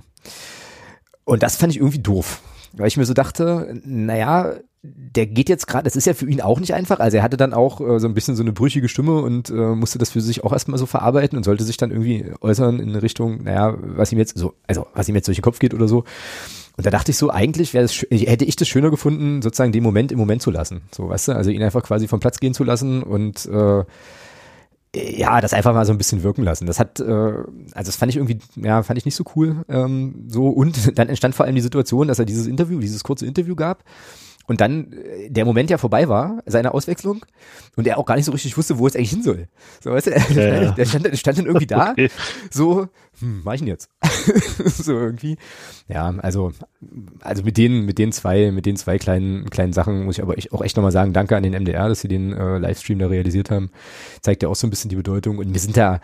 [1.24, 2.40] Und das fand ich irgendwie doof,
[2.72, 6.40] weil ich mir so dachte, naja, der geht jetzt gerade, das ist ja für ihn
[6.40, 7.00] auch nicht einfach.
[7.00, 9.74] Also er hatte dann auch äh, so ein bisschen so eine brüchige Stimme und äh,
[9.74, 12.94] musste das für sich auch erstmal so verarbeiten und sollte sich dann irgendwie äußern in
[12.94, 15.88] Richtung, naja, was ihm jetzt so, also was ihm jetzt durch den Kopf geht oder
[15.88, 16.04] so.
[16.76, 19.82] Und da dachte ich so, eigentlich wäre es, hätte ich das schöner gefunden, sozusagen den
[19.82, 20.82] Moment im Moment zu lassen.
[20.94, 23.84] So, weißt du, also ihn einfach quasi vom Platz gehen zu lassen und äh,
[24.94, 26.66] ja, das einfach mal so ein bisschen wirken lassen.
[26.66, 29.64] Das hat, äh, also das fand ich irgendwie, ja, fand ich nicht so cool.
[29.68, 33.26] Ähm, so und dann entstand vor allem die Situation, dass er dieses Interview, dieses kurze
[33.26, 33.82] Interview gab
[34.46, 37.24] und dann äh, der Moment ja vorbei war, seine Auswechslung,
[37.76, 39.48] und er auch gar nicht so richtig wusste, wo es eigentlich hin soll.
[39.82, 40.70] So, weißt du, ja, ja.
[40.72, 42.10] der, stand, der stand dann irgendwie da, okay.
[42.50, 43.90] so, hm, mach ich ihn jetzt?
[44.64, 45.36] so irgendwie.
[45.88, 46.52] Ja, also,
[47.20, 50.34] also mit den, mit den zwei, mit den zwei kleinen, kleinen Sachen muss ich aber
[50.50, 53.50] auch echt nochmal sagen, danke an den MDR, dass sie den äh, Livestream da realisiert
[53.50, 53.70] haben.
[54.20, 55.38] Zeigt ja auch so ein bisschen die Bedeutung.
[55.38, 56.00] Und wir sind da,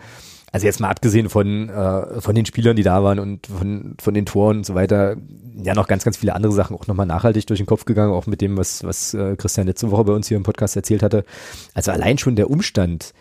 [0.51, 4.13] also jetzt mal abgesehen von, äh, von den Spielern, die da waren und von, von
[4.13, 5.17] den Toren und so weiter,
[5.61, 8.27] ja noch ganz, ganz viele andere Sachen auch nochmal nachhaltig durch den Kopf gegangen, auch
[8.27, 11.25] mit dem, was, was äh, Christian letzte Woche bei uns hier im Podcast erzählt hatte.
[11.73, 13.13] Also allein schon der Umstand,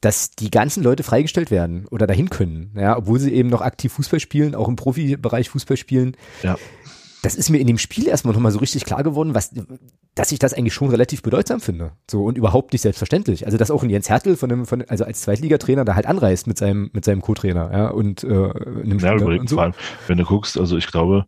[0.00, 3.92] dass die ganzen Leute freigestellt werden oder dahin können, ja, obwohl sie eben noch aktiv
[3.92, 6.16] Fußball spielen, auch im Profibereich Fußball spielen.
[6.42, 6.56] Ja
[7.22, 9.52] das ist mir in dem Spiel erstmal nochmal so richtig klar geworden, was,
[10.14, 11.92] dass ich das eigentlich schon relativ bedeutsam finde.
[12.10, 13.44] So und überhaupt nicht selbstverständlich.
[13.44, 16.46] Also dass auch ein Jens Hertel von einem, von, also als Zweitligatrainer da halt anreist
[16.46, 19.56] mit seinem, mit seinem Co-Trainer, ja, und äh, einem ja, und so.
[19.56, 19.74] vor allem,
[20.06, 21.26] wenn du guckst, also ich glaube,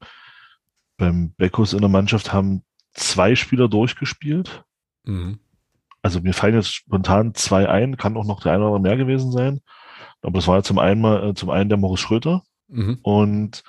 [0.96, 2.62] beim Beckus in der Mannschaft haben
[2.94, 4.64] zwei Spieler durchgespielt.
[5.04, 5.38] Mhm.
[6.02, 8.96] Also mir fallen jetzt spontan zwei ein, kann auch noch der eine oder andere mehr
[8.96, 9.60] gewesen sein.
[10.20, 12.98] Aber das war ja zum einen mal, äh, zum einen der Morris Schröter mhm.
[13.02, 13.62] und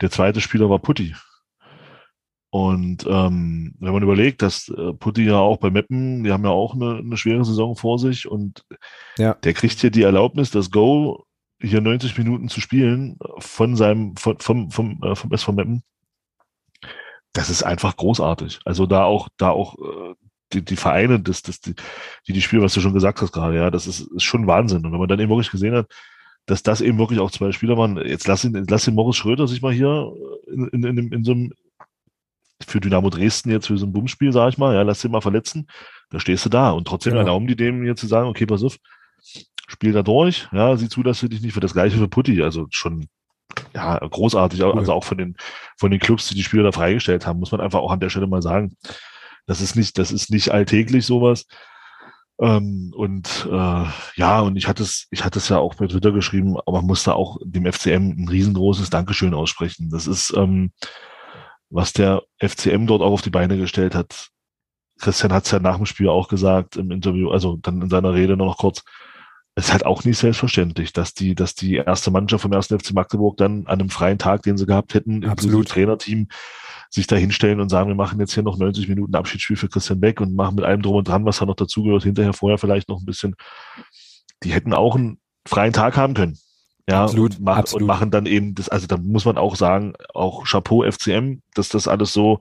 [0.00, 1.14] der zweite Spieler war Putti.
[2.50, 6.50] Und ähm, wenn man überlegt, dass äh, Putti ja auch bei Meppen, die haben ja
[6.50, 8.64] auch eine, eine schwere Saison vor sich und
[9.18, 9.34] ja.
[9.34, 11.26] der kriegt hier die Erlaubnis, das Go
[11.60, 15.82] hier 90 Minuten zu spielen von seinem, von, vom, vom, äh, vom SV Meppen.
[17.32, 18.60] Das ist einfach großartig.
[18.64, 20.14] Also da auch, da auch äh,
[20.52, 21.74] die, die Vereine, das, das, die,
[22.26, 24.84] die, die Spiele, was du schon gesagt hast gerade, ja, das ist, ist schon Wahnsinn.
[24.84, 25.86] Und wenn man dann eben wirklich gesehen hat,
[26.46, 29.46] dass das eben wirklich auch zwei Spieler waren, jetzt lass ihn, lass den Morris Schröder
[29.46, 30.12] sich mal hier
[30.48, 31.52] in, in, in, in so einem
[32.66, 35.20] für Dynamo Dresden jetzt für so ein Bumspiel, sag ich mal, ja, lass den mal
[35.20, 35.66] verletzen,
[36.10, 36.70] da stehst du da.
[36.70, 37.20] Und trotzdem ja.
[37.20, 38.76] erlauben die dem jetzt zu sagen, okay, pass auf,
[39.66, 42.42] spiel da durch, ja, sieh zu, dass du dich nicht für das gleiche für Putti,
[42.42, 43.06] also schon,
[43.74, 45.36] ja, großartig, also auch von den,
[45.78, 48.10] von den Clubs, die die Spieler da freigestellt haben, muss man einfach auch an der
[48.10, 48.76] Stelle mal sagen.
[49.50, 51.46] Das ist nicht, das ist nicht alltäglich sowas.
[52.40, 53.84] Ähm, und äh,
[54.14, 56.86] ja, und ich hatte es, ich hatte es ja auch bei Twitter geschrieben, aber man
[56.86, 59.90] musste auch dem FCM ein riesengroßes Dankeschön aussprechen.
[59.90, 60.70] Das ist, ähm,
[61.68, 64.28] was der FCM dort auch auf die Beine gestellt hat.
[65.00, 68.14] Christian hat es ja nach dem Spiel auch gesagt im Interview, also dann in seiner
[68.14, 68.84] Rede noch kurz.
[69.56, 72.92] Es ist halt auch nicht selbstverständlich, dass die, dass die erste Mannschaft vom ersten FC
[72.92, 75.70] Magdeburg dann an einem freien Tag, den sie gehabt hätten, Absolut.
[75.70, 76.28] Trainerteam,
[76.90, 80.00] sich da hinstellen und sagen, wir machen jetzt hier noch 90 Minuten Abschiedsspiel für Christian
[80.00, 82.88] Beck und machen mit allem drum und dran, was da noch dazugehört, hinterher vorher vielleicht
[82.88, 83.36] noch ein bisschen.
[84.42, 86.36] Die hätten auch einen freien Tag haben können.
[86.88, 87.82] Ja, absolut, und, mach, absolut.
[87.82, 91.68] und machen dann eben das, also da muss man auch sagen, auch Chapeau FCM, dass
[91.68, 92.40] das alles so,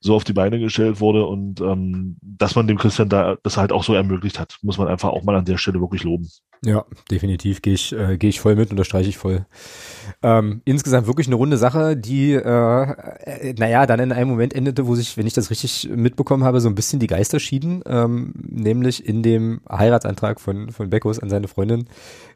[0.00, 3.72] so auf die Beine gestellt wurde und ähm, dass man dem Christian da das halt
[3.72, 6.28] auch so ermöglicht hat, muss man einfach auch mal an der Stelle wirklich loben.
[6.62, 9.46] Ja, definitiv gehe ich, äh, gehe ich voll mit, unterstreiche ich voll.
[10.22, 14.86] Ähm, insgesamt wirklich eine runde Sache, die, äh, äh, naja, dann in einem Moment endete,
[14.86, 18.34] wo sich, wenn ich das richtig mitbekommen habe, so ein bisschen die Geister schieden, ähm,
[18.36, 21.88] nämlich in dem Heiratsantrag von, von Beckos an seine Freundin.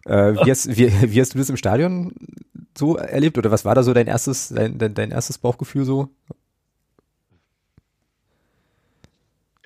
[0.06, 2.14] Äh, wie, hast, wie, wie hast du das im Stadion
[2.78, 6.08] so erlebt oder was war da so dein erstes, dein, dein, dein erstes Bauchgefühl so?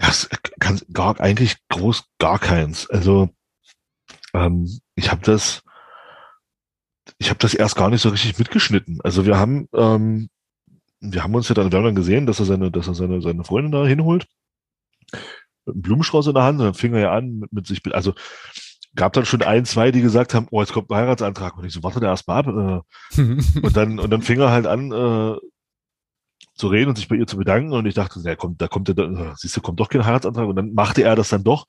[0.01, 0.11] Ja,
[0.59, 2.91] ganz, gar, eigentlich groß gar keins.
[2.91, 3.31] Also
[4.47, 5.63] ähm, ich habe das,
[7.19, 9.01] ich habe das erst gar nicht so richtig mitgeschnitten.
[9.03, 10.29] Also wir haben, ähm,
[11.01, 13.21] wir haben uns ja dann, wir haben dann gesehen, dass er seine, dass er seine,
[13.21, 14.27] seine Freundin da hinholt,
[15.67, 17.81] mit einem Blumenstrauß in der Hand, und dann fing er ja an mit, mit sich,
[17.95, 18.15] also
[18.95, 21.57] gab dann schon ein, zwei, die gesagt haben, oh, jetzt kommt ein Heiratsantrag.
[21.57, 22.47] Und ich so, warte da erst mal ab.
[22.47, 23.21] Äh.
[23.63, 25.37] und dann, und dann fing er halt an, äh,
[26.55, 27.73] zu reden und sich bei ihr zu bedanken.
[27.73, 30.49] Und ich dachte, na, kommt, da kommt der, siehst du, kommt doch kein Heiratsantrag.
[30.49, 31.67] Und dann machte er das dann doch.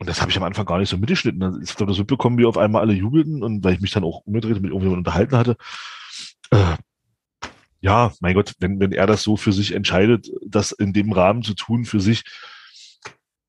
[0.00, 1.60] Und das habe ich am Anfang gar nicht so mitgeschnitten.
[1.62, 4.22] Ich habe das mitbekommen, wie auf einmal alle jubelten und weil ich mich dann auch
[4.24, 5.56] umgedreht mit irgendjemandem unterhalten hatte.
[6.50, 6.76] Äh,
[7.82, 11.42] ja, mein Gott, wenn, wenn er das so für sich entscheidet, das in dem Rahmen
[11.42, 12.24] zu tun für sich,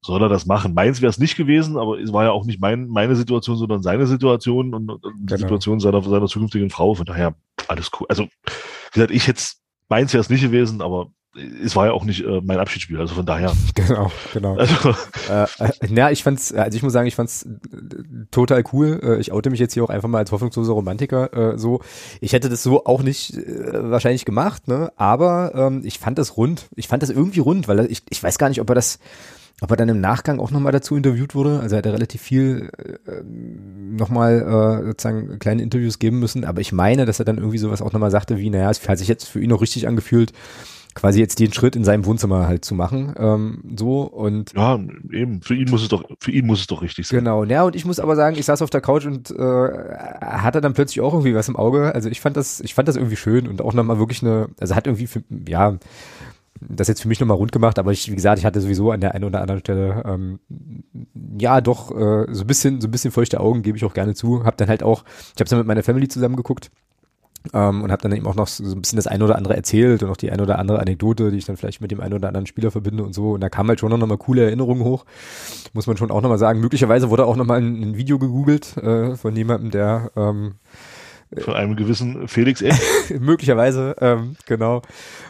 [0.02, 0.74] soll er das machen.
[0.74, 3.82] Meins wäre es nicht gewesen, aber es war ja auch nicht mein, meine Situation, sondern
[3.82, 5.38] seine Situation und, und die genau.
[5.38, 6.95] Situation seiner, seiner zukünftigen Frau.
[6.95, 7.36] Von daher
[7.68, 8.08] alles cool.
[8.10, 9.41] Also, wie gesagt, ich hätte
[9.88, 13.15] meins wäre es nicht gewesen, aber es war ja auch nicht äh, mein Abschiedsspiel, also
[13.15, 13.53] von daher.
[13.73, 14.57] Genau, genau.
[14.57, 14.89] Also,
[15.29, 18.99] äh, äh, na, ich fand's, also ich muss sagen, ich fand's äh, total cool.
[19.01, 21.82] Äh, ich oute mich jetzt hier auch einfach mal als hoffnungsloser Romantiker äh, so.
[22.19, 24.91] Ich hätte das so auch nicht äh, wahrscheinlich gemacht, ne?
[24.97, 26.67] Aber ähm, ich fand das rund.
[26.75, 28.99] Ich fand das irgendwie rund, weil ich, ich weiß gar nicht, ob er das
[29.63, 31.59] ob er dann im Nachgang auch nochmal dazu interviewt wurde.
[31.59, 32.71] Also er hat er relativ viel
[33.05, 34.41] äh, nochmal
[34.82, 36.45] äh, sozusagen kleine Interviews geben müssen.
[36.45, 38.97] Aber ich meine, dass er dann irgendwie sowas auch nochmal sagte, wie, naja, es hat
[38.97, 40.34] sich jetzt für ihn noch richtig angefühlt,
[40.94, 44.80] quasi jetzt den Schritt in seinem Wohnzimmer halt zu machen, ähm, so und ja
[45.12, 47.20] eben für ihn muss es doch für ihn muss es doch richtig sein.
[47.20, 49.70] Genau, ja und ich muss aber sagen, ich saß auf der Couch und äh,
[50.22, 51.94] hatte dann plötzlich auch irgendwie was im Auge.
[51.94, 54.76] Also ich fand das, ich fand das irgendwie schön und auch nochmal wirklich eine, also
[54.76, 55.78] hat irgendwie für, ja
[56.62, 59.02] das jetzt für mich nochmal rund gemacht, aber ich, wie gesagt, ich hatte sowieso an
[59.02, 60.39] der einen oder anderen Stelle ähm,
[61.39, 64.14] ja doch äh, so ein bisschen, so ein bisschen feuchte Augen, gebe ich auch gerne
[64.14, 64.44] zu.
[64.44, 66.70] Hab dann halt auch, ich habe dann mit meiner Family zusammen geguckt
[67.54, 70.04] ähm, und habe dann eben auch noch so ein bisschen das eine oder andere erzählt
[70.04, 72.28] und auch die eine oder andere Anekdote, die ich dann vielleicht mit dem einen oder
[72.28, 73.32] anderen Spieler verbinde und so.
[73.32, 75.06] Und da kam halt schon noch mal coole Erinnerungen hoch.
[75.74, 76.60] Muss man schon auch nochmal sagen.
[76.60, 80.56] Möglicherweise wurde auch nochmal ein, ein Video gegoogelt äh, von jemandem, der ähm,
[81.38, 82.75] Von einem gewissen Felix Eck.
[83.21, 84.82] Möglicherweise, ähm, genau.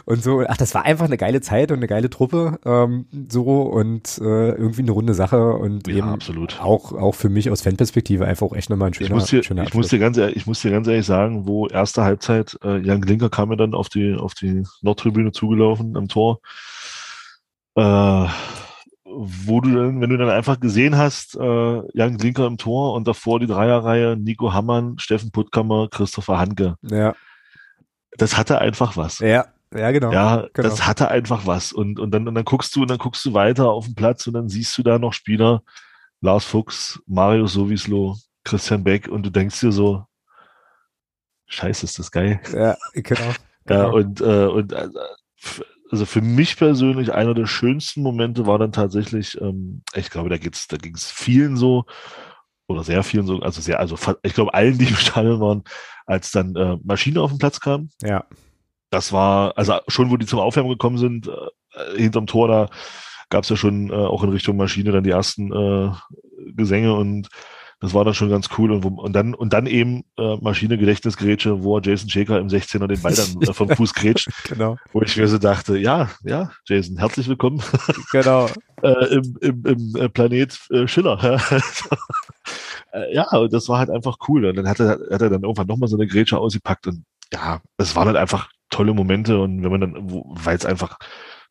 [0.04, 3.62] Und so, ach, das war einfach eine geile Zeit und eine geile Truppe, ähm, so
[3.62, 6.60] und äh, irgendwie eine runde Sache und Ja, eben absolut.
[6.60, 9.44] auch auch für mich aus Fanperspektive einfach auch echt nochmal ein schöner, Ich muss dir,
[9.44, 12.58] schöner ich muss dir ganz ehrlich, ich muss dir ganz ehrlich sagen, wo erste Halbzeit,
[12.64, 16.40] äh, Jan Glinker kam mir dann auf die, auf die Nordtribüne zugelaufen am Tor.
[17.76, 18.26] Äh,
[19.14, 23.06] wo du dann, wenn du dann einfach gesehen hast, äh, Jan Glinker im Tor und
[23.06, 26.76] davor die Dreierreihe, Nico Hammann, Steffen Puttkammer, Christopher Hanke.
[26.82, 27.14] Ja,
[28.16, 29.18] Das hatte einfach was.
[29.20, 30.12] ja, ja, genau.
[30.12, 30.68] Ja, genau.
[30.68, 31.72] das hatte einfach was.
[31.72, 34.26] Und, und dann, und dann guckst du, und dann guckst du weiter auf den Platz
[34.26, 35.62] und dann siehst du da noch Spieler,
[36.20, 40.04] Lars Fuchs, Mario Sowislo, Christian Beck, und du denkst dir so,
[41.46, 42.40] Scheiße, ist das geil.
[42.52, 43.20] Ja, genau.
[43.20, 43.34] Ja,
[43.66, 43.94] genau.
[43.94, 44.88] und, äh, und äh,
[45.92, 50.38] also für mich persönlich einer der schönsten Momente war dann tatsächlich, ähm, ich glaube, da
[50.38, 51.84] geht's, da ging es vielen so,
[52.66, 55.64] oder sehr vielen so, also sehr, also ich glaube allen, die im Stadion waren,
[56.06, 57.90] als dann äh, Maschine auf den Platz kam.
[58.02, 58.24] ja,
[58.88, 62.68] Das war, also schon, wo die zum Aufwärmen gekommen sind, äh, hinterm Tor, da
[63.28, 65.92] gab es ja schon äh, auch in Richtung Maschine dann die ersten äh,
[66.54, 67.28] Gesänge und
[67.82, 68.70] das war dann schon ganz cool.
[68.70, 72.86] Und, wo, und dann und dann eben äh, Maschine Gedächtnisgrätsche, wo Jason Shaker im 16er
[72.86, 76.52] den Ball dann äh, vom Fuß grätscht, genau, wo ich mir so dachte, ja, ja,
[76.66, 77.60] Jason, herzlich willkommen
[78.12, 78.48] genau.
[78.82, 81.18] äh, im, im, im äh, Planet äh, Schiller.
[82.92, 84.46] äh, ja, und das war halt einfach cool.
[84.46, 87.02] Und dann hat er, hat er dann irgendwann nochmal so eine Grätsche ausgepackt und
[87.32, 90.98] ja, es waren halt einfach tolle Momente und wenn man dann, weil es einfach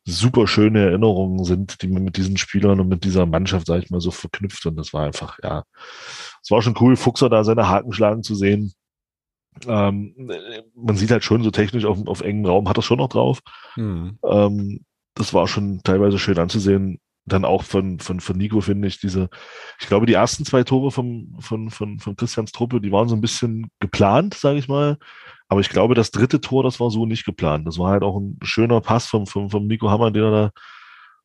[0.04, 3.90] super schöne Erinnerungen sind, die man mit diesen Spielern und mit dieser Mannschaft, sag ich
[3.90, 5.64] mal, so verknüpft und das war einfach, ja,
[6.42, 8.72] es war schon cool, Fuchser da seine Haken schlagen zu sehen.
[9.66, 10.14] Ähm,
[10.74, 13.40] man sieht halt schon so technisch auf, auf engem Raum, hat das schon noch drauf.
[13.74, 14.18] Hm.
[14.24, 14.84] Ähm,
[15.14, 16.98] das war schon teilweise schön anzusehen.
[17.24, 19.28] Dann auch von, von, von Nico finde ich diese,
[19.78, 23.14] ich glaube, die ersten zwei Tore vom, von, von, von Christians Truppe, die waren so
[23.14, 24.98] ein bisschen geplant, sage ich mal.
[25.52, 27.66] Aber ich glaube, das dritte Tor, das war so nicht geplant.
[27.66, 30.50] Das war halt auch ein schöner Pass vom, vom, vom Nico Hammer, den er da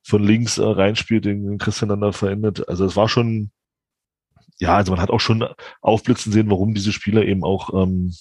[0.03, 2.67] von links äh, reinspielt, den, Christian dann da verendet.
[2.67, 3.51] Also es war schon,
[4.59, 5.47] ja, also man hat auch schon
[5.79, 8.13] aufblitzen sehen, warum diese Spieler eben auch ähm,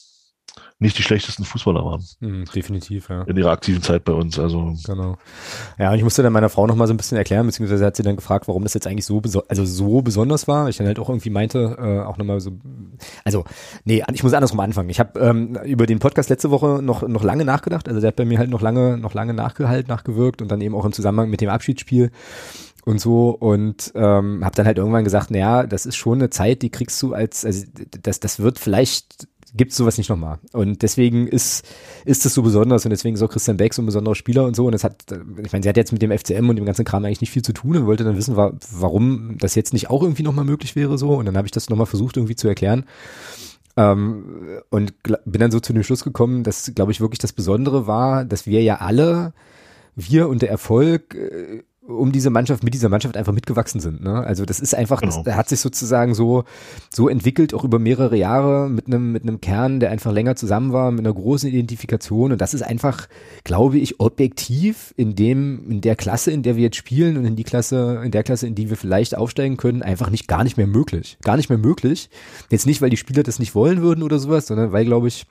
[0.78, 3.22] nicht die schlechtesten Fußballer waren Hm, definitiv, ja.
[3.22, 4.38] in ihrer aktiven Zeit bei uns.
[4.38, 5.16] Also Genau.
[5.78, 7.96] Ja, und ich musste dann meiner Frau noch mal so ein bisschen erklären, beziehungsweise hat
[7.96, 10.68] sie dann gefragt, warum das jetzt eigentlich so, also so besonders war.
[10.68, 12.52] Ich dann halt auch irgendwie meinte, äh, auch nochmal so,
[13.24, 13.44] also,
[13.84, 14.90] nee, ich muss andersrum anfangen.
[14.90, 17.88] Ich habe ähm, über den Podcast letzte Woche noch, noch lange nachgedacht.
[17.88, 20.74] Also der hat bei mir halt noch lange, noch lange nachgehalten, nachgewirkt und dann eben
[20.74, 22.10] auch im Zusammenhang mit dem Abschiedsspiel
[22.84, 26.62] und so und ähm, habe dann halt irgendwann gesagt, naja, das ist schon eine Zeit,
[26.62, 27.66] die kriegst du als, also
[28.02, 29.26] das, das wird vielleicht
[29.56, 30.38] gibt's sowas nicht nochmal.
[30.52, 31.66] Und deswegen ist,
[32.04, 34.54] ist es so besonders und deswegen ist auch Christian Beck so ein besonderer Spieler und
[34.56, 34.66] so.
[34.66, 37.04] Und es hat, ich meine, sie hat jetzt mit dem FCM und dem ganzen Kram
[37.04, 40.02] eigentlich nicht viel zu tun und wollte dann wissen, wa warum das jetzt nicht auch
[40.02, 41.14] irgendwie nochmal möglich wäre so.
[41.14, 42.84] Und dann habe ich das nochmal versucht irgendwie zu erklären.
[43.76, 47.86] Ähm, und bin dann so zu dem Schluss gekommen, dass, glaube ich, wirklich das Besondere
[47.86, 49.34] war, dass wir ja alle,
[49.94, 54.02] wir und der Erfolg, äh, um diese Mannschaft, mit dieser Mannschaft einfach mitgewachsen sind.
[54.02, 54.24] Ne?
[54.24, 55.22] Also das ist einfach, Genau.
[55.22, 56.44] das, hat sich sozusagen so,
[56.90, 60.72] so entwickelt, auch über mehrere Jahre mit einem, mit einem Kern, der einfach länger zusammen
[60.72, 62.32] war, mit einer großen Identifikation.
[62.32, 63.08] Und das ist einfach,
[63.44, 67.36] glaube ich, objektiv in dem, in der Klasse, in der wir jetzt spielen und in
[67.36, 70.56] die Klasse, in der Klasse, in die wir vielleicht aufsteigen können, einfach nicht, gar nicht
[70.56, 71.18] mehr möglich.
[71.22, 72.10] Gar nicht mehr möglich.
[72.50, 75.26] Jetzt nicht, weil die Spieler das nicht wollen würden oder sowas, sondern weil, glaube ich,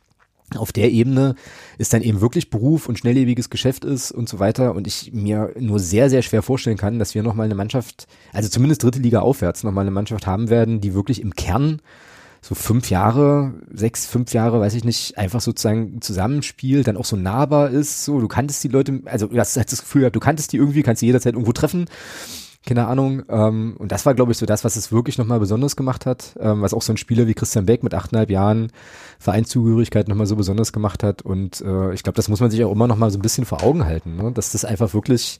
[0.55, 1.35] auf der Ebene
[1.77, 4.75] ist dann eben wirklich Beruf und schnelllebiges Geschäft ist und so weiter.
[4.75, 8.49] Und ich mir nur sehr, sehr schwer vorstellen kann, dass wir nochmal eine Mannschaft, also
[8.49, 11.81] zumindest dritte Liga aufwärts, nochmal eine Mannschaft haben werden, die wirklich im Kern
[12.41, 17.15] so fünf Jahre, sechs, fünf Jahre, weiß ich nicht, einfach sozusagen zusammenspielt, dann auch so
[17.15, 20.57] nahbar ist, so, du kanntest die Leute, also du hast das Gefühl du kanntest die
[20.57, 21.85] irgendwie, kannst die jederzeit irgendwo treffen,
[22.65, 23.23] keine Ahnung.
[23.29, 26.35] Ähm, und das war, glaube ich, so das, was es wirklich nochmal besonders gemacht hat,
[26.39, 28.71] ähm, was auch so ein Spieler wie Christian Beck mit achteinhalb Jahren
[29.19, 31.21] Vereinszugehörigkeit nochmal so besonders gemacht hat.
[31.21, 33.63] Und äh, ich glaube, das muss man sich auch immer nochmal so ein bisschen vor
[33.63, 34.31] Augen halten, ne?
[34.31, 35.39] dass das einfach wirklich,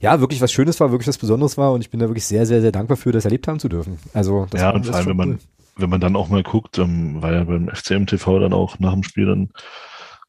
[0.00, 1.72] ja, wirklich was Schönes war, wirklich was Besonderes war.
[1.72, 3.98] Und ich bin da wirklich sehr, sehr, sehr dankbar für, das erlebt haben zu dürfen.
[4.12, 5.38] Also, das ja, und vor allem, wenn man,
[5.76, 8.92] wenn man dann auch mal guckt, ähm, weil ja beim FCM TV dann auch nach
[8.92, 9.50] dem Spiel dann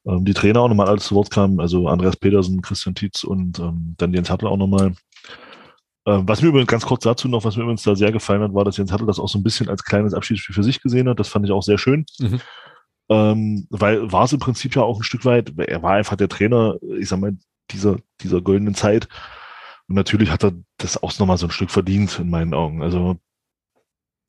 [0.05, 3.59] ähm, die Trainer auch nochmal alles zu Wort kamen, also Andreas Petersen, Christian Tietz und
[3.59, 4.93] ähm, dann Jens Hattel auch nochmal.
[6.07, 8.53] Ähm, was mir übrigens ganz kurz dazu noch, was mir übrigens da sehr gefallen hat,
[8.53, 11.09] war, dass Jens Hattel das auch so ein bisschen als kleines Abschiedsspiel für sich gesehen
[11.09, 11.19] hat.
[11.19, 12.05] Das fand ich auch sehr schön.
[12.19, 12.41] Mhm.
[13.09, 16.29] Ähm, weil war es im Prinzip ja auch ein Stück weit, er war einfach der
[16.29, 17.37] Trainer, ich sag mal,
[17.71, 19.07] dieser, dieser goldenen Zeit.
[19.87, 22.81] Und natürlich hat er das auch nochmal so ein Stück verdient, in meinen Augen.
[22.81, 23.17] Also,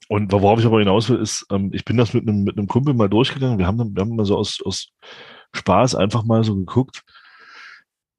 [0.09, 2.68] und worauf ich aber hinaus will, ist, ähm, ich bin das mit einem, mit einem
[2.68, 3.59] Kumpel mal durchgegangen.
[3.59, 4.93] Wir haben, wir haben mal so aus, aus
[5.55, 7.03] Spaß einfach mal so geguckt,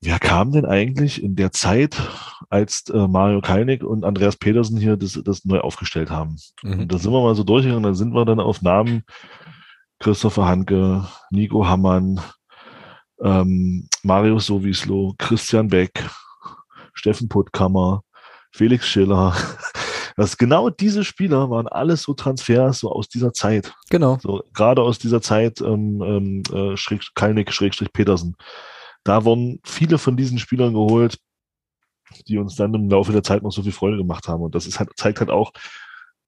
[0.02, 1.98] wer kam denn eigentlich in der Zeit,
[2.50, 6.38] als äh, Mario Kalnick und Andreas Petersen hier das, das neu aufgestellt haben?
[6.64, 6.82] Mhm.
[6.82, 9.04] Und da sind wir mal so durchgegangen, da sind wir dann auf Namen
[10.00, 12.22] Christopher Hanke, Nico Hammann,
[13.22, 16.04] ähm, Marius Sowislo, Christian Beck,
[16.94, 18.04] Steffen Puttkammer,
[18.52, 19.36] Felix Schiller.
[20.20, 23.76] Das genau diese Spieler waren alles so Transfers so aus dieser Zeit.
[23.92, 24.18] Genau.
[24.20, 28.36] So gerade aus dieser Zeit ähm, ähm, äh, Schräg, Kalnick Schrägstrich Petersen.
[29.08, 31.18] Da wurden viele von diesen Spielern geholt,
[32.28, 34.44] die uns dann im Laufe der Zeit noch so viel Freude gemacht haben.
[34.44, 35.54] Und das ist halt, zeigt halt auch,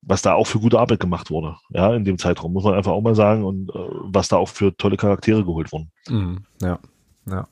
[0.02, 2.94] was da auch für gute Arbeit gemacht wurde, ja, in dem Zeitraum, muss man einfach
[2.94, 3.74] auch mal sagen, und äh,
[4.04, 5.92] was da auch für tolle Charaktere geholt wurden.
[6.08, 6.80] Mhm, ja,
[7.26, 7.48] ja.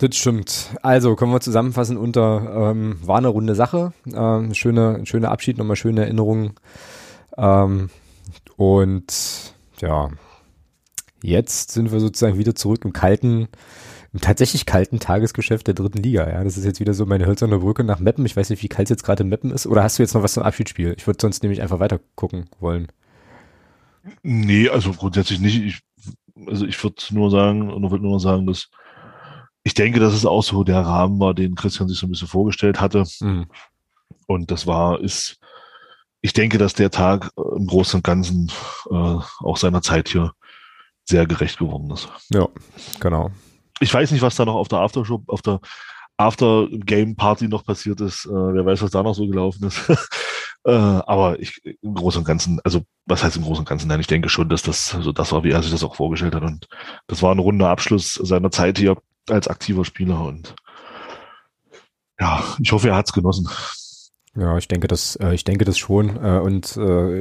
[0.00, 0.74] Das stimmt.
[0.82, 5.76] Also können wir zusammenfassen unter ähm, war eine runde Sache, ähm, schöne, schöner Abschied, nochmal
[5.76, 6.54] schöne Erinnerungen.
[7.36, 7.90] Ähm,
[8.56, 10.10] und ja,
[11.24, 13.48] jetzt sind wir sozusagen wieder zurück im kalten,
[14.12, 16.28] im tatsächlich kalten Tagesgeschäft der dritten Liga.
[16.28, 18.26] Ja, das ist jetzt wieder so meine hölzerne Brücke nach Meppen.
[18.26, 19.66] Ich weiß nicht, wie kalt es jetzt gerade in Meppen ist.
[19.66, 20.94] Oder hast du jetzt noch was zum Abschiedsspiel?
[20.98, 22.88] Ich würde sonst nämlich einfach weiter gucken wollen.
[24.22, 25.62] Nee, also grundsätzlich nicht.
[25.62, 25.80] Ich,
[26.46, 28.68] also ich würde nur sagen, und würde nur sagen, dass
[29.62, 32.28] ich denke, dass es auch so der Rahmen war, den Christian sich so ein bisschen
[32.28, 33.04] vorgestellt hatte.
[33.20, 33.46] Mhm.
[34.26, 35.38] Und das war, ist,
[36.20, 38.52] ich denke, dass der Tag im Großen und Ganzen
[38.90, 40.32] äh, auch seiner Zeit hier
[41.04, 42.08] sehr gerecht geworden ist.
[42.30, 42.48] Ja,
[43.00, 43.30] genau
[43.80, 45.60] ich weiß nicht, was da noch auf der Aftershow, auf der
[46.16, 48.26] After-Game-Party noch passiert ist.
[48.26, 49.88] Äh, wer weiß, was da noch so gelaufen ist.
[50.64, 53.88] äh, aber ich, im Großen und Ganzen, also was heißt im Großen und Ganzen?
[53.88, 56.34] Nein, ich denke schon, dass das also das war, wie er sich das auch vorgestellt
[56.34, 56.42] hat.
[56.42, 56.68] Und
[57.08, 58.96] das war ein runder Abschluss seiner Zeit hier
[59.28, 60.20] als aktiver Spieler.
[60.20, 60.54] Und
[62.20, 63.48] ja, ich hoffe, er hat es genossen.
[64.36, 66.16] Ja, ich denke das, äh, ich denke das schon.
[66.20, 66.80] Äh, und äh,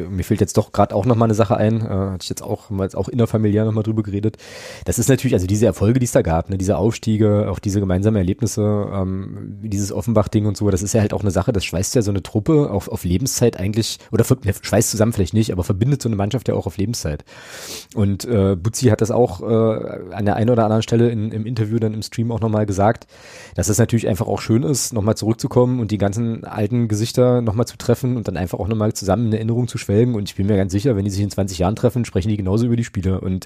[0.09, 1.81] mir fällt jetzt doch gerade auch noch mal eine Sache ein.
[1.81, 4.37] Äh, hatte ich jetzt auch, mal jetzt auch innerfamiliär noch mal drüber geredet.
[4.85, 7.79] Das ist natürlich, also diese Erfolge, die es da gab, ne, diese Aufstiege, auch diese
[7.79, 11.63] gemeinsamen Erlebnisse, ähm, dieses Offenbach-Ding und so, das ist ja halt auch eine Sache, das
[11.65, 15.51] schweißt ja so eine Truppe auf, auf Lebenszeit eigentlich, oder ne, schweißt zusammen vielleicht nicht,
[15.51, 17.25] aber verbindet so eine Mannschaft ja auch auf Lebenszeit.
[17.93, 21.45] Und äh, Butzi hat das auch äh, an der einen oder anderen Stelle in, im
[21.45, 23.05] Interview dann im Stream auch noch mal gesagt,
[23.53, 27.02] dass es natürlich einfach auch schön ist, noch mal zurückzukommen und die ganzen alten Gesichter
[27.03, 30.15] Gesichter nochmal zu treffen und dann einfach auch nochmal zusammen in Erinnerung zu schwelgen.
[30.15, 32.37] Und ich bin mir ganz sicher, wenn die sich in 20 Jahren treffen, sprechen die
[32.37, 33.45] genauso über die Spiele und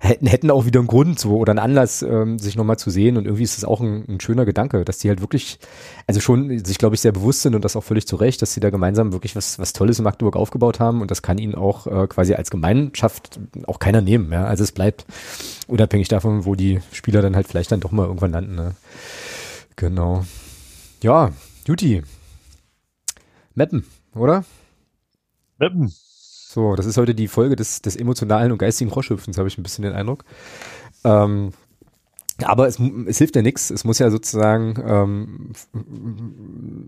[0.00, 3.16] hätten, hätten auch wieder einen Grund so oder einen Anlass, ähm, sich nochmal zu sehen.
[3.16, 5.60] Und irgendwie ist das auch ein, ein, schöner Gedanke, dass die halt wirklich,
[6.08, 8.52] also schon sich, glaube ich, sehr bewusst sind und das auch völlig zu Recht, dass
[8.52, 11.00] sie da gemeinsam wirklich was, was Tolles in Magdeburg aufgebaut haben.
[11.00, 13.38] Und das kann ihnen auch äh, quasi als Gemeinschaft
[13.68, 14.32] auch keiner nehmen.
[14.32, 14.44] Ja?
[14.46, 15.06] Also es bleibt
[15.68, 18.56] unabhängig davon, wo die Spieler dann halt vielleicht dann doch mal irgendwann landen.
[18.56, 18.72] Ne?
[19.76, 20.24] Genau.
[21.00, 21.30] Ja,
[21.64, 22.02] Juti,
[23.58, 23.84] Mappen,
[24.14, 24.44] oder?
[25.58, 25.92] Mappen.
[25.92, 29.64] So, das ist heute die Folge des, des emotionalen und geistigen Froschhüpfens, habe ich ein
[29.64, 30.24] bisschen den Eindruck.
[31.02, 31.52] Ähm,
[32.44, 33.70] aber es, es hilft ja nichts.
[33.70, 35.52] Es muss ja sozusagen ähm,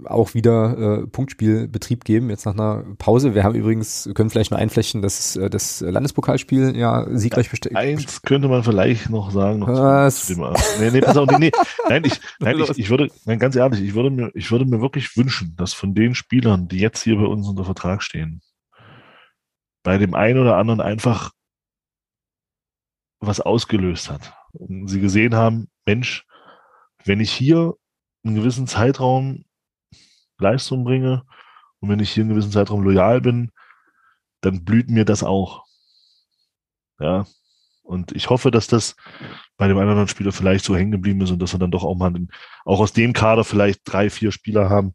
[0.04, 3.34] auch wieder äh, Punktspielbetrieb geben, jetzt nach einer Pause.
[3.34, 7.74] Wir haben übrigens, können vielleicht nur einflächen, dass äh, das Landespokalspiel ja siegreich besteht.
[7.74, 9.60] Eins könnte man vielleicht noch sagen.
[9.60, 10.26] Noch Was?
[10.26, 10.34] Zu,
[10.78, 11.52] nee, nee, pass auf, nee, nee.
[11.88, 14.80] Nein, ich, nein, ich, ich würde, nein, ganz ehrlich, ich würde mir, ich würde mir
[14.80, 18.40] wirklich wünschen, dass von den Spielern, die jetzt hier bei uns unter Vertrag stehen,
[19.82, 21.32] bei dem einen oder anderen einfach
[23.18, 26.26] was ausgelöst hat und sie gesehen haben, Mensch,
[27.04, 27.74] wenn ich hier
[28.24, 29.44] einen gewissen Zeitraum
[30.38, 31.24] Leistung bringe
[31.80, 33.50] und wenn ich hier einen gewissen Zeitraum loyal bin,
[34.40, 35.64] dann blüht mir das auch.
[36.98, 37.26] Ja.
[37.82, 38.94] Und ich hoffe, dass das
[39.56, 41.70] bei dem einen oder anderen Spieler vielleicht so hängen geblieben ist und dass wir dann
[41.70, 42.14] doch auch mal,
[42.64, 44.94] auch aus dem Kader vielleicht drei, vier Spieler haben,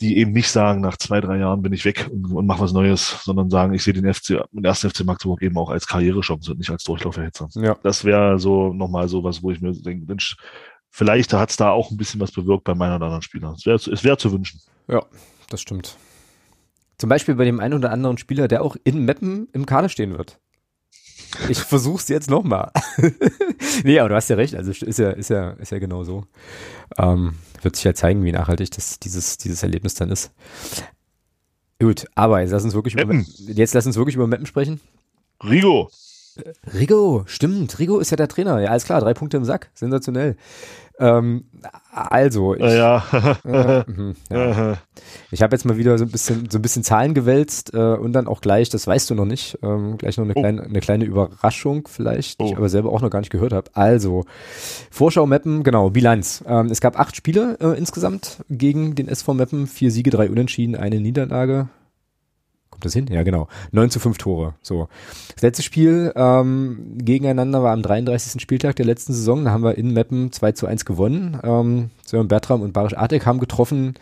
[0.00, 2.72] die eben nicht sagen, nach zwei, drei Jahren bin ich weg und, und mache was
[2.72, 6.50] Neues, sondern sagen, ich sehe den FC, den ersten FC Magdeburg eben auch als Karrierechance
[6.50, 7.48] und nicht als Durchlauferhitzer.
[7.54, 7.76] Ja.
[7.82, 10.36] Das wäre so nochmal so was, wo ich mir denke, Mensch,
[10.90, 13.54] vielleicht hat es da auch ein bisschen was bewirkt bei meiner oder anderen Spieler.
[13.56, 14.60] Es wäre es wär zu wünschen.
[14.88, 15.04] Ja,
[15.48, 15.96] das stimmt.
[16.98, 20.16] Zum Beispiel bei dem einen oder anderen Spieler, der auch in Meppen im Kader stehen
[20.16, 20.40] wird.
[21.48, 22.70] Ich versuch's jetzt nochmal.
[23.84, 26.24] nee, aber du hast ja recht, also ist ja, ist ja, ist ja genau so.
[26.98, 30.32] Ähm, wird sich ja zeigen, wie nachhaltig das, dieses, dieses Erlebnis dann ist.
[31.80, 34.80] Gut, aber jetzt lass uns wirklich über, jetzt lass uns wirklich über Mappen sprechen.
[35.42, 35.90] Rigo.
[36.72, 37.78] Rigo, stimmt.
[37.78, 38.60] Rigo ist ja der Trainer.
[38.60, 39.70] Ja, alles klar, drei Punkte im Sack.
[39.74, 40.36] Sensationell.
[41.00, 41.44] Ähm,
[41.90, 43.02] also, ich, ja.
[43.44, 44.76] äh, mh, ja.
[45.32, 48.12] ich habe jetzt mal wieder so ein bisschen so ein bisschen Zahlen gewälzt äh, und
[48.12, 50.40] dann auch gleich, das weißt du noch nicht, ähm, gleich noch eine, oh.
[50.40, 52.46] kleine, eine kleine Überraschung vielleicht, die oh.
[52.46, 53.70] ich aber selber auch noch gar nicht gehört habe.
[53.74, 54.24] Also,
[54.90, 56.44] Vorschau Meppen, genau, Bilanz.
[56.46, 60.76] Ähm, es gab acht Spiele äh, insgesamt gegen den SV Meppen, vier Siege, drei Unentschieden,
[60.76, 61.68] eine Niederlage.
[62.74, 63.06] Kommt das hin?
[63.06, 63.46] Ja, genau.
[63.70, 64.54] 9 zu 5 Tore.
[64.60, 64.88] So.
[65.32, 68.42] Das letzte Spiel ähm, gegeneinander war am 33.
[68.42, 69.44] Spieltag der letzten Saison.
[69.44, 71.38] Da haben wir in Meppen 2 zu 1 gewonnen.
[71.44, 73.94] Ähm, Sören Bertram und Barisch Artek haben getroffen.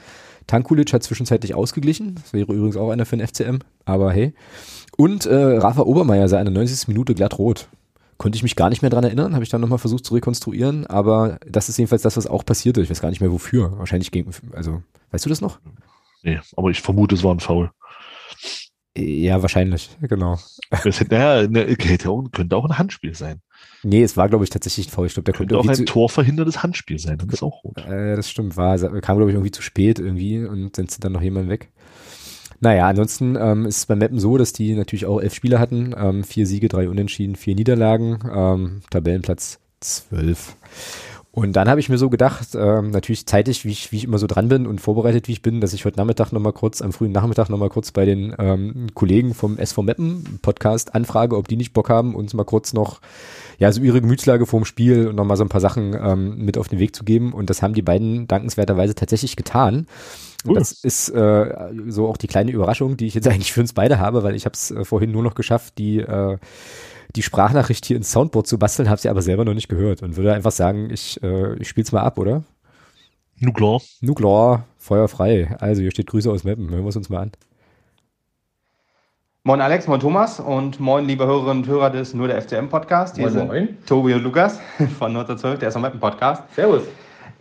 [0.47, 2.15] Tankulic hat zwischenzeitlich ausgeglichen.
[2.15, 3.59] Das wäre übrigens auch einer für den FCM.
[3.85, 4.33] Aber hey.
[4.97, 6.89] Und äh, Rafa Obermeier sah in der 90.
[6.89, 7.69] Minute glatt rot.
[8.17, 10.87] Konnte ich mich gar nicht mehr dran erinnern, habe ich dann nochmal versucht zu rekonstruieren,
[10.87, 12.81] aber das ist jedenfalls das, was auch passierte.
[12.81, 13.77] Ich weiß gar nicht mehr wofür.
[13.79, 15.59] Wahrscheinlich gegen, also, weißt du das noch?
[16.23, 17.71] Nee, aber ich vermute, es war ein Foul.
[18.97, 20.39] Ja, wahrscheinlich, genau.
[20.85, 22.11] Das hätte, naja, ne, könnte
[22.57, 23.41] auch ein Handspiel sein.
[23.83, 25.07] Nee, es war, glaube ich, tatsächlich ein Foul.
[25.07, 27.17] Ich glaube, der Könnte konnte auch ein irgendwie torverhinderndes Handspiel sein.
[27.19, 27.79] Das ist auch rot.
[27.79, 31.13] zu, äh, das stimmt, war, kam, glaube ich, irgendwie zu spät irgendwie und sind dann
[31.13, 31.71] noch jemand weg.
[32.61, 35.95] Naja, ansonsten ähm, ist es bei Meppen so, dass die natürlich auch elf Spiele hatten,
[35.97, 40.57] ähm, vier Siege, drei Unentschieden, vier Niederlagen, ähm, Tabellenplatz zwölf.
[41.35, 44.19] Und dann habe ich mir so gedacht, ähm, natürlich zeitig, wie ich, wie ich immer
[44.19, 46.93] so dran bin und vorbereitet, wie ich bin, dass ich heute Nachmittag nochmal kurz, am
[46.93, 51.57] frühen Nachmittag nochmal kurz bei den ähm, Kollegen vom SV Meppen Podcast anfrage, ob die
[51.57, 53.01] nicht Bock haben, uns mal kurz noch,
[53.59, 56.69] ja, so ihre Gemütslage vorm Spiel und nochmal so ein paar Sachen ähm, mit auf
[56.69, 57.33] den Weg zu geben.
[57.33, 59.87] Und das haben die beiden dankenswerterweise tatsächlich getan.
[60.45, 61.55] Und das ist äh,
[61.89, 64.45] so auch die kleine Überraschung, die ich jetzt eigentlich für uns beide habe, weil ich
[64.45, 66.37] habe es äh, vorhin nur noch geschafft, die äh,
[67.17, 70.17] die Sprachnachricht hier ins Soundboard zu basteln, habe sie aber selber noch nicht gehört und
[70.17, 72.43] würde einfach sagen, ich, äh, ich spiele es mal ab, oder?
[73.39, 73.81] Nur klar.
[74.01, 75.57] Nu klar, Feuer frei.
[75.61, 77.33] Also hier steht Grüße aus Meppen, hören wir es uns mal an.
[79.45, 83.17] Moin Alex, moin Thomas und moin liebe Hörerinnen und Hörer des Nur der FCM Podcast.
[83.17, 83.79] Hier Moin, sind moin.
[83.87, 84.61] Tobi und Lukas
[84.99, 86.45] von 1912, der SMM Podcast.
[86.55, 86.85] Servus.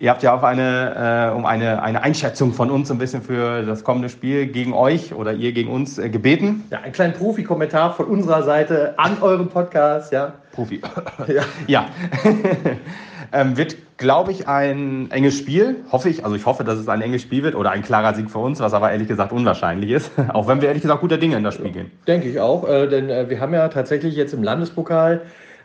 [0.02, 3.62] Ihr habt ja auf eine, äh, um eine, eine Einschätzung von uns ein bisschen für
[3.62, 6.64] das kommende Spiel gegen euch oder ihr gegen uns äh, gebeten.
[6.72, 10.34] Ja, einen kleinen Profi-Kommentar von unserer Seite an euren Podcast, ja.
[10.54, 10.82] Profi.
[11.28, 11.44] Ja.
[11.68, 11.86] ja.
[13.32, 15.76] ähm, wird, glaube ich, ein enges Spiel.
[15.92, 16.24] Hoffe ich.
[16.24, 18.60] Also ich hoffe, dass es ein enges Spiel wird oder ein klarer Sieg für uns,
[18.60, 20.12] was aber ehrlich gesagt unwahrscheinlich ist.
[20.34, 21.92] Auch wenn wir ehrlich gesagt guter Dinge in das Spiel gehen.
[22.08, 25.22] Denke ich auch, äh, denn äh, wir haben ja tatsächlich jetzt im Landespokal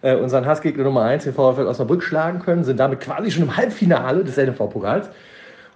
[0.07, 3.57] äh, unseren Hassgegner Nummer 1, den VfL Osnabrück, schlagen können, sind damit quasi schon im
[3.57, 5.09] Halbfinale des NFV-Pokals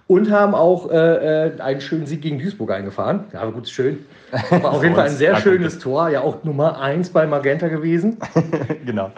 [0.07, 3.25] und haben auch äh, äh, einen schönen Sieg gegen Duisburg eingefahren.
[3.33, 4.05] Ja, aber gut, schön.
[4.49, 8.17] War auf jeden Fall ein sehr schönes Tor, ja auch Nummer 1 bei Magenta gewesen.
[8.85, 9.11] genau.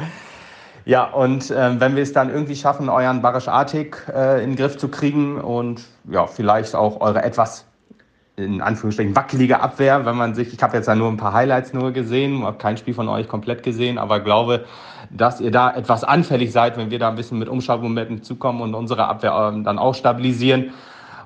[0.85, 4.55] Ja, und ähm, wenn wir es dann irgendwie schaffen, euren Barisch Artig äh, in den
[4.57, 7.65] Griff zu kriegen und ja, vielleicht auch eure etwas
[8.35, 11.73] in Anführungsstrichen wackelige Abwehr, wenn man sich, ich habe jetzt ja nur ein paar Highlights
[11.73, 14.65] nur gesehen, habe kein Spiel von euch komplett gesehen, aber glaube,
[15.11, 18.73] dass ihr da etwas anfällig seid, wenn wir da ein bisschen mit Umschaltmomenten zukommen und
[18.73, 20.71] unsere Abwehr ähm, dann auch stabilisieren.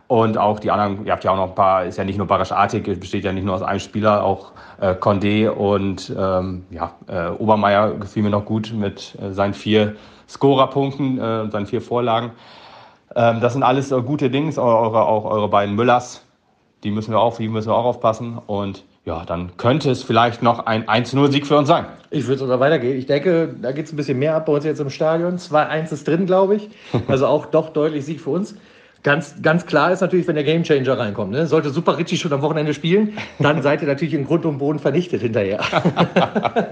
[0.08, 2.28] Und auch die anderen, ihr habt ja auch noch ein paar, ist ja nicht nur
[2.28, 6.92] Barisch Artig, besteht ja nicht nur aus einem Spieler, auch äh, Condé und ähm, ja,
[7.08, 9.96] äh, Obermeier gefiel mir noch gut mit äh, seinen vier
[10.30, 12.32] Scorerpunkten äh, und seinen vier Vorlagen.
[13.16, 16.26] Ähm, das sind alles äh, gute Dings, eure, auch eure beiden Müllers,
[16.84, 18.38] die müssen wir auch, auf die müssen wir auch aufpassen.
[18.46, 21.86] Und ja, dann könnte es vielleicht noch ein 1-0-Sieg für uns sein.
[22.10, 22.98] Ich würde sogar weitergehen.
[22.98, 25.38] Ich denke, da geht es ein bisschen mehr ab bei uns jetzt im Stadion.
[25.38, 26.70] 2-1 ist drin, glaube ich.
[27.08, 28.56] Also auch doch deutlich Sieg für uns.
[29.04, 31.32] Ganz, ganz klar ist natürlich, wenn der Gamechanger reinkommt.
[31.32, 31.48] Ne?
[31.48, 34.80] Sollte Super Ritchie schon am Wochenende spielen, dann seid ihr natürlich in Grund und Boden
[34.80, 35.62] vernichtet hinterher.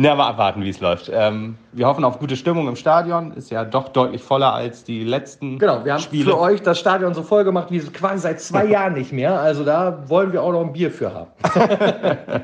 [0.00, 1.10] Na, mal abwarten, wie es läuft.
[1.12, 3.32] Ähm, wir hoffen auf gute Stimmung im Stadion.
[3.32, 6.30] Ist ja doch deutlich voller als die letzten Genau, wir haben Spiele.
[6.30, 9.40] für euch das Stadion so voll gemacht wie quasi seit zwei Jahren nicht mehr.
[9.40, 11.30] Also da wollen wir auch noch ein Bier für haben.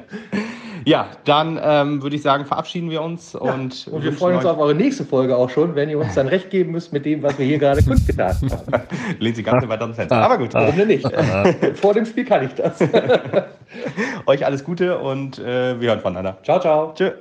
[0.87, 4.59] Ja, dann ähm, würde ich sagen, verabschieden wir uns und, Und wir freuen uns auf
[4.59, 7.39] eure nächste Folge auch schon, wenn ihr uns dann recht geben müsst mit dem, was
[7.39, 8.83] wir hier gerade kundgetan haben.
[9.19, 10.17] Lehnt sich ganz aus dem Fenster.
[10.19, 11.09] Aber gut, Warum denn nicht?
[11.81, 12.81] Vor dem Spiel kann ich das.
[14.27, 16.37] euch alles Gute und äh, wir hören voneinander.
[16.43, 16.93] Ciao, ciao.
[16.95, 17.13] Tschö.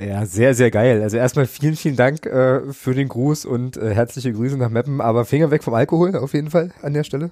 [0.00, 1.02] Ja, sehr, sehr geil.
[1.02, 5.00] Also erstmal vielen, vielen Dank äh, für den Gruß und äh, herzliche Grüße nach Meppen,
[5.00, 7.30] aber Finger weg vom Alkohol auf jeden Fall an der Stelle.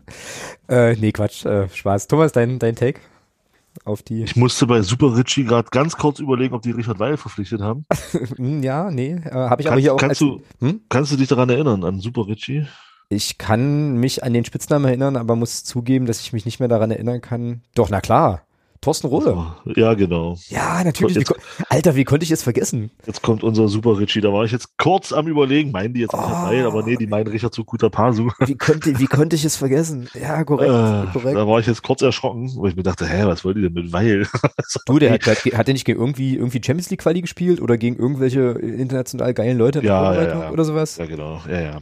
[0.68, 2.08] Äh, nee, Quatsch, äh, Spaß.
[2.08, 3.00] Thomas, dein, dein Take
[3.84, 4.24] auf die...
[4.24, 7.84] Ich musste bei Super Richie gerade ganz kurz überlegen, ob die Richard Weil verpflichtet haben.
[8.36, 9.98] Hm, ja, nee, äh, habe ich aber Kannst, hier auch...
[9.98, 10.80] kannst, als- du, Hm?
[10.88, 12.66] kannst du dich daran erinnern, an Super Richie?
[13.08, 16.68] Ich kann mich an den Spitznamen erinnern, aber muss zugeben, dass ich mich nicht mehr
[16.68, 17.62] daran erinnern kann.
[17.74, 18.42] Doch, na klar.
[18.80, 19.46] Thorsten Rohle.
[19.76, 20.36] Ja, genau.
[20.48, 21.16] Ja, natürlich.
[21.16, 21.34] Jetzt-
[21.68, 22.90] Alter, wie konnte ich es vergessen?
[23.06, 24.20] Jetzt kommt unser Super Richie.
[24.20, 26.18] Da war ich jetzt kurz am überlegen, meinen die jetzt Oh.
[26.18, 28.30] Weil, aber nee, die meinen Richard zu guter Pasu.
[28.46, 30.08] Wie konnte, wie konnte ich es vergessen?
[30.14, 31.36] Ja, korrekt, Äh, korrekt.
[31.36, 33.72] da war ich jetzt kurz erschrocken, weil ich mir dachte, hä, was wollt ihr denn
[33.72, 34.26] mit Weil?
[34.86, 37.76] Du, der hat, der hat, der nicht gegen irgendwie, irgendwie Champions League Quali gespielt oder
[37.78, 40.50] gegen irgendwelche international geilen Leute in der Ja, ja, ja.
[40.50, 40.96] oder sowas?
[40.98, 41.40] Ja, genau.
[41.48, 41.78] Ja, ja.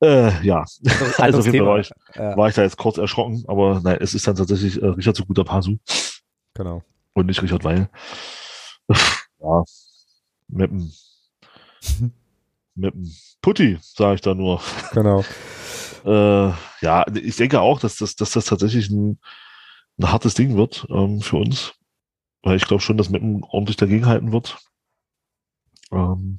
[0.00, 0.64] Äh, ja.
[1.18, 4.36] Also war ich, Ja, war ich da jetzt kurz erschrocken, aber nein, es ist dann
[4.36, 5.78] tatsächlich äh, Richard zu guter Pasu
[6.54, 6.82] genau.
[7.14, 7.88] und nicht Richard Weil.
[9.40, 9.64] Ja.
[10.48, 10.92] Meppen.
[12.74, 13.14] Meppen.
[13.42, 14.60] Putti, sage ich da nur.
[14.92, 15.24] Genau.
[16.04, 19.18] Äh, ja, ich denke auch, dass das, dass das tatsächlich ein,
[19.98, 21.74] ein hartes Ding wird ähm, für uns.
[22.42, 24.56] Weil ich glaube schon, dass Meppen ordentlich dagegenhalten wird.
[25.90, 26.38] Ähm,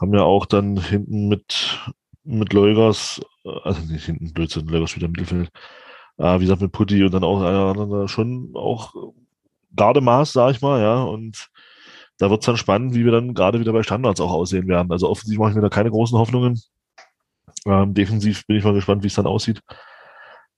[0.00, 1.80] haben ja auch dann hinten mit,
[2.24, 5.50] mit Leugers, äh, also nicht hinten, Blödsinn, Leugers wieder im Mittelfeld,
[6.18, 8.94] äh, wie gesagt, mit Putti und dann auch einer da schon auch
[9.76, 11.48] Gardemaß, sag ich mal, ja, und
[12.18, 14.92] da wird es dann spannend, wie wir dann gerade wieder bei Standards auch aussehen werden.
[14.92, 16.60] Also offensiv mache ich mir da keine großen Hoffnungen.
[17.66, 19.60] Ähm, defensiv bin ich mal gespannt, wie es dann aussieht.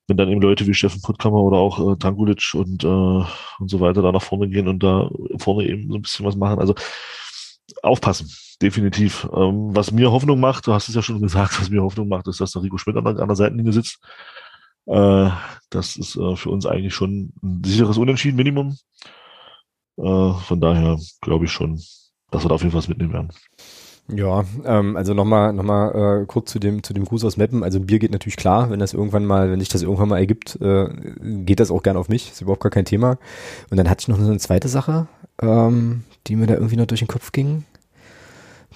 [0.07, 3.81] Wenn dann eben Leute wie Steffen Puttkammer oder auch äh, Tankulic und, äh, und so
[3.81, 5.09] weiter da nach vorne gehen und da
[5.39, 6.59] vorne eben so ein bisschen was machen.
[6.59, 6.75] Also
[7.85, 8.31] aufpassen,
[8.61, 9.29] definitiv.
[9.35, 12.27] Ähm, was mir Hoffnung macht, du hast es ja schon gesagt, was mir Hoffnung macht,
[12.29, 13.99] ist, dass der Rico Schmidt an der, an der Seitenlinie sitzt.
[14.87, 15.31] Äh,
[15.71, 18.77] das ist äh, für uns eigentlich schon ein sicheres Unentschieden Minimum.
[19.97, 21.81] Äh, von daher glaube ich schon,
[22.31, 23.33] dass wir da auf jeden Fall was mitnehmen werden.
[24.09, 27.65] Ja, ähm, also nochmal noch mal, äh, kurz zu dem zu dem Gruß aus Meppen.
[27.65, 30.59] Also Bier geht natürlich klar, wenn das irgendwann mal, wenn sich das irgendwann mal ergibt,
[30.61, 30.89] äh,
[31.23, 32.31] geht das auch gern auf mich.
[32.31, 33.19] Ist überhaupt gar kein Thema.
[33.71, 35.07] Und dann hatte ich noch eine zweite Sache,
[35.41, 37.65] ähm, die mir da irgendwie noch durch den Kopf ging.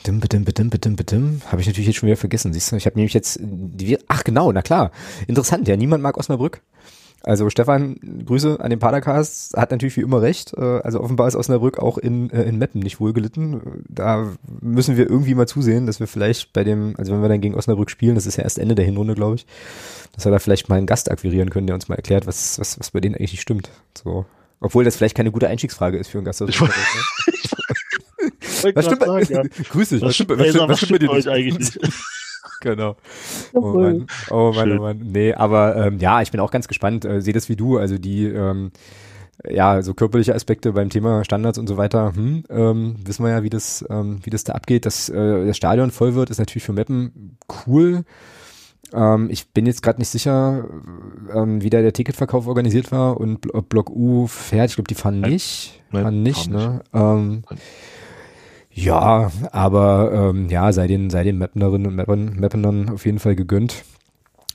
[0.07, 1.43] Dim, bidim, bidim, bidim, bidim.
[1.51, 2.53] Habe ich natürlich jetzt schon wieder vergessen.
[2.53, 4.93] Siehst du, ich habe nämlich jetzt die, ach genau, na klar.
[5.27, 6.63] Interessant, ja, niemand mag Osnabrück.
[7.23, 10.55] Also Stefan, Grüße an den Padercast, hat natürlich wie immer recht.
[10.57, 13.83] Äh, also offenbar ist Osnabrück auch in, äh, in Meppen nicht wohlgelitten.
[13.89, 14.29] Da
[14.61, 17.57] müssen wir irgendwie mal zusehen, dass wir vielleicht bei dem, also wenn wir dann gegen
[17.57, 19.47] Osnabrück spielen, das ist ja erst Ende der Hinrunde, glaube ich,
[20.15, 22.79] dass wir da vielleicht mal einen Gast akquirieren können, der uns mal erklärt, was, was,
[22.79, 23.71] was bei denen eigentlich nicht stimmt.
[23.97, 24.25] So.
[24.61, 26.41] Obwohl das vielleicht keine gute Einstiegsfrage ist für einen Gast.
[26.43, 26.71] Ich, was
[28.85, 29.43] stimmt, sagen, ja.
[29.71, 31.81] Grüß dich, was, was stimmt, was stimmt, was stimmt bei dir eigentlich nicht?
[32.61, 32.97] Genau.
[33.53, 34.79] Oh Mann, oh Mann, Schön.
[34.79, 34.99] oh Mann.
[34.99, 37.05] Nee, aber ähm, ja, ich bin auch ganz gespannt.
[37.05, 37.79] Äh, Sehe das wie du.
[37.79, 38.73] Also die, ähm,
[39.49, 43.43] ja, so körperliche Aspekte beim Thema Standards und so weiter, hm, ähm, wissen wir ja,
[43.43, 44.87] wie das, ähm, wie das da abgeht.
[44.87, 48.05] Dass äh, das Stadion voll wird, ist natürlich für Meppen cool.
[48.93, 50.65] Ähm, ich bin jetzt gerade nicht sicher,
[51.33, 54.71] ähm, wie da der Ticketverkauf organisiert war und ob Block U fährt.
[54.71, 55.83] Ich glaube, die fahren nicht.
[55.91, 56.81] Nein, fahren nicht, fahren ne?
[56.93, 57.59] Ähm, Nein.
[58.79, 63.35] Ja, aber ähm, ja, sei den, sei den Mapnerinnen und Mappern, Mappenern auf jeden Fall
[63.35, 63.85] gegönnt,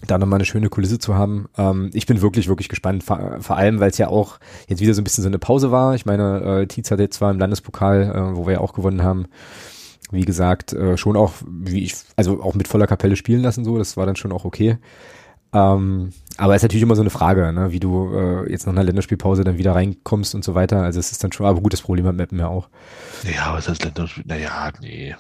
[0.08, 1.50] da nochmal eine schöne Kulisse zu haben.
[1.58, 4.94] Ähm, ich bin wirklich, wirklich gespannt, vor, vor allem, weil es ja auch jetzt wieder
[4.94, 5.94] so ein bisschen so eine Pause war.
[5.96, 9.04] Ich meine, äh, Tietz hat jetzt zwar im Landespokal, äh, wo wir ja auch gewonnen
[9.04, 9.26] haben,
[10.10, 13.78] wie gesagt, äh, schon auch, wie ich, also auch mit voller Kapelle spielen lassen, so,
[13.78, 14.78] das war dann schon auch okay.
[15.54, 18.74] Ähm, aber es ist natürlich immer so eine Frage, ne, wie du äh, jetzt nach
[18.74, 20.82] einer Länderspielpause dann wieder reinkommst und so weiter.
[20.82, 22.70] Also es ist dann schon, aber gut, das Problem hat Mappen ja auch.
[23.24, 24.24] Ja, was heißt Länderspiel?
[24.28, 25.16] Naja, nee.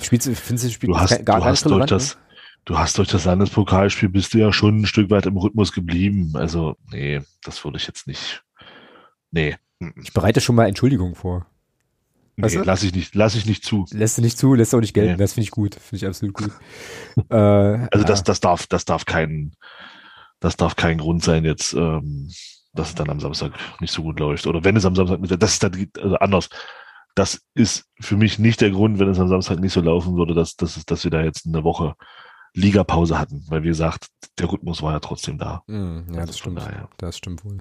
[0.00, 1.96] Spielst du, findest du, das Spiel Du hast, gar, du nicht hast durch relevant, ne?
[1.96, 2.18] das,
[2.64, 6.32] du hast durch das Landespokalspiel bist du ja schon ein Stück weit im Rhythmus geblieben.
[6.34, 8.44] Also, nee, das würde ich jetzt nicht.
[9.32, 9.56] Nee.
[9.80, 9.92] ne?
[10.02, 11.46] Ich bereite schon mal Entschuldigung vor.
[12.40, 12.64] Weißt Nee, du?
[12.64, 13.86] lass ich nicht, lass ich nicht zu.
[13.92, 15.12] Lässt du nicht zu, lässt du auch nicht gelten.
[15.12, 15.16] Nee.
[15.16, 15.74] Das finde ich gut.
[15.76, 16.50] Finde ich absolut gut.
[17.30, 17.34] äh,
[17.90, 19.52] Also das, das darf, das darf kein,
[20.40, 22.28] das darf kein Grund sein jetzt, ähm,
[22.72, 24.46] dass es dann am Samstag nicht so gut läuft.
[24.46, 26.48] Oder wenn es am Samstag nicht, das ist dann also anders.
[27.14, 30.34] Das ist für mich nicht der Grund, wenn es am Samstag nicht so laufen würde,
[30.34, 31.94] dass, dass, dass wir da jetzt eine Woche
[32.54, 33.44] Ligapause hatten.
[33.48, 34.06] Weil wie gesagt,
[34.38, 35.62] der Rhythmus war ja trotzdem da.
[35.66, 36.58] Mm, ja, Also das stimmt.
[36.58, 36.88] daher.
[36.98, 37.58] Das stimmt wohl.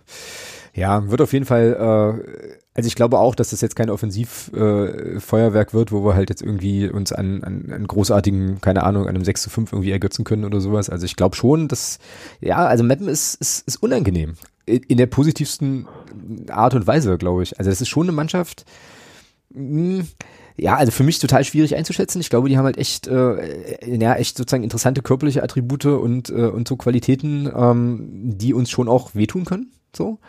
[0.74, 5.70] Ja, wird auf jeden Fall, äh, also ich glaube auch, dass das jetzt kein Offensivfeuerwerk
[5.70, 9.16] äh, wird, wo wir halt jetzt irgendwie uns an, an, an großartigen, keine Ahnung, an
[9.16, 10.90] einem 6 zu 5 irgendwie ergötzen können oder sowas.
[10.90, 12.00] Also ich glaube schon, dass,
[12.40, 14.36] ja, also Mappen ist, ist, ist unangenehm.
[14.66, 15.88] In, in der positivsten
[16.50, 17.58] Art und Weise, glaube ich.
[17.58, 18.66] Also das ist schon eine Mannschaft,
[19.50, 20.06] mh,
[20.56, 22.22] ja, also für mich total schwierig einzuschätzen.
[22.22, 26.48] Ich glaube, die haben halt echt, äh, ja, echt sozusagen interessante körperliche Attribute und, äh,
[26.48, 29.72] und so Qualitäten, ähm, die uns schon auch wehtun können.
[29.96, 30.20] So.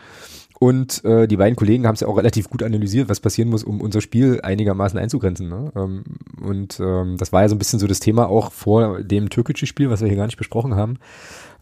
[0.61, 3.65] Und äh, die beiden Kollegen haben es ja auch relativ gut analysiert, was passieren muss,
[3.65, 5.49] um unser Spiel einigermaßen einzugrenzen.
[5.49, 5.73] Ne?
[5.75, 6.05] Ähm,
[6.41, 9.67] und ähm, das war ja so ein bisschen so das Thema auch vor dem türkischen
[9.67, 10.99] Spiel, was wir hier gar nicht besprochen haben.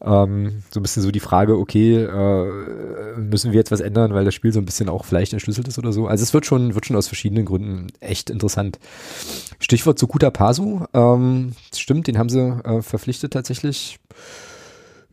[0.04, 4.24] Ähm, so ein bisschen so die Frage, okay, äh, müssen wir jetzt was ändern, weil
[4.24, 6.06] das Spiel so ein bisschen auch vielleicht entschlüsselt ist oder so.
[6.06, 8.78] Also es wird schon, wird schon aus verschiedenen Gründen echt interessant.
[9.58, 13.98] Stichwort zu Kuta Pasu, ähm, stimmt, den haben sie äh, verpflichtet tatsächlich.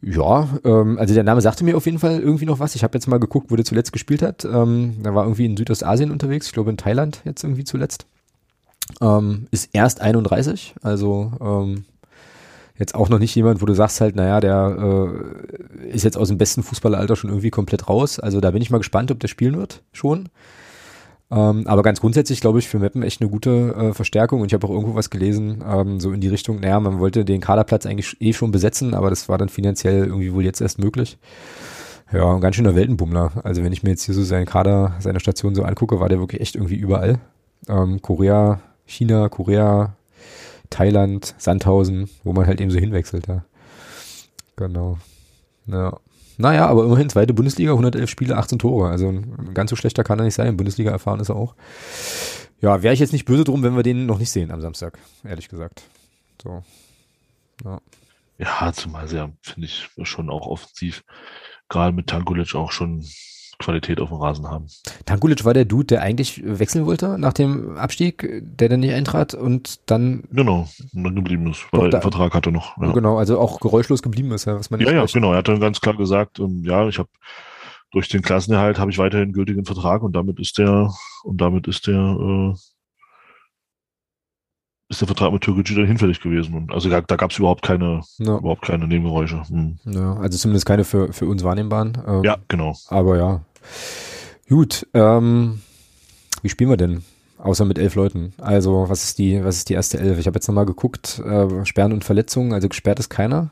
[0.01, 2.75] Ja, ähm, also der Name sagte mir auf jeden Fall irgendwie noch was.
[2.75, 4.45] Ich habe jetzt mal geguckt, wo der zuletzt gespielt hat.
[4.45, 8.05] Ähm, er war irgendwie in Südostasien unterwegs, ich glaube in Thailand jetzt irgendwie zuletzt.
[9.01, 11.85] Ähm, ist erst 31, also ähm,
[12.77, 15.11] jetzt auch noch nicht jemand, wo du sagst halt, naja, der
[15.83, 18.19] äh, ist jetzt aus dem besten Fußballeralter schon irgendwie komplett raus.
[18.19, 20.29] Also da bin ich mal gespannt, ob der spielen wird schon.
[21.31, 24.53] Ähm, aber ganz grundsätzlich glaube ich für Meppen echt eine gute äh, Verstärkung und ich
[24.53, 27.85] habe auch irgendwo was gelesen, ähm, so in die Richtung, naja, man wollte den Kaderplatz
[27.85, 31.19] eigentlich eh schon besetzen, aber das war dann finanziell irgendwie wohl jetzt erst möglich.
[32.11, 33.33] Ja, ein ganz schöner Weltenbummler.
[33.43, 36.19] Also wenn ich mir jetzt hier so seinen Kader, seine Station so angucke, war der
[36.19, 37.19] wirklich echt irgendwie überall.
[37.67, 39.95] Ähm, Korea, China, Korea,
[40.71, 43.45] Thailand, Sandhausen, wo man halt eben so hinwechselt da.
[44.55, 44.97] Genau.
[45.67, 45.99] Ja.
[46.41, 48.89] Naja, aber immerhin zweite Bundesliga, 111 Spiele, 18 Tore.
[48.89, 49.13] Also
[49.53, 50.55] ganz so schlechter kann er nicht sein.
[50.55, 51.53] Bundesliga erfahren ist er auch.
[52.61, 54.97] Ja, wäre ich jetzt nicht böse drum, wenn wir den noch nicht sehen am Samstag,
[55.25, 55.83] ehrlich gesagt.
[56.41, 56.63] So.
[57.65, 57.81] Ja.
[58.37, 61.03] Ja, zumal ja, finde ich, schon auch offensiv,
[61.67, 63.05] gerade mit Tankulic auch schon
[63.59, 64.67] Qualität auf dem Rasen haben.
[65.05, 69.33] Tankulic war der Dude, der eigentlich wechseln wollte nach dem Abstieg, der dann nicht eintrat
[69.33, 70.23] und dann.
[70.31, 72.77] Genau, und dann geblieben ist, weil er den Vertrag hatte noch.
[72.81, 72.91] Ja.
[72.91, 75.33] Genau, also auch geräuschlos geblieben ist, was man nicht Ja, ja, genau.
[75.33, 77.09] Er hat dann ganz klar gesagt, ähm, ja, ich habe
[77.91, 80.93] durch den Klassenerhalt habe ich weiterhin gültigen Vertrag und damit ist der,
[81.23, 82.53] und damit ist der, äh,
[84.89, 86.55] ist der Vertrag mit Türkgücü dann hinfällig gewesen.
[86.55, 88.37] Und also da, da gab es überhaupt keine, ja.
[88.37, 89.47] überhaupt keine Nebengeräusche.
[89.47, 89.77] Hm.
[89.85, 91.97] Ja, also zumindest keine für, für uns wahrnehmbaren.
[92.07, 92.75] Ähm, ja, genau.
[92.87, 93.41] Aber ja.
[94.49, 95.61] Gut, ähm,
[96.41, 97.03] wie spielen wir denn?
[97.37, 98.33] Außer mit elf Leuten.
[98.37, 100.19] Also, was ist die, was ist die erste Elf?
[100.19, 103.51] Ich habe jetzt nochmal geguckt, äh, Sperren und Verletzungen, also gesperrt ist keiner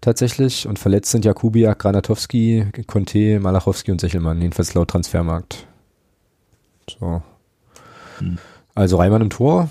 [0.00, 0.66] tatsächlich.
[0.66, 5.66] Und verletzt sind Jakubiak, Granatowski, Conte, Malachowski und Sechelmann, jedenfalls laut Transfermarkt.
[6.88, 7.22] So.
[8.18, 8.38] Hm.
[8.74, 9.70] Also Reimann im Tor,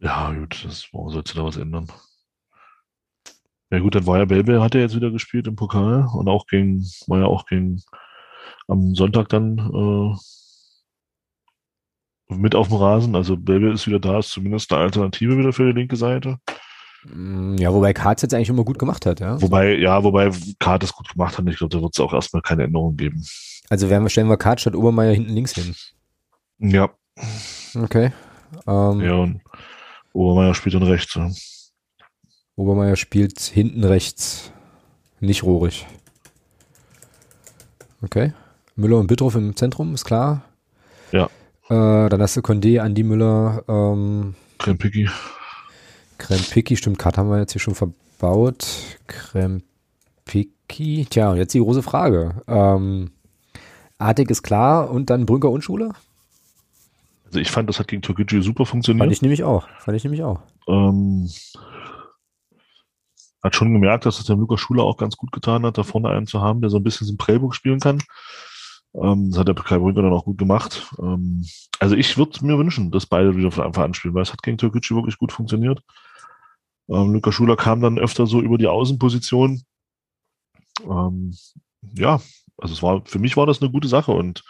[0.00, 1.86] ja, gut, das, warum sollst du da was ändern?
[3.70, 6.46] Ja gut, dann war ja Belbe, hat er jetzt wieder gespielt im Pokal und auch
[6.46, 7.80] gegen, war ja auch gegen
[8.66, 10.16] am Sonntag dann äh,
[12.34, 13.14] mit auf dem Rasen.
[13.14, 16.38] Also Belbe ist wieder da, ist zumindest eine Alternative wieder für die linke Seite.
[17.04, 19.40] Mm, ja, wobei Kart jetzt eigentlich immer gut gemacht hat, ja.
[19.40, 21.46] Wobei, ja, wobei Kart es gut gemacht hat.
[21.48, 23.24] Ich glaube, da wird es auch erstmal keine Änderung geben.
[23.68, 25.74] Also werden wir, stellen wir Kart statt Obermeier hinten links hin.
[26.58, 26.90] Ja.
[27.74, 28.12] Okay.
[28.66, 29.40] Ähm, ja, und
[30.12, 31.14] Obermeier spielt dann rechts.
[31.14, 31.30] Ja.
[32.56, 34.52] Obermeier spielt hinten rechts.
[35.20, 35.86] Nicht Rohrig.
[38.02, 38.32] Okay.
[38.76, 40.42] Müller und Bittroff im Zentrum, ist klar.
[41.12, 41.26] Ja.
[41.68, 45.08] Äh, dann hast du Condé, Andi Müller, ähm, Krempicki.
[46.18, 48.66] Krempicki, stimmt, Kart haben wir jetzt hier schon verbaut.
[49.06, 50.48] Krempicki.
[51.08, 52.42] Tja, und jetzt die große Frage.
[52.46, 53.10] Ähm,
[53.98, 55.92] Artig ist klar und dann Brünker und Schule?
[57.30, 59.04] Also ich fand, das hat gegen Türkgücü super funktioniert.
[59.04, 59.68] Fand ich nämlich auch.
[59.78, 60.40] Fand ich nämlich auch.
[60.66, 61.30] Ähm,
[63.40, 66.08] hat schon gemerkt, dass es dem Lukas Schuler auch ganz gut getan hat, da vorne
[66.08, 68.02] einen zu haben, der so ein bisschen so ein Prellbook spielen kann.
[68.94, 70.90] Ähm, das hat der Kai Brünker dann auch gut gemacht.
[70.98, 71.46] Ähm,
[71.78, 74.42] also ich würde mir wünschen, dass beide wieder von Anfang an spielen, weil es hat
[74.42, 75.80] gegen Türkgücü wirklich gut funktioniert.
[76.88, 79.62] Ähm, Lukas Schuler kam dann öfter so über die Außenposition.
[80.82, 81.36] Ähm,
[81.96, 82.20] ja,
[82.58, 84.42] also es war, für mich war das eine gute Sache und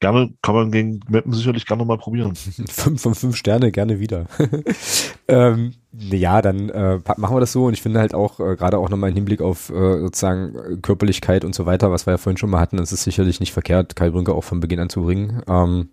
[0.00, 2.34] gerne, kann man gegen Mappen sicherlich gerne mal probieren.
[2.68, 4.26] fünf von fünf Sterne, gerne wieder.
[5.28, 8.78] ähm, ja, dann äh, machen wir das so und ich finde halt auch, äh, gerade
[8.78, 12.38] auch nochmal im Hinblick auf äh, sozusagen Körperlichkeit und so weiter, was wir ja vorhin
[12.38, 15.02] schon mal hatten, es ist sicherlich nicht verkehrt, Kai Brünker auch von Beginn an zu
[15.02, 15.42] bringen.
[15.46, 15.90] Ähm,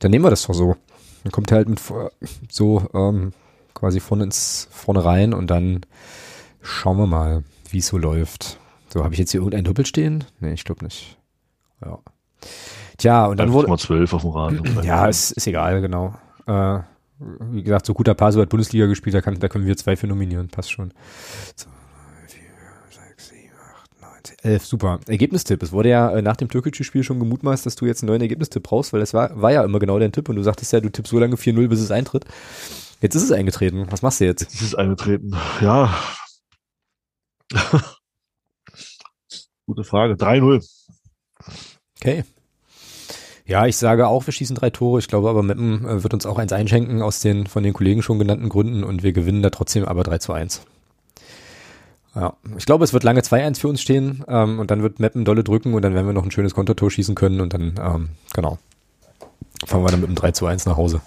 [0.00, 0.76] dann nehmen wir das doch so.
[1.22, 1.80] Dann kommt er halt mit
[2.50, 3.32] so ähm,
[3.74, 5.80] quasi vorne ins vorne rein und dann
[6.62, 8.58] schauen wir mal, wie es so läuft.
[8.88, 10.24] So, habe ich jetzt hier irgendein Doppel stehen?
[10.40, 11.18] Nee, ich glaube nicht.
[11.84, 11.98] Ja.
[12.98, 13.68] Tja, und dann wurde.
[13.68, 14.62] Mal zwölf auf dem Rasen.
[14.82, 16.14] Ja, ist, ist egal, genau.
[16.46, 16.80] Äh,
[17.18, 20.06] wie gesagt, so guter Paso hat Bundesliga gespielt, da, kann, da können wir zwei für
[20.06, 20.92] nominieren, passt schon.
[21.54, 21.66] So,
[22.26, 22.42] 4,
[22.90, 23.40] 6, 7,
[23.82, 25.00] 8, 9, 10, 11, super.
[25.06, 25.62] Ergebnistipp.
[25.62, 28.62] Es wurde ja äh, nach dem Türkische-Spiel schon gemutmaßt, dass du jetzt einen neuen Ergebnistipp
[28.62, 30.90] brauchst, weil das war, war ja immer genau dein Tipp und du sagtest ja, du
[30.90, 32.26] tippst so lange 4-0, bis es eintritt.
[33.00, 33.86] Jetzt ist es eingetreten.
[33.90, 34.42] Was machst du jetzt?
[34.42, 35.34] Jetzt ist es eingetreten.
[35.60, 35.94] Ja.
[39.66, 40.14] Gute Frage.
[40.14, 40.64] 3-0.
[41.98, 42.24] Okay.
[43.46, 44.98] Ja, ich sage auch, wir schießen drei Tore.
[44.98, 48.02] Ich glaube aber, Meppen äh, wird uns auch eins einschenken aus den von den Kollegen
[48.02, 50.62] schon genannten Gründen und wir gewinnen da trotzdem aber 3 zu 1.
[52.16, 55.24] Ja, ich glaube, es wird lange 2-1 für uns stehen ähm, und dann wird Meppen
[55.24, 58.08] dolle drücken und dann werden wir noch ein schönes Kontertor schießen können und dann, ähm,
[58.32, 58.58] genau,
[59.64, 61.00] fahren wir dann mit einem 3 zu 1 nach Hause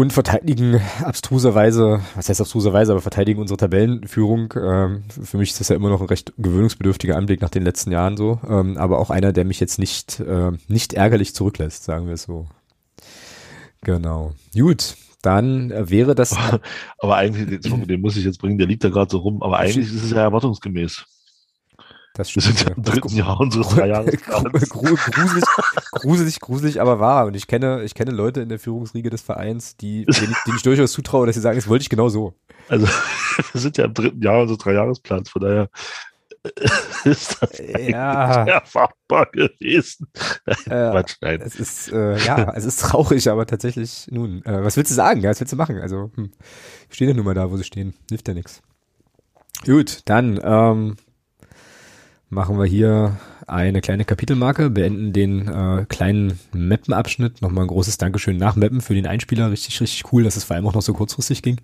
[0.00, 4.54] und verteidigen abstruserweise, was heißt abstruserweise, aber verteidigen unsere Tabellenführung.
[4.56, 7.92] Ähm, für mich ist das ja immer noch ein recht gewöhnungsbedürftiger Anblick nach den letzten
[7.92, 12.06] Jahren so, ähm, aber auch einer, der mich jetzt nicht, äh, nicht ärgerlich zurücklässt, sagen
[12.06, 12.46] wir es so.
[13.82, 14.32] Genau.
[14.54, 16.34] Gut, dann wäre das.
[16.98, 19.86] Aber eigentlich, den muss ich jetzt bringen, der liegt da gerade so rum, aber eigentlich
[19.86, 21.04] ist es ja erwartungsgemäß.
[22.20, 24.68] Das Wir sind ja im dritten Jahr unseres Dreijahresplans.
[24.70, 25.44] gruselig,
[25.92, 27.26] gruselig, gruselig, aber wahr.
[27.26, 30.56] Und ich kenne, ich kenne Leute in der Führungsriege des Vereins, die, denen, ich, denen
[30.56, 32.34] ich durchaus zutraue, dass sie sagen, das wollte ich genau so.
[32.68, 32.86] Also,
[33.52, 35.68] wir sind ja im dritten Jahr unseres Dreijahresplans, von daher
[37.04, 40.08] ist das ja erfahrbar gewesen.
[40.68, 44.94] Äh, Es ist, äh, ja, es ist traurig, aber tatsächlich, nun, äh, was willst du
[44.94, 45.20] sagen?
[45.20, 45.78] Ja, was willst du machen?
[45.80, 46.30] Also, hm,
[46.90, 47.94] stehen ja nun mal da, wo sie stehen.
[48.08, 48.62] Hilft ja nichts.
[49.66, 50.96] Gut, dann, ähm,
[52.30, 53.16] machen wir hier
[53.46, 57.42] eine kleine Kapitelmarke, beenden den äh, kleinen Mappen-Abschnitt.
[57.42, 59.50] Nochmal ein großes Dankeschön nach Mappen für den Einspieler.
[59.50, 61.60] Richtig, richtig cool, dass es vor allem auch noch so kurzfristig ging.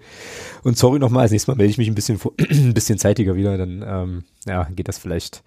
[0.65, 2.19] Und sorry nochmal, als nächstes Mal melde ich mich ein bisschen,
[2.51, 5.45] ein bisschen zeitiger wieder, dann ähm, ja, geht das vielleicht.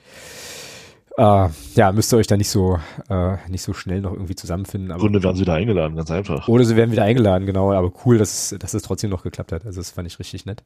[1.17, 4.91] Äh, ja, müsst ihr euch da nicht so, äh, nicht so schnell noch irgendwie zusammenfinden.
[4.91, 6.47] Aber, Gründe werden sie wieder eingeladen, ganz einfach.
[6.47, 7.73] Oder sie werden wieder eingeladen, genau.
[7.73, 9.65] Aber cool, dass, dass es trotzdem noch geklappt hat.
[9.65, 10.63] Also das fand ich richtig nett.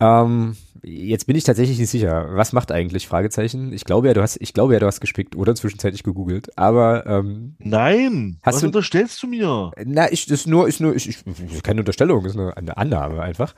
[0.00, 2.26] Ähm, jetzt bin ich tatsächlich nicht sicher.
[2.32, 3.06] Was macht eigentlich?
[3.06, 3.72] Fragezeichen.
[3.72, 6.58] Ich glaube ja, du hast, ich glaube ja, du hast gespickt oder zwischenzeitlich gegoogelt.
[6.58, 8.38] Aber ähm, Nein.
[8.42, 9.70] Hast was du- unterstellst du mir?
[9.84, 13.22] na, ich das ist nur, ist nur, ich, ich keine Unterstellung, ist eine, eine Annahme
[13.22, 13.54] einfach.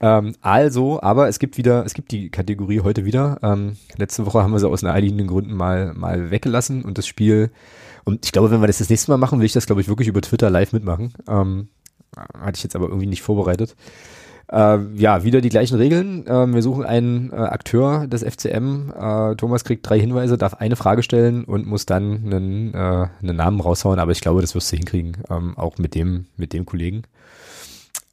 [0.00, 3.38] Ähm, also, aber es gibt wieder, es gibt die Kategorie heute wieder.
[3.42, 7.50] Ähm, letzte Woche haben wir sie aus naheliegenden Gründen mal mal weggelassen und das Spiel.
[8.04, 9.88] Und ich glaube, wenn wir das das nächste Mal machen, will ich das, glaube ich,
[9.88, 11.14] wirklich über Twitter live mitmachen.
[11.26, 11.68] Ähm,
[12.16, 13.76] hatte ich jetzt aber irgendwie nicht vorbereitet.
[14.50, 16.24] Äh, ja, wieder die gleichen Regeln.
[16.26, 18.90] Ähm, wir suchen einen äh, Akteur des FCM.
[18.90, 23.36] Äh, Thomas kriegt drei Hinweise, darf eine Frage stellen und muss dann einen, äh, einen
[23.36, 24.00] Namen raushauen.
[24.00, 27.02] Aber ich glaube, das wirst du hinkriegen, ähm, auch mit dem, mit dem Kollegen.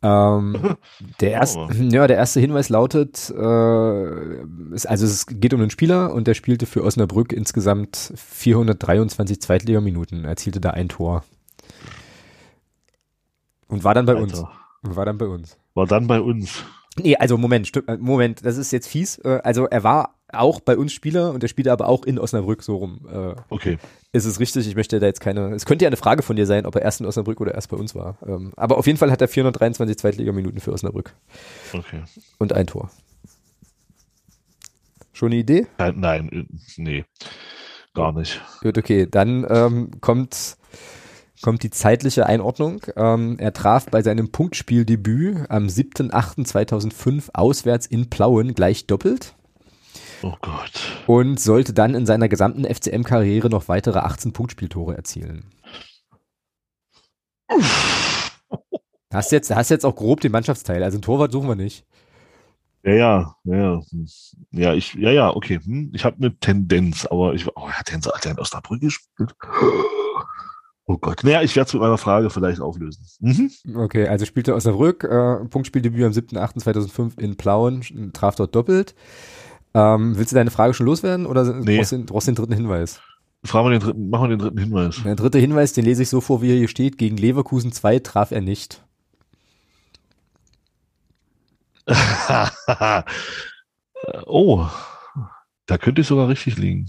[0.04, 0.76] Ähm,
[1.22, 1.74] der, erste, Aber.
[1.74, 6.36] ja, der erste Hinweis lautet, äh, ist, also es geht um einen Spieler und der
[6.36, 11.24] spielte für Osnabrück insgesamt 423 Zweitligaminuten, erzielte da ein Tor.
[13.68, 14.36] Und war dann bei uns.
[14.36, 14.52] Alter.
[14.84, 15.58] Und war dann bei uns.
[15.78, 16.64] War dann bei uns.
[17.00, 19.20] Nee, also Moment, äh, Moment, das ist jetzt fies.
[19.20, 22.64] Äh, Also er war auch bei uns Spieler und er spielte aber auch in Osnabrück
[22.64, 23.08] so rum.
[23.12, 23.78] Äh, Okay.
[24.12, 24.68] Ist es richtig?
[24.68, 25.54] Ich möchte da jetzt keine.
[25.54, 27.70] Es könnte ja eine Frage von dir sein, ob er erst in Osnabrück oder erst
[27.70, 28.18] bei uns war.
[28.26, 31.14] Ähm, Aber auf jeden Fall hat er 423 Zweitligaminuten für Osnabrück
[31.74, 32.02] Okay.
[32.40, 32.90] und ein Tor.
[35.14, 35.68] Schon eine Idee?
[35.78, 36.48] Nein, nein,
[36.78, 37.06] nee.
[37.94, 38.42] Gar nicht.
[38.62, 39.08] Gut, okay.
[39.10, 40.58] Dann ähm, kommt,
[41.48, 42.82] kommt die zeitliche Einordnung.
[42.98, 49.34] Ähm, er traf bei seinem Punktspieldebüt am 7.8.2005 auswärts in Plauen gleich doppelt.
[50.24, 50.74] Oh Gott.
[51.08, 55.46] und sollte dann in seiner gesamten FCM-Karriere noch weitere 18 Punktspieltore erzielen.
[59.14, 61.86] Hast jetzt, hast jetzt auch grob den Mannschaftsteil, also ein Torwart suchen wir nicht.
[62.84, 63.82] Ja, ja, ja, ja.
[64.52, 65.62] Ja, ich, ja, ja, okay.
[65.64, 65.92] Hm.
[65.94, 69.34] Ich habe eine Tendenz, aber ich, oh, hat der in Osnabrück gespielt?
[70.90, 71.22] Oh Gott.
[71.24, 73.06] Naja, ich werde es mit meiner Frage vielleicht auflösen.
[73.20, 73.52] Mhm.
[73.76, 78.96] Okay, also spielte Osnabrück, äh, Punktspieldebüt am 7.8.2005 in Plauen, traf dort doppelt.
[79.74, 81.78] Ähm, willst du deine Frage schon loswerden oder Nee.
[81.78, 83.02] brauchst, du den, brauchst du den dritten Hinweis?
[83.44, 85.02] Fragen wir den dritten, machen wir den dritten Hinweis.
[85.04, 86.98] Der dritte Hinweis, den lese ich so vor, wie er hier steht.
[86.98, 88.82] Gegen Leverkusen 2 traf er nicht.
[94.26, 94.66] oh,
[95.66, 96.88] da könnte ich sogar richtig liegen.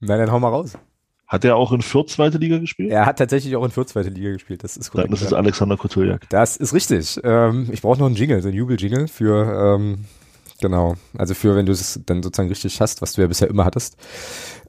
[0.00, 0.78] Na, dann hau mal raus.
[1.26, 2.90] Hat er auch in Fürth zweite Liga gespielt?
[2.90, 5.08] Er hat tatsächlich auch in Fürth zweite Liga gespielt, das ist korrekt.
[5.08, 5.32] Dann ist es.
[5.32, 6.28] Alexander Kotuljak.
[6.30, 7.18] Das ist richtig.
[7.24, 10.04] Ähm, ich brauche noch einen Jingle, so einen Jubel-Jingle für, ähm,
[10.60, 13.64] genau, also für, wenn du es dann sozusagen richtig hast, was du ja bisher immer
[13.64, 13.96] hattest.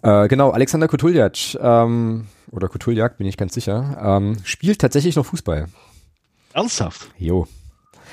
[0.01, 5.27] Äh, genau, Alexander Kutuljac, ähm, oder Kutuljak, bin ich ganz sicher, ähm, spielt tatsächlich noch
[5.27, 5.67] Fußball.
[6.53, 7.09] Ernsthaft?
[7.19, 7.47] Jo.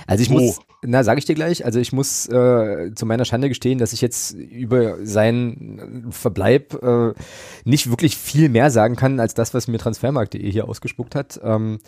[0.07, 0.35] Also ich Wo?
[0.35, 3.93] muss, na, sage ich dir gleich, also ich muss äh, zu meiner Schande gestehen, dass
[3.93, 7.13] ich jetzt über seinen Verbleib äh,
[7.65, 11.41] nicht wirklich viel mehr sagen kann, als das, was mir Transfermarkt.de hier ausgespuckt hat.
[11.43, 11.79] Ähm,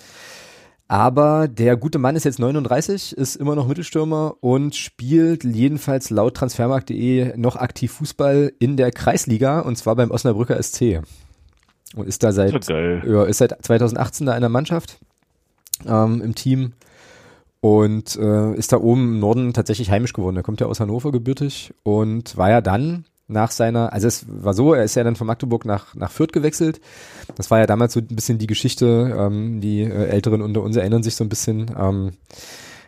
[0.89, 6.35] aber der gute Mann ist jetzt 39, ist immer noch Mittelstürmer und spielt jedenfalls laut
[6.35, 11.03] Transfermarkt.de noch aktiv Fußball in der Kreisliga und zwar beim Osnabrücker SC.
[11.97, 14.99] Und ist da seit, ja, ist seit 2018 da in der Mannschaft
[15.87, 16.73] ähm, im Team
[17.61, 20.37] und äh, ist da oben im Norden tatsächlich heimisch geworden.
[20.37, 24.55] Er kommt ja aus Hannover gebürtig und war ja dann nach seiner, also es war
[24.55, 26.81] so, er ist ja dann von Magdeburg nach, nach Fürth gewechselt.
[27.35, 30.77] Das war ja damals so ein bisschen die Geschichte, ähm, die äh, Älteren unter uns
[30.77, 31.71] erinnern sich so ein bisschen.
[31.77, 32.13] Ähm,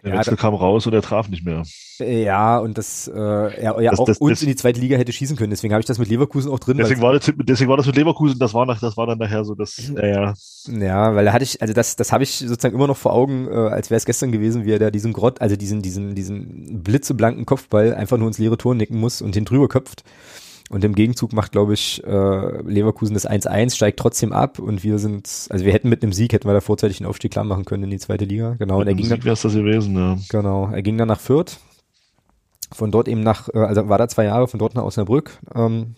[0.05, 1.62] Der Ja, Wechsel kam raus und er traf nicht mehr.
[1.99, 4.96] ja, und das, äh, er ja Das- auch das- uns das- in die zweite Liga
[4.96, 5.51] hätte schießen können.
[5.51, 6.76] Deswegen habe ich das mit Leverkusen auch drin.
[6.76, 9.44] Deswegen war, das, deswegen war das mit Leverkusen, das war, nach, das war dann nachher
[9.44, 10.34] so das, naja,
[10.68, 13.49] Ja, weil da hatte ich, also das, das habe ich sozusagen immer noch vor Augen,
[13.49, 16.82] äh, als wäre es gestern gewesen, wie er da diesen Grott, also diesen, diesen, diesen
[16.82, 20.05] blitzeblanken Kopfball einfach nur ins leere Tor nicken muss und den drüber köpft.
[20.69, 24.99] Und im Gegenzug macht, glaube ich, äh, Leverkusen das 1-1, steigt trotzdem ab und wir
[24.99, 27.65] sind, also wir hätten mit einem Sieg, hätten wir da vorzeitig den Aufstieg klar machen
[27.65, 28.57] können in die zweite Liga.
[28.59, 30.19] Genau, und er mit ging dann, wäre es das gewesen, ja.
[30.28, 31.59] genau, er ging dann nach Fürth.
[32.70, 35.39] Von dort eben nach, äh, also war da zwei Jahre, von dort nach Osnabrück.
[35.55, 35.95] Ähm,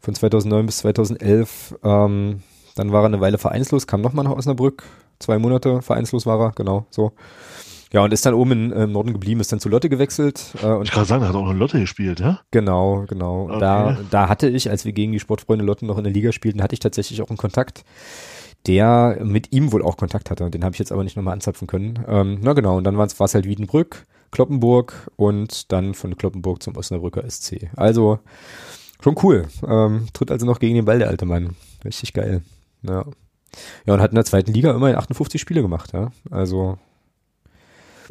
[0.00, 1.78] von 2009 bis 2011.
[1.84, 2.42] Ähm,
[2.74, 4.84] dann war er eine Weile vereinslos, kam nochmal nach Osnabrück.
[5.18, 7.12] Zwei Monate vereinslos war er, genau, so.
[7.92, 10.54] Ja, und ist dann oben in, im Norden geblieben, ist dann zu Lotte gewechselt.
[10.56, 12.40] Äh, Ich und kann sagen, er hat auch noch Lotte gespielt, ja?
[12.50, 13.44] genau, genau.
[13.44, 13.58] Okay.
[13.58, 16.62] Da, da hatte ich, als wir gegen die Sportfreunde Lotte noch in der Liga spielten,
[16.62, 17.84] hatte ich tatsächlich auch einen Kontakt,
[18.66, 20.48] der mit ihm wohl auch Kontakt hatte.
[20.50, 22.04] Den habe ich jetzt aber nicht nochmal anzapfen können.
[22.06, 26.76] Ähm, na genau, und dann war es halt Wiedenbrück, Kloppenburg und dann von Kloppenburg zum
[26.76, 27.70] Osnabrücker SC.
[27.74, 28.20] Also
[29.02, 29.46] schon cool.
[29.66, 31.56] Ähm, tritt also noch gegen den Ball, der alte Mann.
[31.84, 32.42] Richtig geil.
[32.82, 33.04] Ja.
[33.84, 36.12] Ja, und hat in der zweiten Liga immerhin 58 Spiele gemacht, ja.
[36.30, 36.78] Also,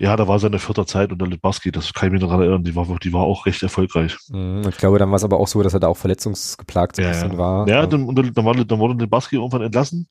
[0.01, 2.63] Ja, da war seine vierte Zeit unter Litbarski, das kann ich mich noch daran erinnern,
[2.63, 4.15] die war, die war auch recht erfolgreich.
[4.29, 7.01] mh, ich glaube, dann war es aber auch so, dass er da auch verletzungsgeplagt so
[7.01, 7.37] ein Ja, bisschen ja.
[7.37, 7.67] war.
[7.67, 10.07] Ja, dann, dann, war, dann wurde Litbarski irgendwann entlassen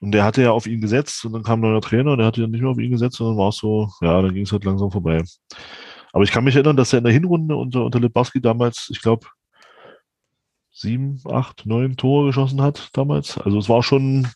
[0.00, 2.26] und der hatte ja auf ihn gesetzt und dann kam ein neuer Trainer und der
[2.26, 4.44] hatte ja nicht mehr auf ihn gesetzt und dann war es so, ja, dann ging
[4.44, 5.22] es halt langsam vorbei.
[6.12, 9.00] Aber ich kann mich erinnern, dass er in der Hinrunde unter, unter Lebarski damals, ich
[9.00, 9.26] glaube,
[10.72, 13.38] sieben, acht, neun Tore geschossen hat damals.
[13.38, 14.26] Also es war schon,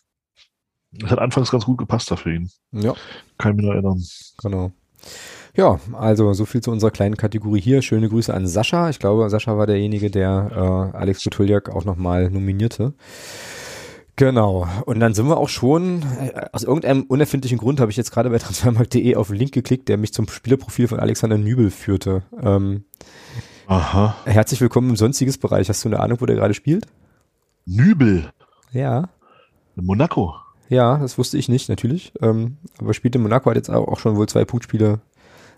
[0.97, 2.49] es hat anfangs ganz gut gepasst da für ihn.
[2.71, 2.93] Ja.
[3.37, 4.03] Kann ich mich noch erinnern.
[4.41, 4.71] Genau.
[5.55, 7.81] Ja, also so viel zu unserer kleinen Kategorie hier.
[7.81, 8.89] Schöne Grüße an Sascha.
[8.89, 12.93] Ich glaube, Sascha war derjenige, der äh, Alex Butuljak auch nochmal nominierte.
[14.15, 14.67] Genau.
[14.85, 18.29] Und dann sind wir auch schon, äh, aus irgendeinem unerfindlichen Grund habe ich jetzt gerade
[18.29, 22.23] bei transfermarkt.de auf den Link geklickt, der mich zum Spielerprofil von Alexander Nübel führte.
[22.41, 22.83] Ähm,
[23.67, 24.15] Aha.
[24.25, 25.69] herzlich willkommen im sonstiges Bereich.
[25.69, 26.85] Hast du eine Ahnung, wo der gerade spielt?
[27.65, 28.29] Nübel.
[28.71, 29.09] Ja.
[29.75, 30.35] In Monaco.
[30.69, 32.13] Ja, das wusste ich nicht, natürlich.
[32.21, 35.01] Ähm, aber spielt in Monaco, hat jetzt auch schon wohl zwei Punktspiele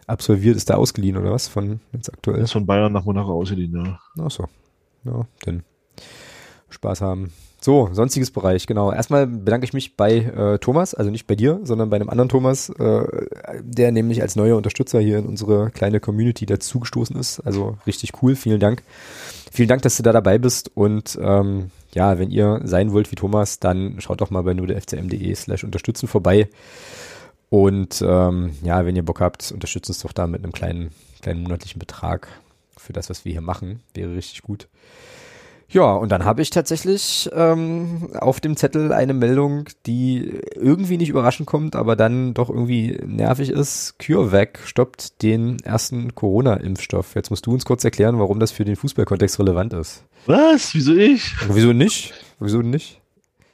[0.08, 0.56] absolviert.
[0.56, 1.48] Ist da ausgeliehen oder was?
[1.48, 2.42] Von jetzt aktuell?
[2.42, 4.00] Ist von Bayern nach Monaco ausgeliehen, ja.
[4.20, 4.46] Ach so.
[5.04, 5.64] Ja, dann
[6.70, 7.32] Spaß haben.
[7.64, 8.92] So, sonstiges Bereich, genau.
[8.92, 12.30] Erstmal bedanke ich mich bei äh, Thomas, also nicht bei dir, sondern bei einem anderen
[12.30, 13.04] Thomas, äh,
[13.62, 17.40] der nämlich als neuer Unterstützer hier in unsere kleine Community dazugestoßen ist.
[17.42, 18.82] Also richtig cool, vielen Dank.
[19.52, 23.16] Vielen Dank, dass du da dabei bist und ähm, ja, wenn ihr sein wollt wie
[23.16, 26.50] Thomas, dann schaut doch mal bei nur der fcm.de slash unterstützen vorbei.
[27.50, 30.92] Und ähm, ja, wenn ihr Bock habt, unterstützt uns doch da mit einem kleinen,
[31.22, 32.28] kleinen monatlichen Betrag
[32.78, 33.82] für das, was wir hier machen.
[33.94, 34.68] Wäre richtig gut.
[35.74, 41.08] Ja, und dann habe ich tatsächlich ähm, auf dem Zettel eine Meldung, die irgendwie nicht
[41.08, 43.96] überraschend kommt, aber dann doch irgendwie nervig ist.
[43.98, 47.16] CureVac stoppt den ersten Corona-Impfstoff.
[47.16, 50.04] Jetzt musst du uns kurz erklären, warum das für den Fußballkontext relevant ist.
[50.26, 50.76] Was?
[50.76, 51.34] Wieso ich?
[51.50, 52.14] Wieso nicht?
[52.40, 53.02] Wieso nicht?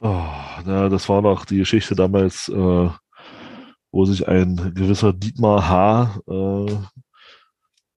[0.00, 0.24] Oh,
[0.64, 2.88] na, das war doch die Geschichte damals, äh,
[3.90, 6.20] wo sich ein gewisser Dietmar H.
[6.28, 6.76] Äh,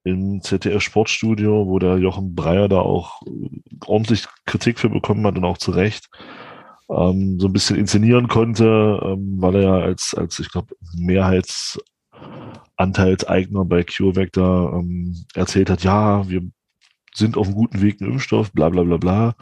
[0.03, 3.22] im ZDF Sportstudio, wo der Jochen Breyer da auch
[3.85, 6.10] ordentlich Kritik für bekommen hat und auch zu Recht,
[6.89, 13.64] ähm, so ein bisschen inszenieren konnte, ähm, weil er ja als, als ich glaube, Mehrheitsanteilseigner
[13.65, 16.41] bei CureVac da ähm, erzählt hat, ja, wir
[17.14, 19.36] sind auf einem guten Weg, einen Impfstoff, bla bla bla bla.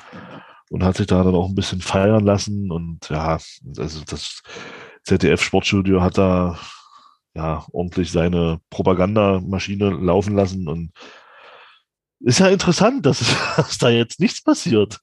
[0.69, 2.71] Und hat sich da dann auch ein bisschen feiern lassen.
[2.71, 3.39] Und ja,
[3.77, 4.41] also das
[5.03, 6.59] ZDF Sportstudio hat da
[7.35, 10.91] ja, ordentlich seine Propagandamaschine laufen lassen und
[12.21, 13.19] ist ja interessant, dass,
[13.55, 14.99] dass da jetzt nichts passiert,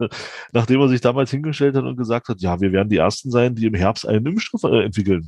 [0.53, 3.55] nachdem er sich damals hingestellt hat und gesagt hat, ja, wir werden die Ersten sein,
[3.55, 5.27] die im Herbst einen Impfstoff äh, entwickeln.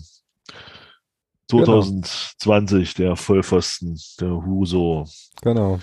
[1.51, 3.09] 2020, genau.
[3.09, 5.07] der Vollpfosten, der Huso.
[5.43, 5.79] Genau.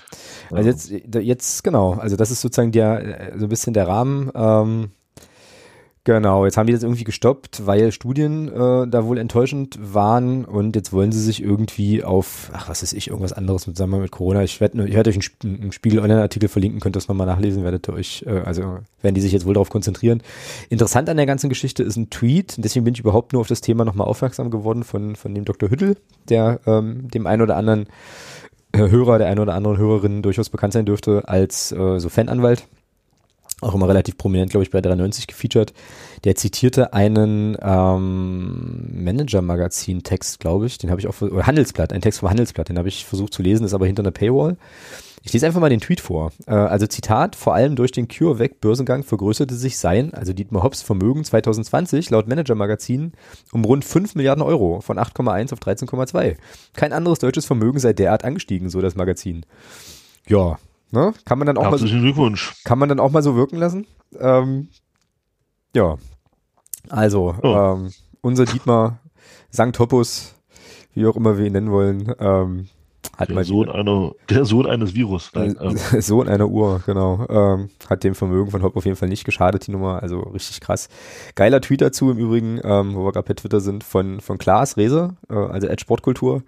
[0.51, 4.31] Also jetzt, jetzt, genau, also das ist sozusagen der, so ein bisschen der Rahmen.
[4.35, 4.91] Ähm,
[6.05, 10.75] Genau, jetzt haben die das irgendwie gestoppt, weil Studien äh, da wohl enttäuschend waren und
[10.75, 14.11] jetzt wollen sie sich irgendwie auf, ach was ist ich, irgendwas anderes mit zusammen mit
[14.11, 14.43] Corona.
[14.43, 17.89] Ich werde, ich werde euch einen, einen Spiegel-Online-Artikel verlinken, könnt ihr das nochmal nachlesen, werdet
[17.89, 20.21] ihr euch, äh, also werden die sich jetzt wohl darauf konzentrieren.
[20.69, 23.61] Interessant an der ganzen Geschichte ist ein Tweet, deswegen bin ich überhaupt nur auf das
[23.61, 25.71] Thema nochmal aufmerksam geworden von, von dem Dr.
[25.71, 25.97] Hüttel,
[26.29, 27.87] der ähm, dem einen oder anderen
[28.73, 32.67] äh, Hörer, der einen oder anderen Hörerin durchaus bekannt sein dürfte als äh, so Fananwalt
[33.65, 35.73] auch immer relativ prominent, glaube ich, bei 93 gefeatured.
[36.23, 42.19] Der zitierte einen ähm, Manager-Magazin-Text, glaube ich, den habe ich auch, oder Handelsblatt, ein Text
[42.19, 44.57] vom Handelsblatt, den habe ich versucht zu lesen, ist aber hinter einer Paywall.
[45.25, 46.31] Ich lese einfach mal den Tweet vor.
[46.45, 51.23] Äh, also Zitat, vor allem durch den CureVac-Börsengang vergrößerte sich sein, also Dietmar Hopps Vermögen
[51.23, 53.13] 2020 laut Manager-Magazin
[53.51, 56.37] um rund 5 Milliarden Euro von 8,1 auf 13,2.
[56.75, 59.47] Kein anderes deutsches Vermögen sei derart angestiegen, so das Magazin.
[60.27, 60.59] Ja,
[60.95, 61.13] Ne?
[61.25, 62.53] Kann man dann auch Herzlichen mal so, Glückwunsch.
[62.63, 63.85] Kann man dann auch mal so wirken lassen.
[64.17, 64.69] Ähm,
[65.75, 65.97] ja.
[66.89, 67.47] Also, oh.
[67.47, 67.91] ähm,
[68.21, 68.99] unser Dietmar
[69.49, 70.35] Sankt Hoppus,
[70.93, 72.67] wie auch immer wir ihn nennen wollen, ähm,
[73.17, 75.31] hat der mal Sohn einer, der Sohn eines Virus.
[75.33, 75.77] Nein, ähm.
[75.77, 77.25] Sohn einer Uhr, genau.
[77.29, 80.01] Ähm, hat dem Vermögen von Hopp auf jeden Fall nicht geschadet, die Nummer.
[80.01, 80.89] Also richtig krass.
[81.35, 84.77] Geiler Tweet dazu im Übrigen, ähm, wo wir gerade per Twitter sind, von, von Klaas
[84.77, 86.43] Rese, äh, also Ad Sportkultur.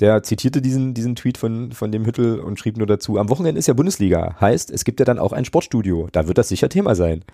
[0.00, 3.58] Der zitierte diesen, diesen Tweet von, von dem Hüttel und schrieb nur dazu, am Wochenende
[3.58, 4.36] ist ja Bundesliga.
[4.40, 6.08] Heißt, es gibt ja dann auch ein Sportstudio.
[6.10, 7.24] Da wird das sicher Thema sein.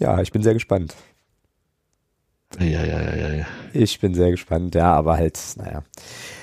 [0.00, 0.96] Ja, ich bin sehr gespannt.
[2.58, 3.46] Ja, ja, ja, ja, ja.
[3.72, 5.82] Ich bin sehr gespannt, ja, aber halt, naja.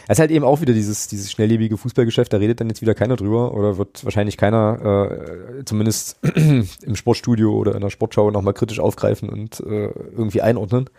[0.08, 2.94] Es ist halt eben auch wieder dieses, dieses schnelllebige Fußballgeschäft, da redet dann jetzt wieder
[2.94, 8.54] keiner drüber oder wird wahrscheinlich keiner, äh, zumindest im Sportstudio oder in der Sportschau nochmal
[8.54, 10.90] kritisch aufgreifen und äh, irgendwie einordnen.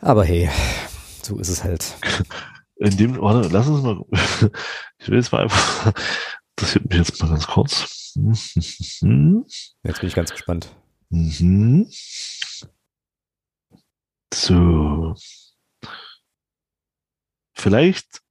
[0.00, 0.48] Aber hey,
[1.22, 1.96] so ist es halt.
[2.78, 4.04] in dem, warte, lass uns mal,
[4.98, 5.92] ich will jetzt mal einfach,
[6.56, 8.14] das interessiert mich jetzt mal ganz kurz.
[8.14, 10.74] Jetzt bin ich ganz gespannt.
[11.10, 11.88] Mhm.
[14.32, 15.14] So.
[17.54, 18.22] Vielleicht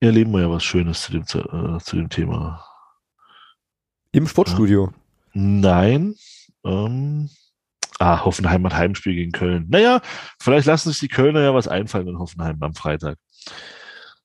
[0.00, 2.64] erleben wir ja was Schönes zu dem, äh, zu dem Thema.
[4.12, 4.92] Im Sportstudio?
[5.32, 6.14] Nein.
[6.64, 7.30] Ähm,
[7.98, 9.66] ah, Hoffenheim hat Heimspiel gegen Köln.
[9.68, 10.00] Naja,
[10.40, 13.18] vielleicht lassen sich die Kölner ja was einfallen in Hoffenheim am Freitag.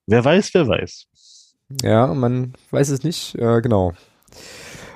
[0.07, 1.07] Wer weiß, wer weiß.
[1.83, 3.93] Ja, man weiß es nicht, äh, genau.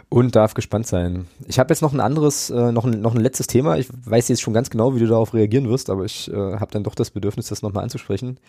[0.10, 1.27] Und darf gespannt sein.
[1.48, 3.77] Ich habe jetzt noch ein anderes, äh, noch, ein, noch ein letztes Thema.
[3.77, 6.72] Ich weiß jetzt schon ganz genau, wie du darauf reagieren wirst, aber ich äh, habe
[6.72, 8.40] dann doch das Bedürfnis, das nochmal anzusprechen.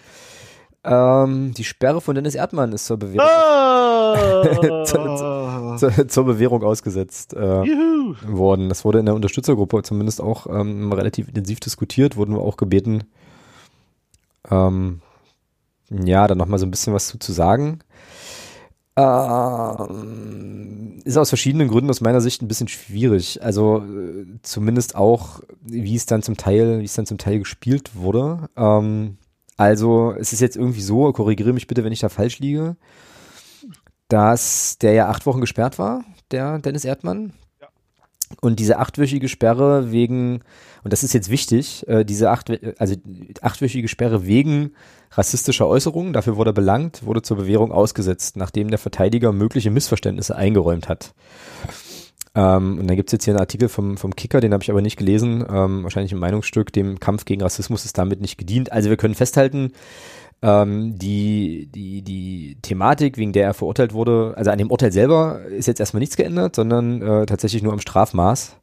[0.85, 4.45] Ähm, die Sperre von Dennis Erdmann ist zur Bewährung, Ah!
[4.85, 7.65] zur, zur, zur Bewährung ausgesetzt äh,
[8.27, 8.69] worden.
[8.69, 13.05] Das wurde in der Unterstützergruppe zumindest auch ähm, relativ intensiv diskutiert, wurden wir auch gebeten,
[14.49, 15.01] ähm,
[15.91, 17.81] ja, dann nochmal so ein bisschen was zu, zu sagen.
[18.99, 19.87] Ähm,
[21.05, 23.43] ist aus verschiedenen Gründen aus meiner Sicht ein bisschen schwierig.
[23.43, 27.95] Also äh, zumindest auch, wie es dann zum Teil, wie es dann zum Teil gespielt
[27.95, 28.49] wurde.
[28.57, 29.19] Ähm,
[29.57, 32.77] also es ist jetzt irgendwie so, korrigiere mich bitte, wenn ich da falsch liege,
[34.09, 37.33] dass der ja acht Wochen gesperrt war, der Dennis Erdmann.
[38.41, 40.41] Und diese achtwöchige Sperre wegen,
[40.85, 42.95] und das ist jetzt wichtig, äh, diese acht, also
[43.41, 44.73] achtwöchige Sperre wegen
[45.13, 50.37] rassistischer Äußerungen, dafür wurde er belangt, wurde zur Bewährung ausgesetzt, nachdem der Verteidiger mögliche Missverständnisse
[50.37, 51.15] eingeräumt hat.
[52.35, 54.83] Ähm, und dann gibt's jetzt hier einen Artikel vom, vom Kicker, den habe ich aber
[54.83, 58.71] nicht gelesen, ähm, wahrscheinlich ein Meinungsstück, dem Kampf gegen Rassismus ist damit nicht gedient.
[58.71, 59.73] Also wir können festhalten,
[60.43, 65.41] ähm, die, die, die Thematik, wegen der er verurteilt wurde, also an dem Urteil selber
[65.45, 68.57] ist jetzt erstmal nichts geändert, sondern äh, tatsächlich nur am Strafmaß,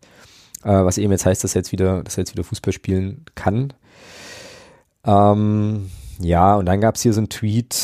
[0.63, 3.25] äh, was eben jetzt heißt, dass er jetzt wieder, dass er jetzt wieder Fußball spielen
[3.35, 3.73] kann.
[5.05, 5.89] Ähm,
[6.19, 7.75] ja, und dann gab's hier so einen Tweet,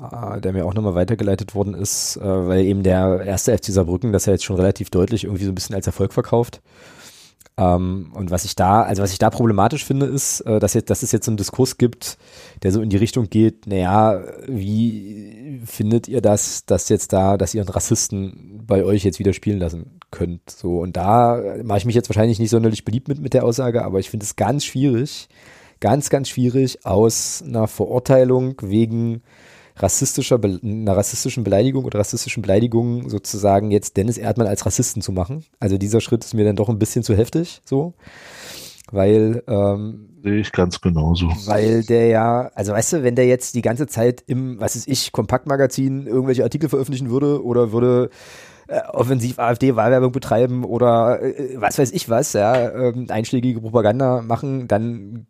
[0.00, 4.12] äh, der mir auch nochmal weitergeleitet worden ist, äh, weil eben der erste FC Saarbrücken
[4.12, 6.60] das ja jetzt schon relativ deutlich irgendwie so ein bisschen als Erfolg verkauft.
[7.62, 10.90] Ähm, und was ich da, also was ich da problematisch finde, ist, äh, dass, jetzt,
[10.90, 12.18] dass es jetzt so einen Diskurs gibt,
[12.62, 17.54] der so in die Richtung geht, naja, wie findet ihr das, dass jetzt da, dass
[17.54, 20.50] ihr einen Rassisten bei euch jetzt wieder spielen lassen könnt?
[20.50, 23.84] So, und da mache ich mich jetzt wahrscheinlich nicht sonderlich beliebt mit, mit der Aussage,
[23.84, 25.28] aber ich finde es ganz schwierig,
[25.80, 29.22] ganz, ganz schwierig, aus einer Verurteilung wegen
[29.76, 35.44] rassistischer, einer rassistischen Beleidigung oder rassistischen Beleidigung sozusagen jetzt Dennis Erdmann als Rassisten zu machen.
[35.60, 37.94] Also dieser Schritt ist mir dann doch ein bisschen zu heftig, so.
[38.90, 41.28] Weil, ähm, Sehe ich ganz genauso.
[41.46, 44.86] weil der ja, also weißt du, wenn der jetzt die ganze Zeit im, was ist
[44.86, 48.10] ich, Kompaktmagazin irgendwelche Artikel veröffentlichen würde oder würde
[48.68, 54.68] äh, offensiv AfD-Wahlwerbung betreiben oder äh, was weiß ich was, ja, ähm, einschlägige Propaganda machen,
[54.68, 55.26] dann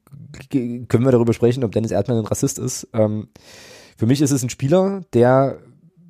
[0.48, 2.88] können wir darüber sprechen, ob Dennis Erdmann ein Rassist ist.
[2.92, 3.28] Ähm,
[4.02, 5.58] für mich ist es ein Spieler, der,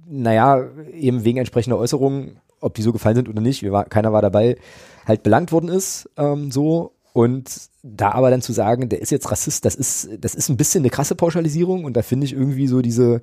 [0.08, 0.64] naja,
[0.94, 4.56] eben wegen entsprechender Äußerungen, ob die so gefallen sind oder nicht, war, keiner war dabei,
[5.04, 6.92] halt belangt worden ist, ähm, so.
[7.12, 7.50] Und
[7.82, 10.80] da aber dann zu sagen, der ist jetzt Rassist, das ist, das ist ein bisschen
[10.80, 13.20] eine krasse Pauschalisierung und da finde ich irgendwie so diese,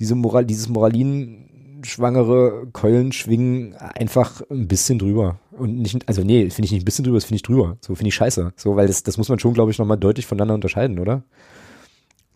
[0.00, 5.38] diese Moral, dieses Moralin-schwangere Keulenschwingen einfach ein bisschen drüber.
[5.52, 7.76] Und nicht, also nee, finde ich nicht ein bisschen drüber, das finde ich drüber.
[7.82, 8.52] So finde ich scheiße.
[8.56, 11.22] So, weil das, das muss man schon, glaube ich, nochmal deutlich voneinander unterscheiden, oder?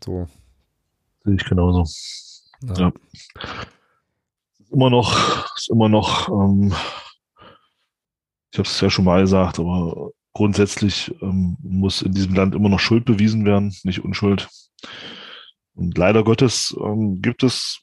[0.04, 0.28] So.
[1.24, 1.84] Sehe ich genauso.
[2.76, 2.92] Ja.
[4.70, 6.72] Immer noch, ist immer noch, ähm,
[8.52, 12.68] ich habe es ja schon mal gesagt, aber grundsätzlich ähm, muss in diesem Land immer
[12.68, 14.48] noch Schuld bewiesen werden, nicht Unschuld.
[15.74, 17.80] Und leider Gottes ähm, gibt es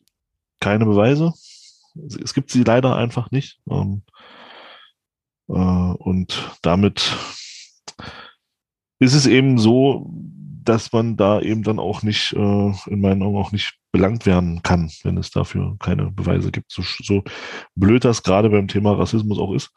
[0.59, 1.33] keine Beweise.
[2.23, 3.59] Es gibt sie leider einfach nicht.
[3.69, 4.03] Ähm,
[5.47, 7.15] äh, und damit
[8.99, 10.11] ist es eben so,
[10.63, 14.61] dass man da eben dann auch nicht, äh, in meinen Augen auch nicht belangt werden
[14.63, 16.71] kann, wenn es dafür keine Beweise gibt.
[16.71, 17.23] So, so
[17.75, 19.71] blöd das gerade beim Thema Rassismus auch ist.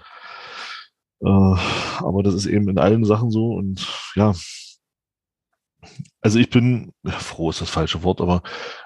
[1.21, 3.87] Äh, aber das ist eben in allen Sachen so und
[4.17, 4.35] ja.
[6.21, 8.43] Also ich bin, froh ist das falsche Wort, aber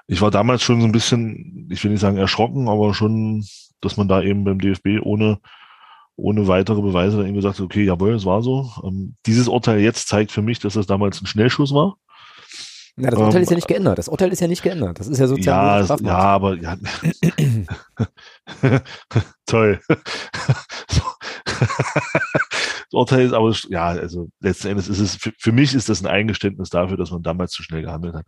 [0.07, 3.45] ich war damals schon so ein bisschen, ich will nicht sagen erschrocken, aber schon,
[3.81, 5.39] dass man da eben beim DFB ohne
[6.17, 8.69] ohne weitere Beweise dann eben gesagt okay, jawohl, es war so.
[8.83, 11.95] Ähm, dieses Urteil jetzt zeigt für mich, dass das damals ein Schnellschuss war.
[12.95, 13.99] Na, das Urteil Ähm, ist ja nicht geändert.
[13.99, 14.99] Das Urteil ist ja nicht geändert.
[14.99, 16.75] Das ist ja sozusagen Ja, ja, aber ja.
[19.45, 19.79] toll.
[21.45, 26.01] das Urteil ist aber ja, also letzten Endes ist es für, für mich ist das
[26.01, 28.25] ein Eingeständnis dafür, dass man damals zu schnell gehandelt hat.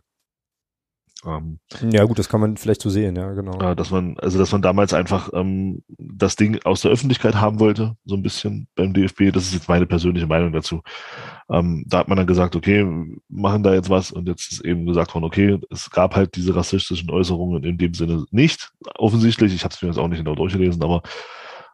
[1.24, 1.60] Ähm,
[1.90, 3.60] Ja, gut, das kann man vielleicht so sehen, ja, genau.
[3.60, 7.60] äh, dass man, also dass man damals einfach ähm, das Ding aus der Öffentlichkeit haben
[7.60, 9.30] wollte, so ein bisschen beim DFB.
[9.32, 10.82] Das ist jetzt meine persönliche Meinung dazu.
[11.50, 12.86] Ähm, da hat man dann gesagt, okay,
[13.28, 16.54] machen da jetzt was und jetzt ist eben gesagt worden, okay, es gab halt diese
[16.56, 18.72] rassistischen Äußerungen in dem Sinne nicht.
[18.96, 21.02] Offensichtlich, ich habe es mir jetzt auch nicht genau durchgelesen, aber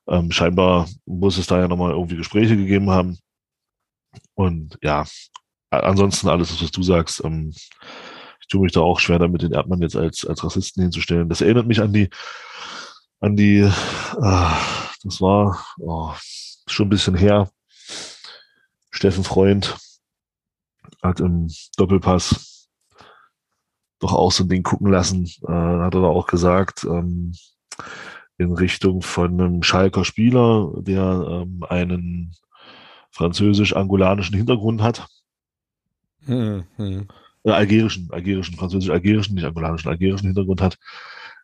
[0.09, 3.19] ähm, scheinbar muss es da ja nochmal irgendwie Gespräche gegeben haben.
[4.35, 5.05] Und ja,
[5.71, 7.53] ansonsten alles, was du sagst, ähm,
[8.47, 11.29] ich tue mich da auch schwer damit, den Erdmann jetzt als, als Rassisten hinzustellen.
[11.29, 12.11] Das erinnert mich an die,
[13.19, 13.69] an die,
[14.21, 14.57] ah,
[15.03, 16.13] das war oh,
[16.69, 17.51] schon ein bisschen her.
[18.93, 19.77] Steffen Freund
[21.03, 22.69] hat im Doppelpass
[23.99, 25.25] doch auch so ein Ding gucken lassen.
[25.43, 27.33] Äh, hat er auch gesagt, ähm,
[28.39, 32.33] in Richtung von einem Schalker Spieler, der ähm, einen
[33.11, 35.09] französisch-angolanischen Hintergrund hat.
[36.27, 37.09] Hm, hm.
[37.47, 40.79] Äh, algerischen, algerischen, französisch-algerischen, nicht angolanischen, algerischen Hintergrund hat.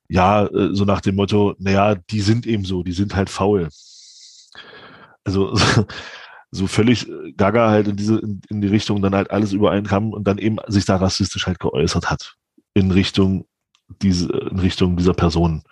[0.08, 3.68] Ja, äh, so nach dem Motto, naja, die sind eben so, die sind halt faul.
[5.22, 5.56] Also
[6.50, 10.12] so völlig äh, gaga halt in diese, in, in die Richtung dann halt alles übereinkam
[10.12, 12.34] und dann eben sich da rassistisch halt geäußert hat.
[12.74, 13.46] In Richtung
[14.02, 15.62] diese, in Richtung dieser Person.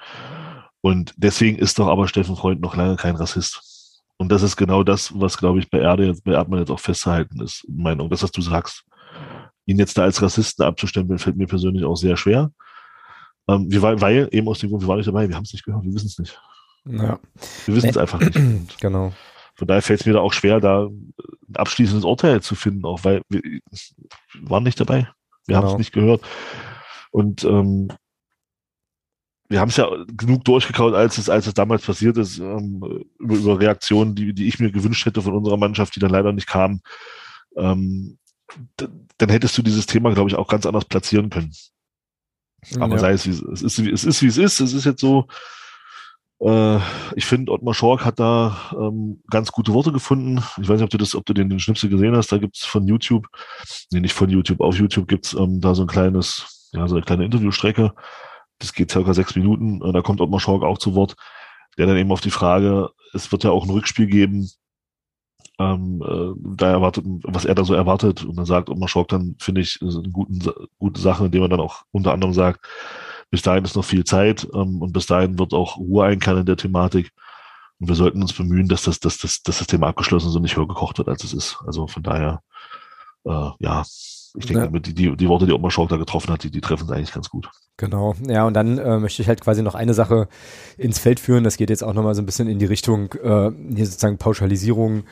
[0.81, 4.03] Und deswegen ist doch aber Steffen Freund noch lange kein Rassist.
[4.17, 6.79] Und das ist genau das, was, glaube ich, bei Erde jetzt, bei Erdmann jetzt auch
[6.79, 8.85] festzuhalten ist, in Meinung, das, was du sagst.
[9.71, 12.51] Ihn jetzt da als Rassisten abzustempeln, fällt mir persönlich auch sehr schwer.
[13.47, 15.65] Ähm, wir, weil, eben aus dem Grund, wir waren nicht dabei, wir haben es nicht
[15.65, 16.41] gehört, wir wissen es nicht.
[16.87, 17.21] Ja.
[17.67, 18.01] Wir wissen es nee.
[18.01, 18.35] einfach nicht.
[18.81, 19.13] genau.
[19.55, 21.15] Von daher fällt es mir da auch schwer, da ein
[21.55, 23.61] abschließendes Urteil zu finden, auch weil wir, wir
[24.41, 25.09] waren nicht dabei.
[25.47, 25.59] Wir genau.
[25.59, 26.23] haben es nicht gehört.
[27.13, 27.93] Und ähm,
[29.49, 33.35] wir haben es ja genug durchgekaut, als es, als es damals passiert ist, ähm, über,
[33.37, 36.49] über Reaktionen, die, die ich mir gewünscht hätte von unserer Mannschaft, die dann leider nicht
[36.49, 36.81] kamen.
[37.57, 38.19] Ähm,
[38.77, 41.53] dann hättest du dieses Thema, glaube ich, auch ganz anders platzieren können.
[42.79, 42.99] Aber ja.
[42.99, 44.61] sei es, wie es ist, es ist, wie es ist.
[44.61, 45.27] Es ist jetzt so,
[46.41, 46.79] äh,
[47.15, 50.43] ich finde, Ottmar Schork hat da ähm, ganz gute Worte gefunden.
[50.61, 52.33] Ich weiß nicht, ob du das, ob du den, den Schnipsel gesehen hast.
[52.33, 53.27] Da gibt's von YouTube,
[53.93, 57.05] nee, nicht von YouTube, auf YouTube gibt's ähm, da so ein kleines, ja, so eine
[57.05, 57.95] kleine Interviewstrecke
[58.61, 59.81] das geht circa sechs Minuten.
[59.93, 61.17] Da kommt Ottmar Schork auch zu Wort,
[61.77, 64.49] der dann eben auf die Frage, es wird ja auch ein Rückspiel geben,
[65.61, 68.25] ähm, äh, da erwartet, was er da so erwartet.
[68.25, 70.41] Und dann sagt Ottmar Schork dann, finde ich, eine guten,
[70.79, 72.67] gute Sache, indem er dann auch unter anderem sagt,
[73.31, 76.47] bis dahin ist noch viel Zeit ähm, und bis dahin wird auch Ruhe einkehren in
[76.47, 77.13] der Thematik.
[77.79, 80.43] Und wir sollten uns bemühen, dass das, dass das, dass das Thema abgeschlossen ist und
[80.43, 81.59] nicht höher gekocht wird, als es ist.
[81.67, 82.43] Also von daher,
[83.25, 84.79] äh, ja, ich denke, ja.
[84.81, 87.13] die, die, die Worte, die Ottmar Schork da getroffen hat, die, die treffen es eigentlich
[87.13, 87.51] ganz gut.
[87.81, 90.29] Genau, ja, und dann äh, möchte ich halt quasi noch eine Sache
[90.77, 91.45] ins Feld führen.
[91.45, 95.05] Das geht jetzt auch nochmal so ein bisschen in die Richtung, äh, hier sozusagen Pauschalisierung,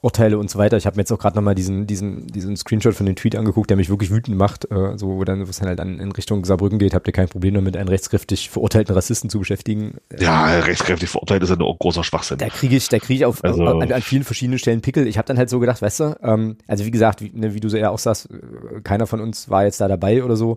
[0.00, 0.78] Urteile und so weiter.
[0.78, 3.68] Ich habe mir jetzt auch gerade nochmal diesen, diesen, diesen Screenshot von dem Tweet angeguckt,
[3.68, 6.12] der mich wirklich wütend macht, äh, so wo dann, wo es dann halt an, in
[6.12, 9.98] Richtung Saarbrücken geht, habt ihr kein Problem damit, einen rechtskräftig verurteilten Rassisten zu beschäftigen.
[10.18, 12.38] Ja, rechtskräftig verurteilt ist ja ein großer Schwachsinn.
[12.38, 15.06] Da kriege ich, da kriege ich auf, also, an, an, vielen verschiedenen Stellen Pickel.
[15.06, 17.60] Ich habe dann halt so gedacht, weißt du, ähm, also wie gesagt, wie, ne, wie
[17.60, 20.56] du so eher auch sagst, äh, keiner von uns war jetzt da dabei oder so.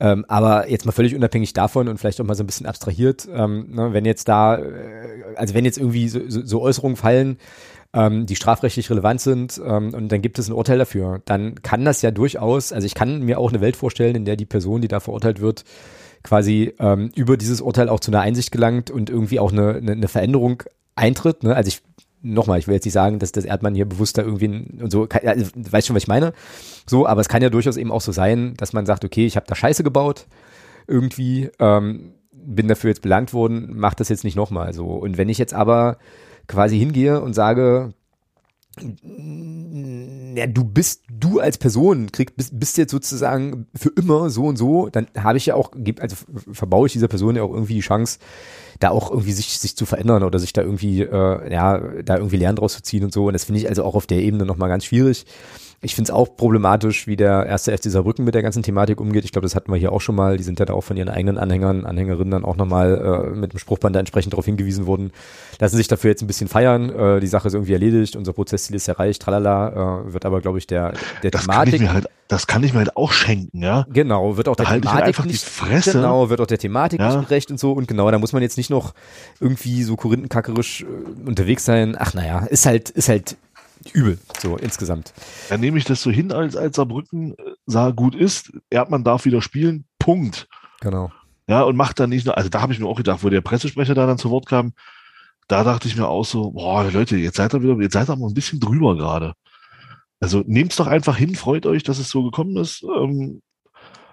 [0.00, 3.28] Ähm, aber jetzt mal völlig unabhängig davon und vielleicht auch mal so ein bisschen abstrahiert,
[3.32, 7.36] ähm, ne, wenn jetzt da, äh, also wenn jetzt irgendwie so, so, Äußerungen fallen,
[7.92, 11.84] ähm, die strafrechtlich relevant sind ähm, und dann gibt es ein Urteil dafür, dann kann
[11.84, 14.80] das ja durchaus, also ich kann mir auch eine Welt vorstellen, in der die Person,
[14.80, 15.64] die da verurteilt wird,
[16.22, 19.92] quasi ähm, über dieses Urteil auch zu einer Einsicht gelangt und irgendwie auch eine, eine,
[19.92, 20.62] eine Veränderung
[20.94, 21.42] eintritt.
[21.42, 21.54] Ne?
[21.54, 21.82] Also ich
[22.22, 25.08] nochmal, ich will jetzt nicht sagen, dass das Erdmann hier bewusst da irgendwie und so,
[25.08, 26.32] also, weißt schon, was ich meine?
[26.86, 29.36] So, aber es kann ja durchaus eben auch so sein, dass man sagt, okay, ich
[29.36, 30.26] habe da Scheiße gebaut,
[30.86, 34.86] irgendwie, ähm, bin dafür jetzt belangt worden, mach das jetzt nicht nochmal so.
[34.86, 35.98] Und wenn ich jetzt aber
[36.46, 37.94] quasi hingehe und sage,
[38.76, 44.56] ja, du bist, du als Person kriegst, bist, bist jetzt sozusagen für immer so und
[44.56, 46.16] so, dann habe ich ja auch, also
[46.52, 48.18] verbaue ich dieser Person ja auch irgendwie die Chance,
[48.80, 52.38] da auch irgendwie sich, sich zu verändern oder sich da irgendwie, äh, ja, da irgendwie
[52.38, 53.26] Lernen draus zu ziehen und so.
[53.26, 55.26] Und das finde ich also auch auf der Ebene nochmal ganz schwierig.
[55.82, 59.24] Ich finde es auch problematisch, wie der erste FC Saarbrücken mit der ganzen Thematik umgeht.
[59.24, 60.36] Ich glaube, das hatten wir hier auch schon mal.
[60.36, 63.54] Die sind ja da auch von ihren eigenen Anhängern, Anhängerinnen dann auch nochmal äh, mit
[63.54, 65.10] dem Spruchband da entsprechend darauf hingewiesen worden.
[65.58, 66.90] Lassen sich dafür jetzt ein bisschen feiern.
[66.90, 68.14] Äh, die Sache ist irgendwie erledigt.
[68.14, 69.22] Unser Prozessziel ist erreicht.
[69.22, 70.02] Tralala.
[70.04, 70.92] Äh, wird aber, glaube ich, der,
[71.22, 71.72] der das Thematik.
[71.72, 73.86] Kann ich mir halt, das kann ich mir halt auch schenken, ja.
[73.88, 74.36] Genau.
[74.36, 75.92] Wird auch da der halt Thematik einfach nicht, die Fresse.
[75.92, 76.28] Genau.
[76.28, 77.16] Wird auch der Thematik ja.
[77.16, 77.72] nicht gerecht und so.
[77.72, 78.92] Und genau, da muss man jetzt nicht noch
[79.40, 81.96] irgendwie so korinthenkackerisch äh, unterwegs sein.
[81.98, 83.38] Ach, naja, ist halt, ist halt
[83.92, 85.12] übel, so insgesamt.
[85.48, 89.24] Dann nehme ich das so hin, als, als Saarbrücken äh, sah gut ist, Erdmann darf
[89.24, 90.48] wieder spielen, Punkt.
[90.80, 91.12] Genau.
[91.48, 93.40] Ja, und macht dann nicht nur, also da habe ich mir auch gedacht, wo der
[93.40, 94.72] Pressesprecher da dann zu Wort kam,
[95.48, 98.16] da dachte ich mir auch so, boah, Leute, jetzt seid ihr wieder, jetzt seid ihr
[98.16, 99.34] mal ein bisschen drüber gerade.
[100.20, 102.84] Also nehmt's doch einfach hin, freut euch, dass es so gekommen ist.
[102.84, 103.42] Ähm,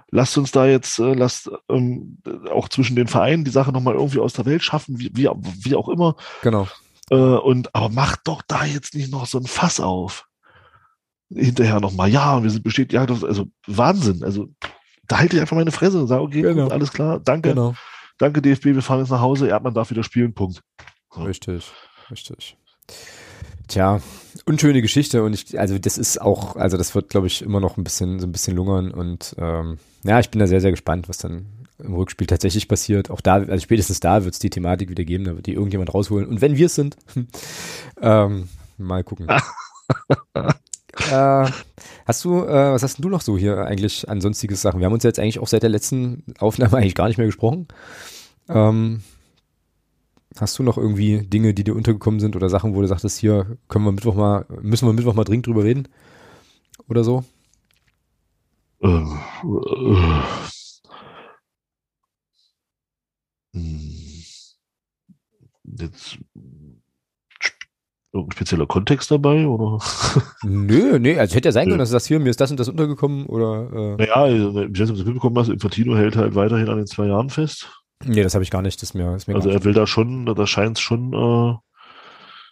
[0.10, 2.18] lasst uns da jetzt, äh, lasst ähm,
[2.49, 5.30] auch zwischen den Vereinen die Sache nochmal irgendwie aus der Welt schaffen, wie, wie,
[5.64, 6.15] wie auch immer.
[6.41, 6.68] Genau.
[7.09, 10.25] Äh, und, aber macht doch da jetzt nicht noch so ein Fass auf.
[11.29, 14.23] Hinterher nochmal, ja, wir sind besteht, ja, das, also Wahnsinn.
[14.23, 14.47] Also
[15.07, 16.63] da halte ich einfach meine Fresse und sage, okay, genau.
[16.63, 17.49] gut, alles klar, danke.
[17.49, 17.75] Genau.
[18.17, 20.63] Danke, DFB, wir fahren jetzt nach Hause, Erdmann darf wieder spielen, Punkt.
[21.13, 21.23] So.
[21.23, 21.71] Richtig,
[22.09, 22.57] richtig.
[23.67, 23.99] Tja,
[24.45, 27.77] unschöne Geschichte und ich, also das ist auch, also das wird, glaube ich, immer noch
[27.77, 31.09] ein bisschen, so ein bisschen lungern und ähm, ja, ich bin da sehr, sehr gespannt,
[31.09, 31.45] was dann
[31.79, 33.09] im Rückspiel tatsächlich passiert.
[33.09, 35.93] Auch da, also spätestens da wird es die Thematik wieder geben, da wird die irgendjemand
[35.93, 36.27] rausholen.
[36.27, 36.97] Und wenn wir es sind,
[38.01, 39.27] ähm, mal gucken.
[41.11, 41.51] äh,
[42.05, 44.79] hast du, äh, was hast denn du noch so hier eigentlich an sonstiges Sachen?
[44.79, 47.67] Wir haben uns jetzt eigentlich auch seit der letzten Aufnahme eigentlich gar nicht mehr gesprochen.
[48.49, 49.01] Ähm,
[50.39, 53.57] hast du noch irgendwie Dinge, die dir untergekommen sind oder Sachen, wo du sagtest, hier
[53.67, 55.87] können wir Mittwoch mal, müssen wir Mittwoch mal dringend drüber reden?
[56.87, 57.23] Oder so?
[58.81, 60.21] Äh, äh,
[65.81, 66.17] jetzt
[68.13, 69.83] irgendein spezieller Kontext dabei oder?
[70.43, 72.59] Nö, nee, also hätte ja sein können, dass du sagst, hier, mir ist das und
[72.59, 73.69] das untergekommen oder.
[73.71, 76.87] Äh naja, ich weiß nicht, ob du mitbekommen hast, Infantino hält halt weiterhin an den
[76.87, 77.69] zwei Jahren fest.
[78.05, 78.81] Nee, das habe ich gar nicht.
[78.81, 81.55] Das ist mir, ist mir also er will da schon, da scheint es schon, äh,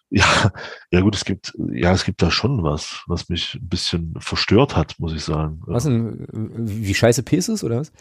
[0.17, 0.51] ja,
[0.91, 4.75] ja gut, es gibt, ja, es gibt da schon was, was mich ein bisschen verstört
[4.75, 5.61] hat, muss ich sagen.
[5.65, 7.91] Was denn, wie scheiße Pace ist, oder was?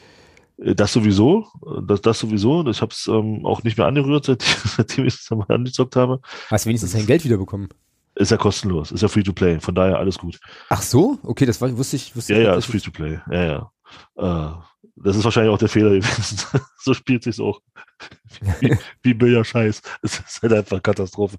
[0.58, 1.46] Äh, das sowieso,
[1.82, 2.66] das, das sowieso.
[2.68, 6.20] Ich habe es ähm, auch nicht mehr angerührt, seit, seitdem ich es einmal angezockt habe.
[6.48, 7.68] Hast du wenigstens dein Geld wiederbekommen?
[8.16, 10.38] Ist ja kostenlos, ist ja free to play, von daher alles gut.
[10.68, 11.18] Ach so?
[11.24, 12.14] Okay, das war, wusste ich.
[12.14, 13.18] Wusste ja, ich ja, ist free to play.
[13.28, 13.70] Ja, ja.
[14.16, 14.54] Äh,
[14.96, 16.38] das ist wahrscheinlich auch der Fehler gewesen.
[16.78, 17.60] so spielt sich auch.
[19.02, 19.82] Wie, wie Scheiß.
[20.02, 21.36] Es ist halt einfach Katastrophe.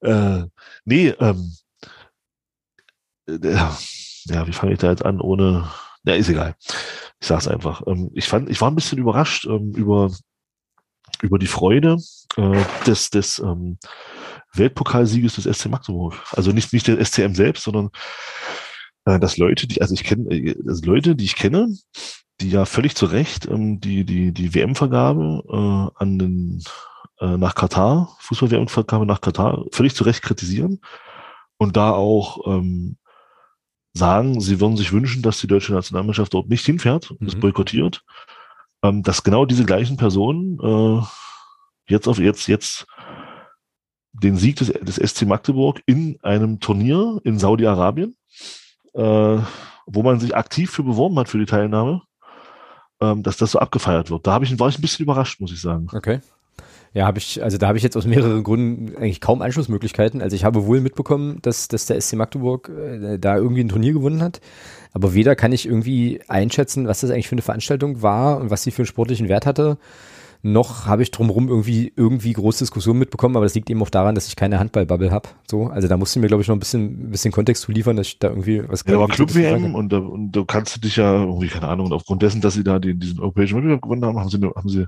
[0.00, 0.44] Äh,
[0.84, 1.52] nee, ähm,
[3.26, 3.38] äh,
[4.26, 5.70] ja, wie fange ich da jetzt an, ohne.
[6.04, 6.54] Ja, ist egal.
[7.20, 7.82] Ich sag's einfach.
[7.86, 10.10] Ähm, ich fand, ich war ein bisschen überrascht ähm, über,
[11.22, 11.96] über die Freude
[12.36, 13.78] äh, des, des ähm,
[14.52, 16.14] Weltpokalsieges des SC Magdeburg.
[16.32, 17.90] Also nicht, nicht der SCM selbst, sondern
[19.06, 21.74] äh, dass Leute, die, also ich kenne, äh, also Leute, die ich kenne,
[22.40, 26.62] die ja völlig zu Recht ähm, die, die, die WM-Vergabe äh, an den,
[27.20, 30.80] nach Katar, Fußball-WM-Vergabe nach Katar, völlig zu Recht kritisieren
[31.58, 32.98] und da auch ähm,
[33.94, 37.28] sagen, sie würden sich wünschen, dass die deutsche Nationalmannschaft dort nicht hinfährt und mhm.
[37.28, 38.02] es boykottiert,
[38.82, 41.02] ähm, dass genau diese gleichen Personen äh,
[41.86, 42.86] jetzt auf jetzt jetzt
[44.12, 48.16] den Sieg des, des SC Magdeburg in einem Turnier in Saudi-Arabien,
[48.94, 49.38] äh,
[49.86, 52.02] wo man sich aktiv für beworben hat für die Teilnahme,
[53.00, 54.26] ähm, dass das so abgefeiert wird.
[54.26, 55.88] Da habe ich, war ich ein bisschen überrascht, muss ich sagen.
[55.92, 56.20] Okay.
[56.94, 60.22] Ja, habe ich, also da habe ich jetzt aus mehreren Gründen eigentlich kaum Anschlussmöglichkeiten.
[60.22, 63.92] Also ich habe wohl mitbekommen, dass, dass der SC Magdeburg äh, da irgendwie ein Turnier
[63.92, 64.40] gewonnen hat.
[64.92, 68.62] Aber weder kann ich irgendwie einschätzen, was das eigentlich für eine Veranstaltung war und was
[68.62, 69.76] sie für einen sportlichen Wert hatte,
[70.44, 74.14] noch habe ich drumherum irgendwie irgendwie große Diskussionen mitbekommen, aber das liegt eben auch daran,
[74.14, 75.30] dass ich keine Handballbubble habe.
[75.50, 77.72] So, also da musst du mir glaube ich noch ein bisschen, ein bisschen Kontext zu
[77.72, 78.84] liefern, dass ich da irgendwie was.
[78.86, 81.92] Ja, aber Club WM und, und du kannst du dich ja irgendwie keine Ahnung und
[81.94, 84.84] aufgrund dessen, dass sie da den, diesen europäischen Wettbewerb gewonnen haben, haben sie, haben sie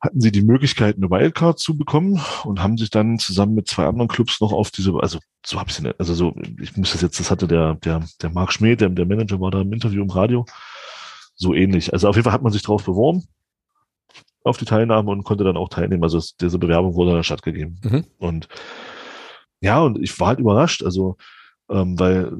[0.00, 3.86] hatten sie die Möglichkeit, eine Wildcard zu bekommen und haben sich dann zusammen mit zwei
[3.86, 7.02] anderen Clubs noch auf diese, also so habe ich es also so, ich muss das
[7.02, 10.02] jetzt, das hatte der, der, der Marc Schmidt, der, der Manager war da im Interview
[10.02, 10.46] im Radio,
[11.34, 11.92] so ähnlich.
[11.92, 13.24] Also auf jeden Fall hat man sich drauf beworben
[14.42, 16.02] auf die Teilnahme und konnte dann auch teilnehmen.
[16.02, 17.78] Also es, diese Bewerbung wurde dann stattgegeben.
[17.82, 18.04] Mhm.
[18.18, 18.48] Und
[19.60, 21.16] ja, und ich war halt überrascht, also
[21.68, 22.32] ähm, weil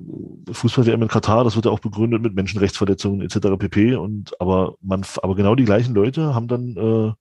[0.50, 3.58] Fußball-WM in Katar, das wird ja auch begründet mit Menschenrechtsverletzungen etc.
[3.58, 3.96] pp.
[3.96, 7.12] Und aber man, aber genau die gleichen Leute haben dann äh,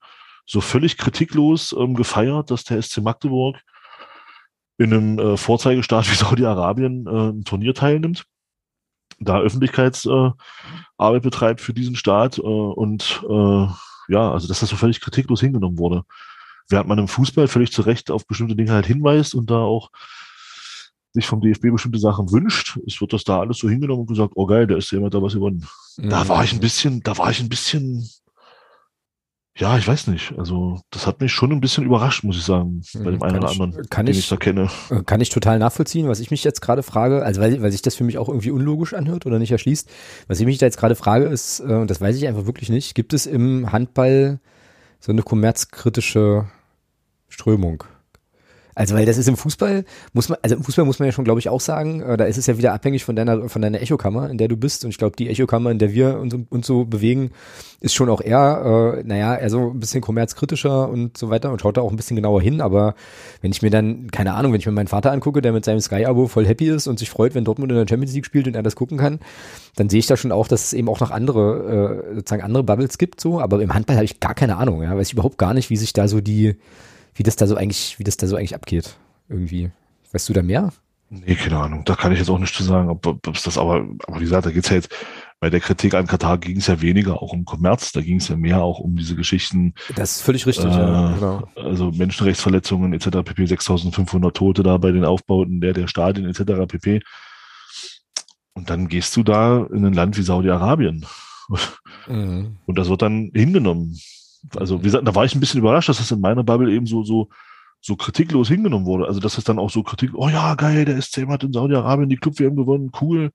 [0.49, 3.57] so völlig kritiklos ähm, gefeiert, dass der SC Magdeburg
[4.79, 8.25] in einem äh, Vorzeigestaat wie Saudi-Arabien äh, ein Turnier teilnimmt,
[9.19, 10.37] da Öffentlichkeitsarbeit
[10.97, 13.67] äh, betreibt für diesen Staat äh, und äh,
[14.11, 16.03] ja, also dass das so völlig kritiklos hingenommen wurde.
[16.67, 19.91] Während man im Fußball völlig zu Recht auf bestimmte Dinge halt hinweist und da auch
[21.13, 24.33] sich vom DFB bestimmte Sachen wünscht, es wird das da alles so hingenommen und gesagt,
[24.35, 25.67] oh geil, da ist jemand da was gewonnen.
[25.97, 26.09] Mhm.
[26.09, 28.09] Da war ich ein bisschen, da war ich ein bisschen,
[29.59, 30.33] ja, ich weiß nicht.
[30.37, 33.49] Also das hat mich schon ein bisschen überrascht, muss ich sagen, bei dem einen oder
[33.49, 34.69] anderen, kann den ich, ich da kenne.
[34.89, 37.81] Äh, kann ich total nachvollziehen, was ich mich jetzt gerade frage, also weil, weil sich
[37.81, 39.89] das für mich auch irgendwie unlogisch anhört oder nicht erschließt.
[40.27, 42.69] Was ich mich da jetzt gerade frage ist, äh, und das weiß ich einfach wirklich
[42.69, 44.39] nicht, gibt es im Handball
[45.01, 46.47] so eine kommerzkritische
[47.27, 47.83] Strömung?
[48.79, 49.83] Also, weil das ist im Fußball,
[50.13, 52.23] muss man, also im Fußball muss man ja schon, glaube ich, auch sagen, äh, da
[52.23, 54.85] ist es ja wieder abhängig von deiner, von deiner Echokammer, in der du bist.
[54.85, 57.31] Und ich glaube, die Echokammer, in der wir uns, uns so bewegen,
[57.81, 61.59] ist schon auch eher, äh, naja, eher so ein bisschen kommerzkritischer und so weiter und
[61.59, 62.61] schaut da auch ein bisschen genauer hin.
[62.61, 62.95] Aber
[63.41, 65.81] wenn ich mir dann, keine Ahnung, wenn ich mir meinen Vater angucke, der mit seinem
[65.81, 68.55] Sky-Abo voll happy ist und sich freut, wenn Dortmund in der Champions League spielt und
[68.55, 69.19] er das gucken kann,
[69.75, 72.63] dann sehe ich da schon auch, dass es eben auch noch andere, äh, sozusagen andere
[72.63, 73.41] Bubbles gibt, so.
[73.41, 75.75] Aber im Handball habe ich gar keine Ahnung, ja, weiß ich überhaupt gar nicht, wie
[75.75, 76.55] sich da so die,
[77.19, 78.95] wie das da so eigentlich, wie das da so eigentlich abgeht.
[79.27, 79.71] Irgendwie.
[80.13, 80.71] Weißt du da mehr?
[81.09, 81.83] Nee, keine Ahnung.
[81.83, 84.23] Da kann ich jetzt auch nicht zu sagen, ob, ob es das aber, aber wie
[84.23, 84.89] gesagt, da geht's ja jetzt,
[85.41, 88.29] bei der Kritik an Katar ging es ja weniger auch um Kommerz, da ging es
[88.29, 89.73] ja mehr auch um diese Geschichten.
[89.95, 91.49] Das ist völlig richtig, äh, ja, genau.
[91.55, 93.23] Also Menschenrechtsverletzungen etc.
[93.25, 93.45] pp.
[93.45, 96.67] 6500 Tote da bei den Aufbauten der, der Stadien etc.
[96.67, 97.01] pp.
[98.53, 101.05] Und dann gehst du da in ein Land wie Saudi-Arabien.
[102.07, 102.57] Mhm.
[102.65, 103.99] Und das wird dann hingenommen
[104.55, 106.85] also wie gesagt, da war ich ein bisschen überrascht, dass das in meiner Bubble eben
[106.85, 107.29] so, so,
[107.81, 109.05] so kritiklos hingenommen wurde.
[109.05, 112.09] Also dass es dann auch so Kritik, oh ja, geil, der SCM hat in Saudi-Arabien
[112.09, 113.31] die Club-WM gewonnen, cool.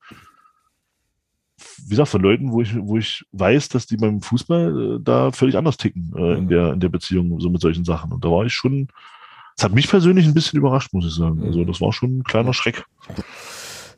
[1.84, 5.30] Wie gesagt, von Leuten, wo ich, wo ich weiß, dass die beim Fußball äh, da
[5.32, 8.12] völlig anders ticken äh, in, der, in der Beziehung, so mit solchen Sachen.
[8.12, 8.88] Und da war ich schon,
[9.56, 11.42] das hat mich persönlich ein bisschen überrascht, muss ich sagen.
[11.44, 12.84] Also das war schon ein kleiner Schreck.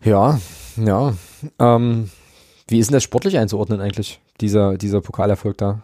[0.05, 0.39] Ja,
[0.77, 1.15] ja.
[1.59, 2.11] Ähm,
[2.69, 5.83] wie ist denn das sportlich einzuordnen eigentlich, dieser, dieser Pokalerfolg da?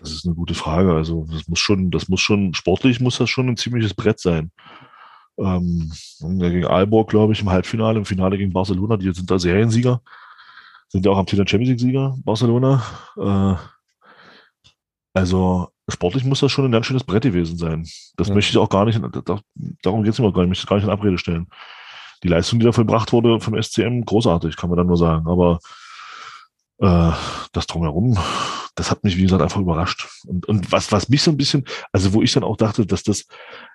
[0.00, 0.94] Das ist eine gute Frage.
[0.94, 4.50] Also das muss schon, das muss schon, sportlich muss das schon ein ziemliches Brett sein.
[5.38, 10.02] Ähm, gegen Aalborg, glaube ich, im Halbfinale, im Finale gegen Barcelona, die sind da Seriensieger,
[10.88, 12.82] sind ja auch am Titel Champions League-Sieger, Barcelona.
[13.16, 13.54] Äh,
[15.14, 17.86] also sportlich muss das schon ein ganz schönes Brett gewesen sein.
[18.16, 18.34] Das ja.
[18.34, 19.00] möchte ich auch gar nicht,
[19.82, 21.46] darum geht es mir auch gar nicht, ich möchte gar nicht in Abrede stellen.
[22.22, 25.28] Die Leistung, die da vollbracht wurde vom SCM, großartig, kann man dann nur sagen.
[25.28, 25.60] Aber
[26.78, 27.12] äh,
[27.52, 28.18] das drumherum,
[28.78, 30.08] das hat mich, wie gesagt, einfach überrascht.
[30.26, 33.02] Und, und was, was mich so ein bisschen, also wo ich dann auch dachte, dass
[33.02, 33.26] das,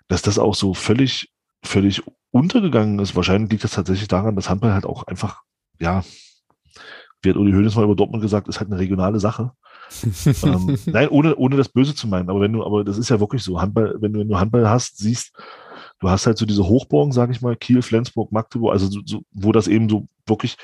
[0.08, 1.30] dass das auch so völlig,
[1.64, 2.02] völlig
[2.32, 5.42] untergegangen ist, wahrscheinlich liegt das tatsächlich daran, dass Handball halt auch einfach,
[5.80, 6.04] ja,
[7.22, 9.52] wie hat Uli Hoeneß mal über Dortmund gesagt, ist halt eine regionale Sache.
[10.44, 13.20] ähm, nein, ohne, ohne das Böse zu meinen, aber wenn du, aber das ist ja
[13.20, 15.34] wirklich so, Handball, wenn du, wenn du Handball hast, siehst,
[16.00, 19.24] du hast halt so diese Hochburgen, sage ich mal, Kiel, Flensburg, Magdeburg, also so, so,
[19.32, 20.58] wo das eben so wirklich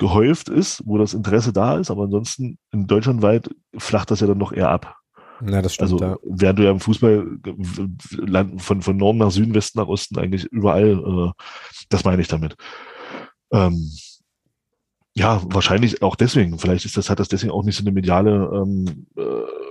[0.00, 4.26] gehäuft ist, wo das Interesse da ist, aber ansonsten in Deutschland weit flacht das ja
[4.26, 4.96] dann noch eher ab.
[5.46, 5.92] Ja, das stimmt.
[5.92, 6.16] Also, ja.
[6.24, 7.26] während du ja im Fußball
[8.56, 11.42] von, von Norden nach Süden, Westen nach Osten eigentlich überall, äh,
[11.90, 12.56] das meine ich damit.
[13.52, 13.90] Ähm,
[15.14, 16.58] ja, wahrscheinlich auch deswegen.
[16.58, 19.22] Vielleicht ist das, hat das deswegen auch nicht so eine mediale ähm, äh,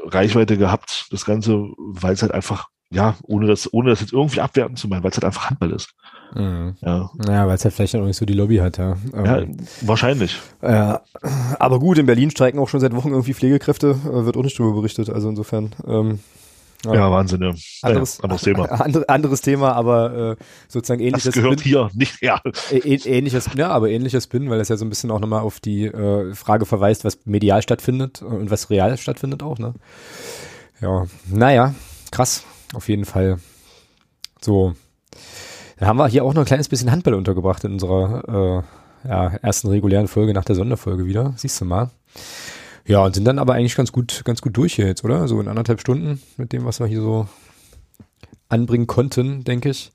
[0.08, 4.42] Reichweite gehabt, das Ganze, weil es halt einfach, ja, ohne das, ohne das jetzt irgendwie
[4.42, 5.94] abwerten zu meinen, weil es halt einfach Handball ist.
[6.36, 6.76] Mhm.
[6.82, 8.98] Ja, ja weil es halt vielleicht auch nicht so die Lobby hat, ja.
[9.14, 9.44] ja,
[9.82, 10.40] wahrscheinlich.
[10.62, 11.02] Ja,
[11.60, 14.60] aber gut, in Berlin streiken auch schon seit Wochen irgendwie Pflegekräfte, äh, wird auch nicht
[14.60, 15.72] darüber berichtet, also insofern.
[15.88, 16.20] Ähm,
[16.86, 17.54] ja, ja, Wahnsinn, ja.
[17.82, 18.66] Anderes, ja, anderes Thema.
[18.72, 21.26] Andere, anderes Thema, aber äh, sozusagen ähnliches.
[21.26, 22.42] Das gehört Spin, hier, nicht her.
[22.72, 25.86] Ähnliches, ja, aber ähnliches Spin, weil das ja so ein bisschen auch nochmal auf die
[25.86, 29.74] äh, Frage verweist, was medial stattfindet und was real stattfindet auch, ne?
[30.80, 31.76] Ja, naja,
[32.12, 33.40] krass, auf jeden Fall.
[34.42, 34.74] So,
[35.78, 38.64] dann haben wir hier auch noch ein kleines bisschen Handball untergebracht in unserer
[39.04, 41.34] äh, ja, ersten regulären Folge nach der Sonderfolge wieder.
[41.38, 41.90] Siehst du mal.
[42.86, 45.28] Ja, und sind dann aber eigentlich ganz gut, ganz gut durch hier jetzt, oder?
[45.28, 47.28] So in anderthalb Stunden mit dem, was wir hier so
[48.50, 49.92] anbringen konnten, denke ich.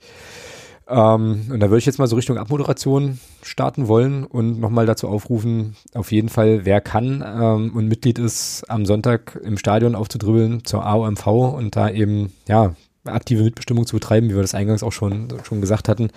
[0.88, 5.08] Ähm, und da würde ich jetzt mal so Richtung Abmoderation starten wollen und nochmal dazu
[5.08, 10.64] aufrufen, auf jeden Fall, wer kann ähm, und Mitglied ist, am Sonntag im Stadion aufzudribbeln
[10.64, 12.74] zur AOMV und da eben, ja,
[13.04, 16.10] aktive Mitbestimmung zu betreiben, wie wir das eingangs auch schon, schon gesagt hatten.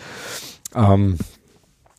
[0.76, 1.18] Ähm,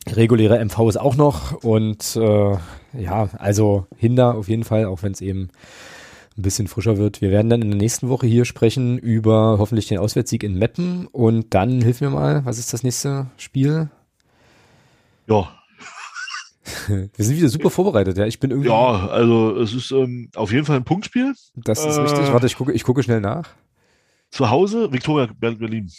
[0.07, 2.57] reguläre MV ist auch noch und äh,
[2.99, 5.51] ja, also Hinder auf jeden Fall, auch wenn es eben
[6.39, 7.21] ein bisschen frischer wird.
[7.21, 11.07] Wir werden dann in der nächsten Woche hier sprechen über hoffentlich den Auswärtssieg in Meppen
[11.09, 13.91] und dann hilf mir mal, was ist das nächste Spiel?
[15.27, 15.53] Ja.
[16.89, 18.27] Wir sind wieder super vorbereitet, ja.
[18.27, 18.69] Ich bin irgendwie.
[18.69, 21.35] Ja, also es ist ähm, auf jeden Fall ein Punktspiel.
[21.55, 22.33] Das ist äh, richtig.
[22.33, 23.49] Warte, ich gucke, ich gucke schnell nach
[24.31, 25.91] zu Hause, Victoria Berlin.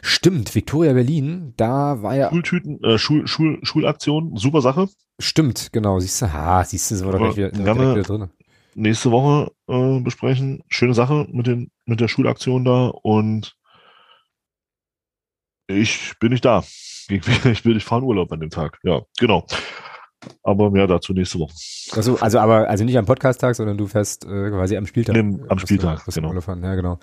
[0.00, 2.30] Stimmt, Victoria Berlin, da war ja.
[2.30, 4.88] Schultüten, äh, Schul, Schul, Schulaktion, super Sache.
[5.18, 8.30] Stimmt, genau, siehst du, ha, siehst du, sind wir doch gleich wieder, wieder drin.
[8.74, 10.62] Nächste Woche äh, besprechen.
[10.68, 13.54] Schöne Sache mit, den, mit der Schulaktion da und
[15.66, 16.64] ich bin nicht da.
[17.08, 18.78] Ich, will, ich fahre in Urlaub an dem Tag.
[18.84, 19.44] Ja, genau.
[20.42, 21.52] Aber mehr dazu nächste Woche.
[21.92, 25.16] Also, also aber also nicht am Podcast-Tag, sondern du fährst äh, quasi am Spieltag.
[25.16, 26.32] Im, am Spieltag, du, genau.
[26.32, 26.98] Ja, genau.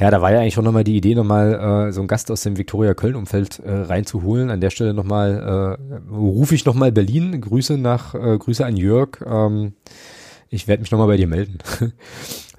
[0.00, 2.42] Ja, da war ja eigentlich schon nochmal die Idee, nochmal äh, so einen Gast aus
[2.42, 4.50] dem Viktoria Köln-Umfeld äh, reinzuholen.
[4.50, 7.40] An der Stelle nochmal äh, rufe ich nochmal Berlin.
[7.40, 9.20] Grüße nach, äh, Grüße an Jörg.
[9.26, 9.74] Ähm,
[10.48, 11.58] ich werde mich nochmal bei dir melden.
[11.78, 11.92] Wäre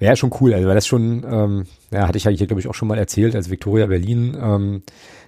[0.12, 2.68] ja schon cool, also weil das schon, ähm, ja, hatte ich ja hier, glaube ich,
[2.68, 4.82] auch schon mal erzählt, als Viktoria Berlin ähm,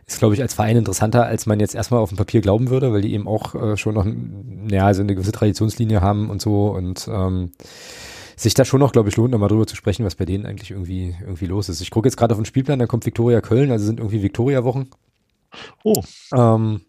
[0.07, 2.93] ist, glaube ich, als Verein interessanter, als man jetzt erstmal auf dem Papier glauben würde,
[2.93, 4.07] weil die eben auch äh, schon noch
[4.71, 7.53] ja, so eine gewisse Traditionslinie haben und so und ähm,
[8.37, 10.71] sich da schon noch, glaube ich, lohnt, nochmal drüber zu sprechen, was bei denen eigentlich
[10.71, 11.81] irgendwie, irgendwie los ist.
[11.81, 14.89] Ich gucke jetzt gerade auf den Spielplan, da kommt Viktoria Köln, also sind irgendwie Viktoria-Wochen.
[15.83, 16.03] Oh.
[16.35, 16.83] Ähm,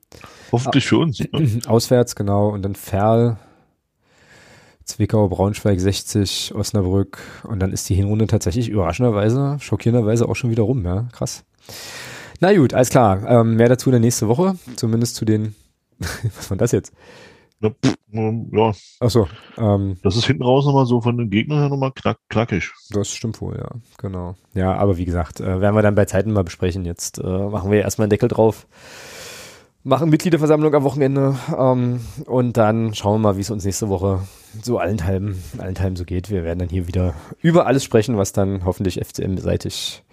[0.51, 1.19] Hoffentlich für uns.
[1.19, 1.29] Ne?
[1.67, 2.49] Auswärts, genau.
[2.49, 3.37] Und dann Ferl,
[4.89, 7.19] Zwickau, Braunschweig 60, Osnabrück.
[7.43, 11.07] Und dann ist die Hinrunde tatsächlich überraschenderweise, schockierenderweise auch schon wieder rum, ja.
[11.11, 11.45] Krass.
[12.39, 13.23] Na gut, alles klar.
[13.27, 14.55] Ähm, mehr dazu in der nächsten Woche.
[14.75, 15.55] Zumindest zu den.
[15.99, 16.93] Was war das jetzt?
[17.61, 17.71] Ja.
[18.11, 18.73] ja.
[19.01, 19.27] Ach so.
[19.57, 22.71] Ähm, das ist hinten raus nochmal so von den Gegnern her nochmal knack, knackig.
[22.91, 23.69] Das stimmt wohl, ja.
[23.97, 24.35] Genau.
[24.53, 26.85] Ja, aber wie gesagt, äh, werden wir dann bei Zeiten mal besprechen.
[26.85, 28.65] Jetzt äh, machen wir erstmal einen Deckel drauf.
[29.89, 34.21] Machen Mitgliederversammlung am Wochenende ähm, und dann schauen wir mal, wie es uns nächste Woche
[34.61, 36.29] so allenthalben, allenthalben so geht.
[36.29, 40.03] Wir werden dann hier wieder über alles sprechen, was dann hoffentlich FCM-seitig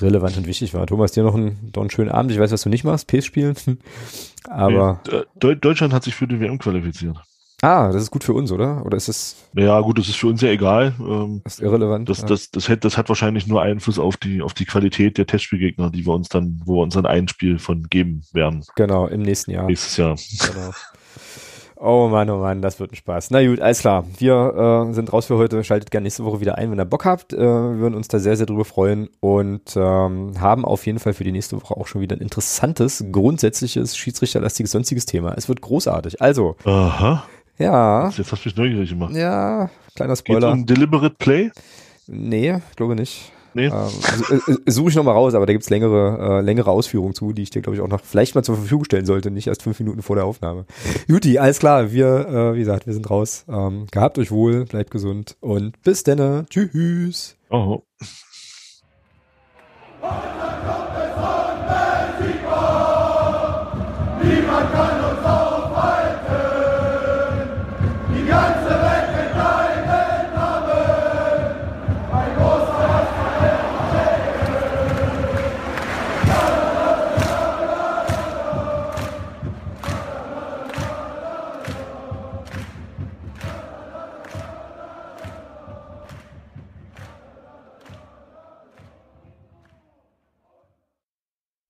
[0.00, 0.86] relevant und wichtig war.
[0.86, 2.32] Thomas, dir noch einen, noch einen schönen Abend.
[2.32, 3.54] Ich weiß, was du nicht machst, PS spielen.
[4.48, 5.02] Aber.
[5.42, 7.18] Nee, Deutschland hat sich für die WM qualifiziert.
[7.64, 8.84] Ah, das ist gut für uns, oder?
[8.84, 9.36] Oder ist es?
[9.54, 10.94] Ja, gut, das ist für uns ja egal.
[10.98, 12.08] Ähm, das ist irrelevant.
[12.08, 15.26] Das, das, das, hat, das hat wahrscheinlich nur Einfluss auf die, auf die Qualität der
[15.26, 18.64] Testspielgegner, die wir uns dann, wo wir uns dann ein Spiel von geben werden.
[18.74, 19.66] Genau, im nächsten Jahr.
[19.66, 20.16] Nächstes Jahr.
[20.40, 20.72] Genau.
[21.84, 23.30] Oh Mann, oh Mann, das wird ein Spaß.
[23.30, 24.04] Na gut, alles klar.
[24.18, 25.62] Wir äh, sind raus für heute.
[25.62, 27.32] Schaltet gerne nächste Woche wieder ein, wenn ihr Bock habt.
[27.32, 31.12] Äh, wir würden uns da sehr, sehr drüber freuen und ähm, haben auf jeden Fall
[31.12, 35.34] für die nächste Woche auch schon wieder ein interessantes, grundsätzliches, schiedsrichterlastiges, sonstiges Thema.
[35.36, 36.20] Es wird großartig.
[36.20, 36.56] Also.
[36.64, 37.24] Aha.
[37.58, 38.08] Ja.
[38.08, 39.14] Jetzt hast du mich neugierig gemacht.
[39.14, 40.48] Ja, kleiner Spoiler.
[40.48, 41.50] Geht's um Deliberate Play?
[42.06, 43.32] Nee, glaube nicht.
[43.54, 43.66] Nee.
[43.66, 47.14] Ähm, also, äh, äh, suche ich nochmal raus, aber da gibt's längere, äh, längere Ausführungen
[47.14, 49.46] zu, die ich dir, glaube ich, auch noch vielleicht mal zur Verfügung stellen sollte, nicht
[49.46, 50.64] erst fünf Minuten vor der Aufnahme.
[51.06, 53.44] Juti, alles klar, wir, äh, wie gesagt, wir sind raus.
[53.48, 56.46] Ähm, gehabt euch wohl, bleibt gesund und bis denne.
[56.48, 57.36] Tschüss.
[57.50, 57.82] Oh.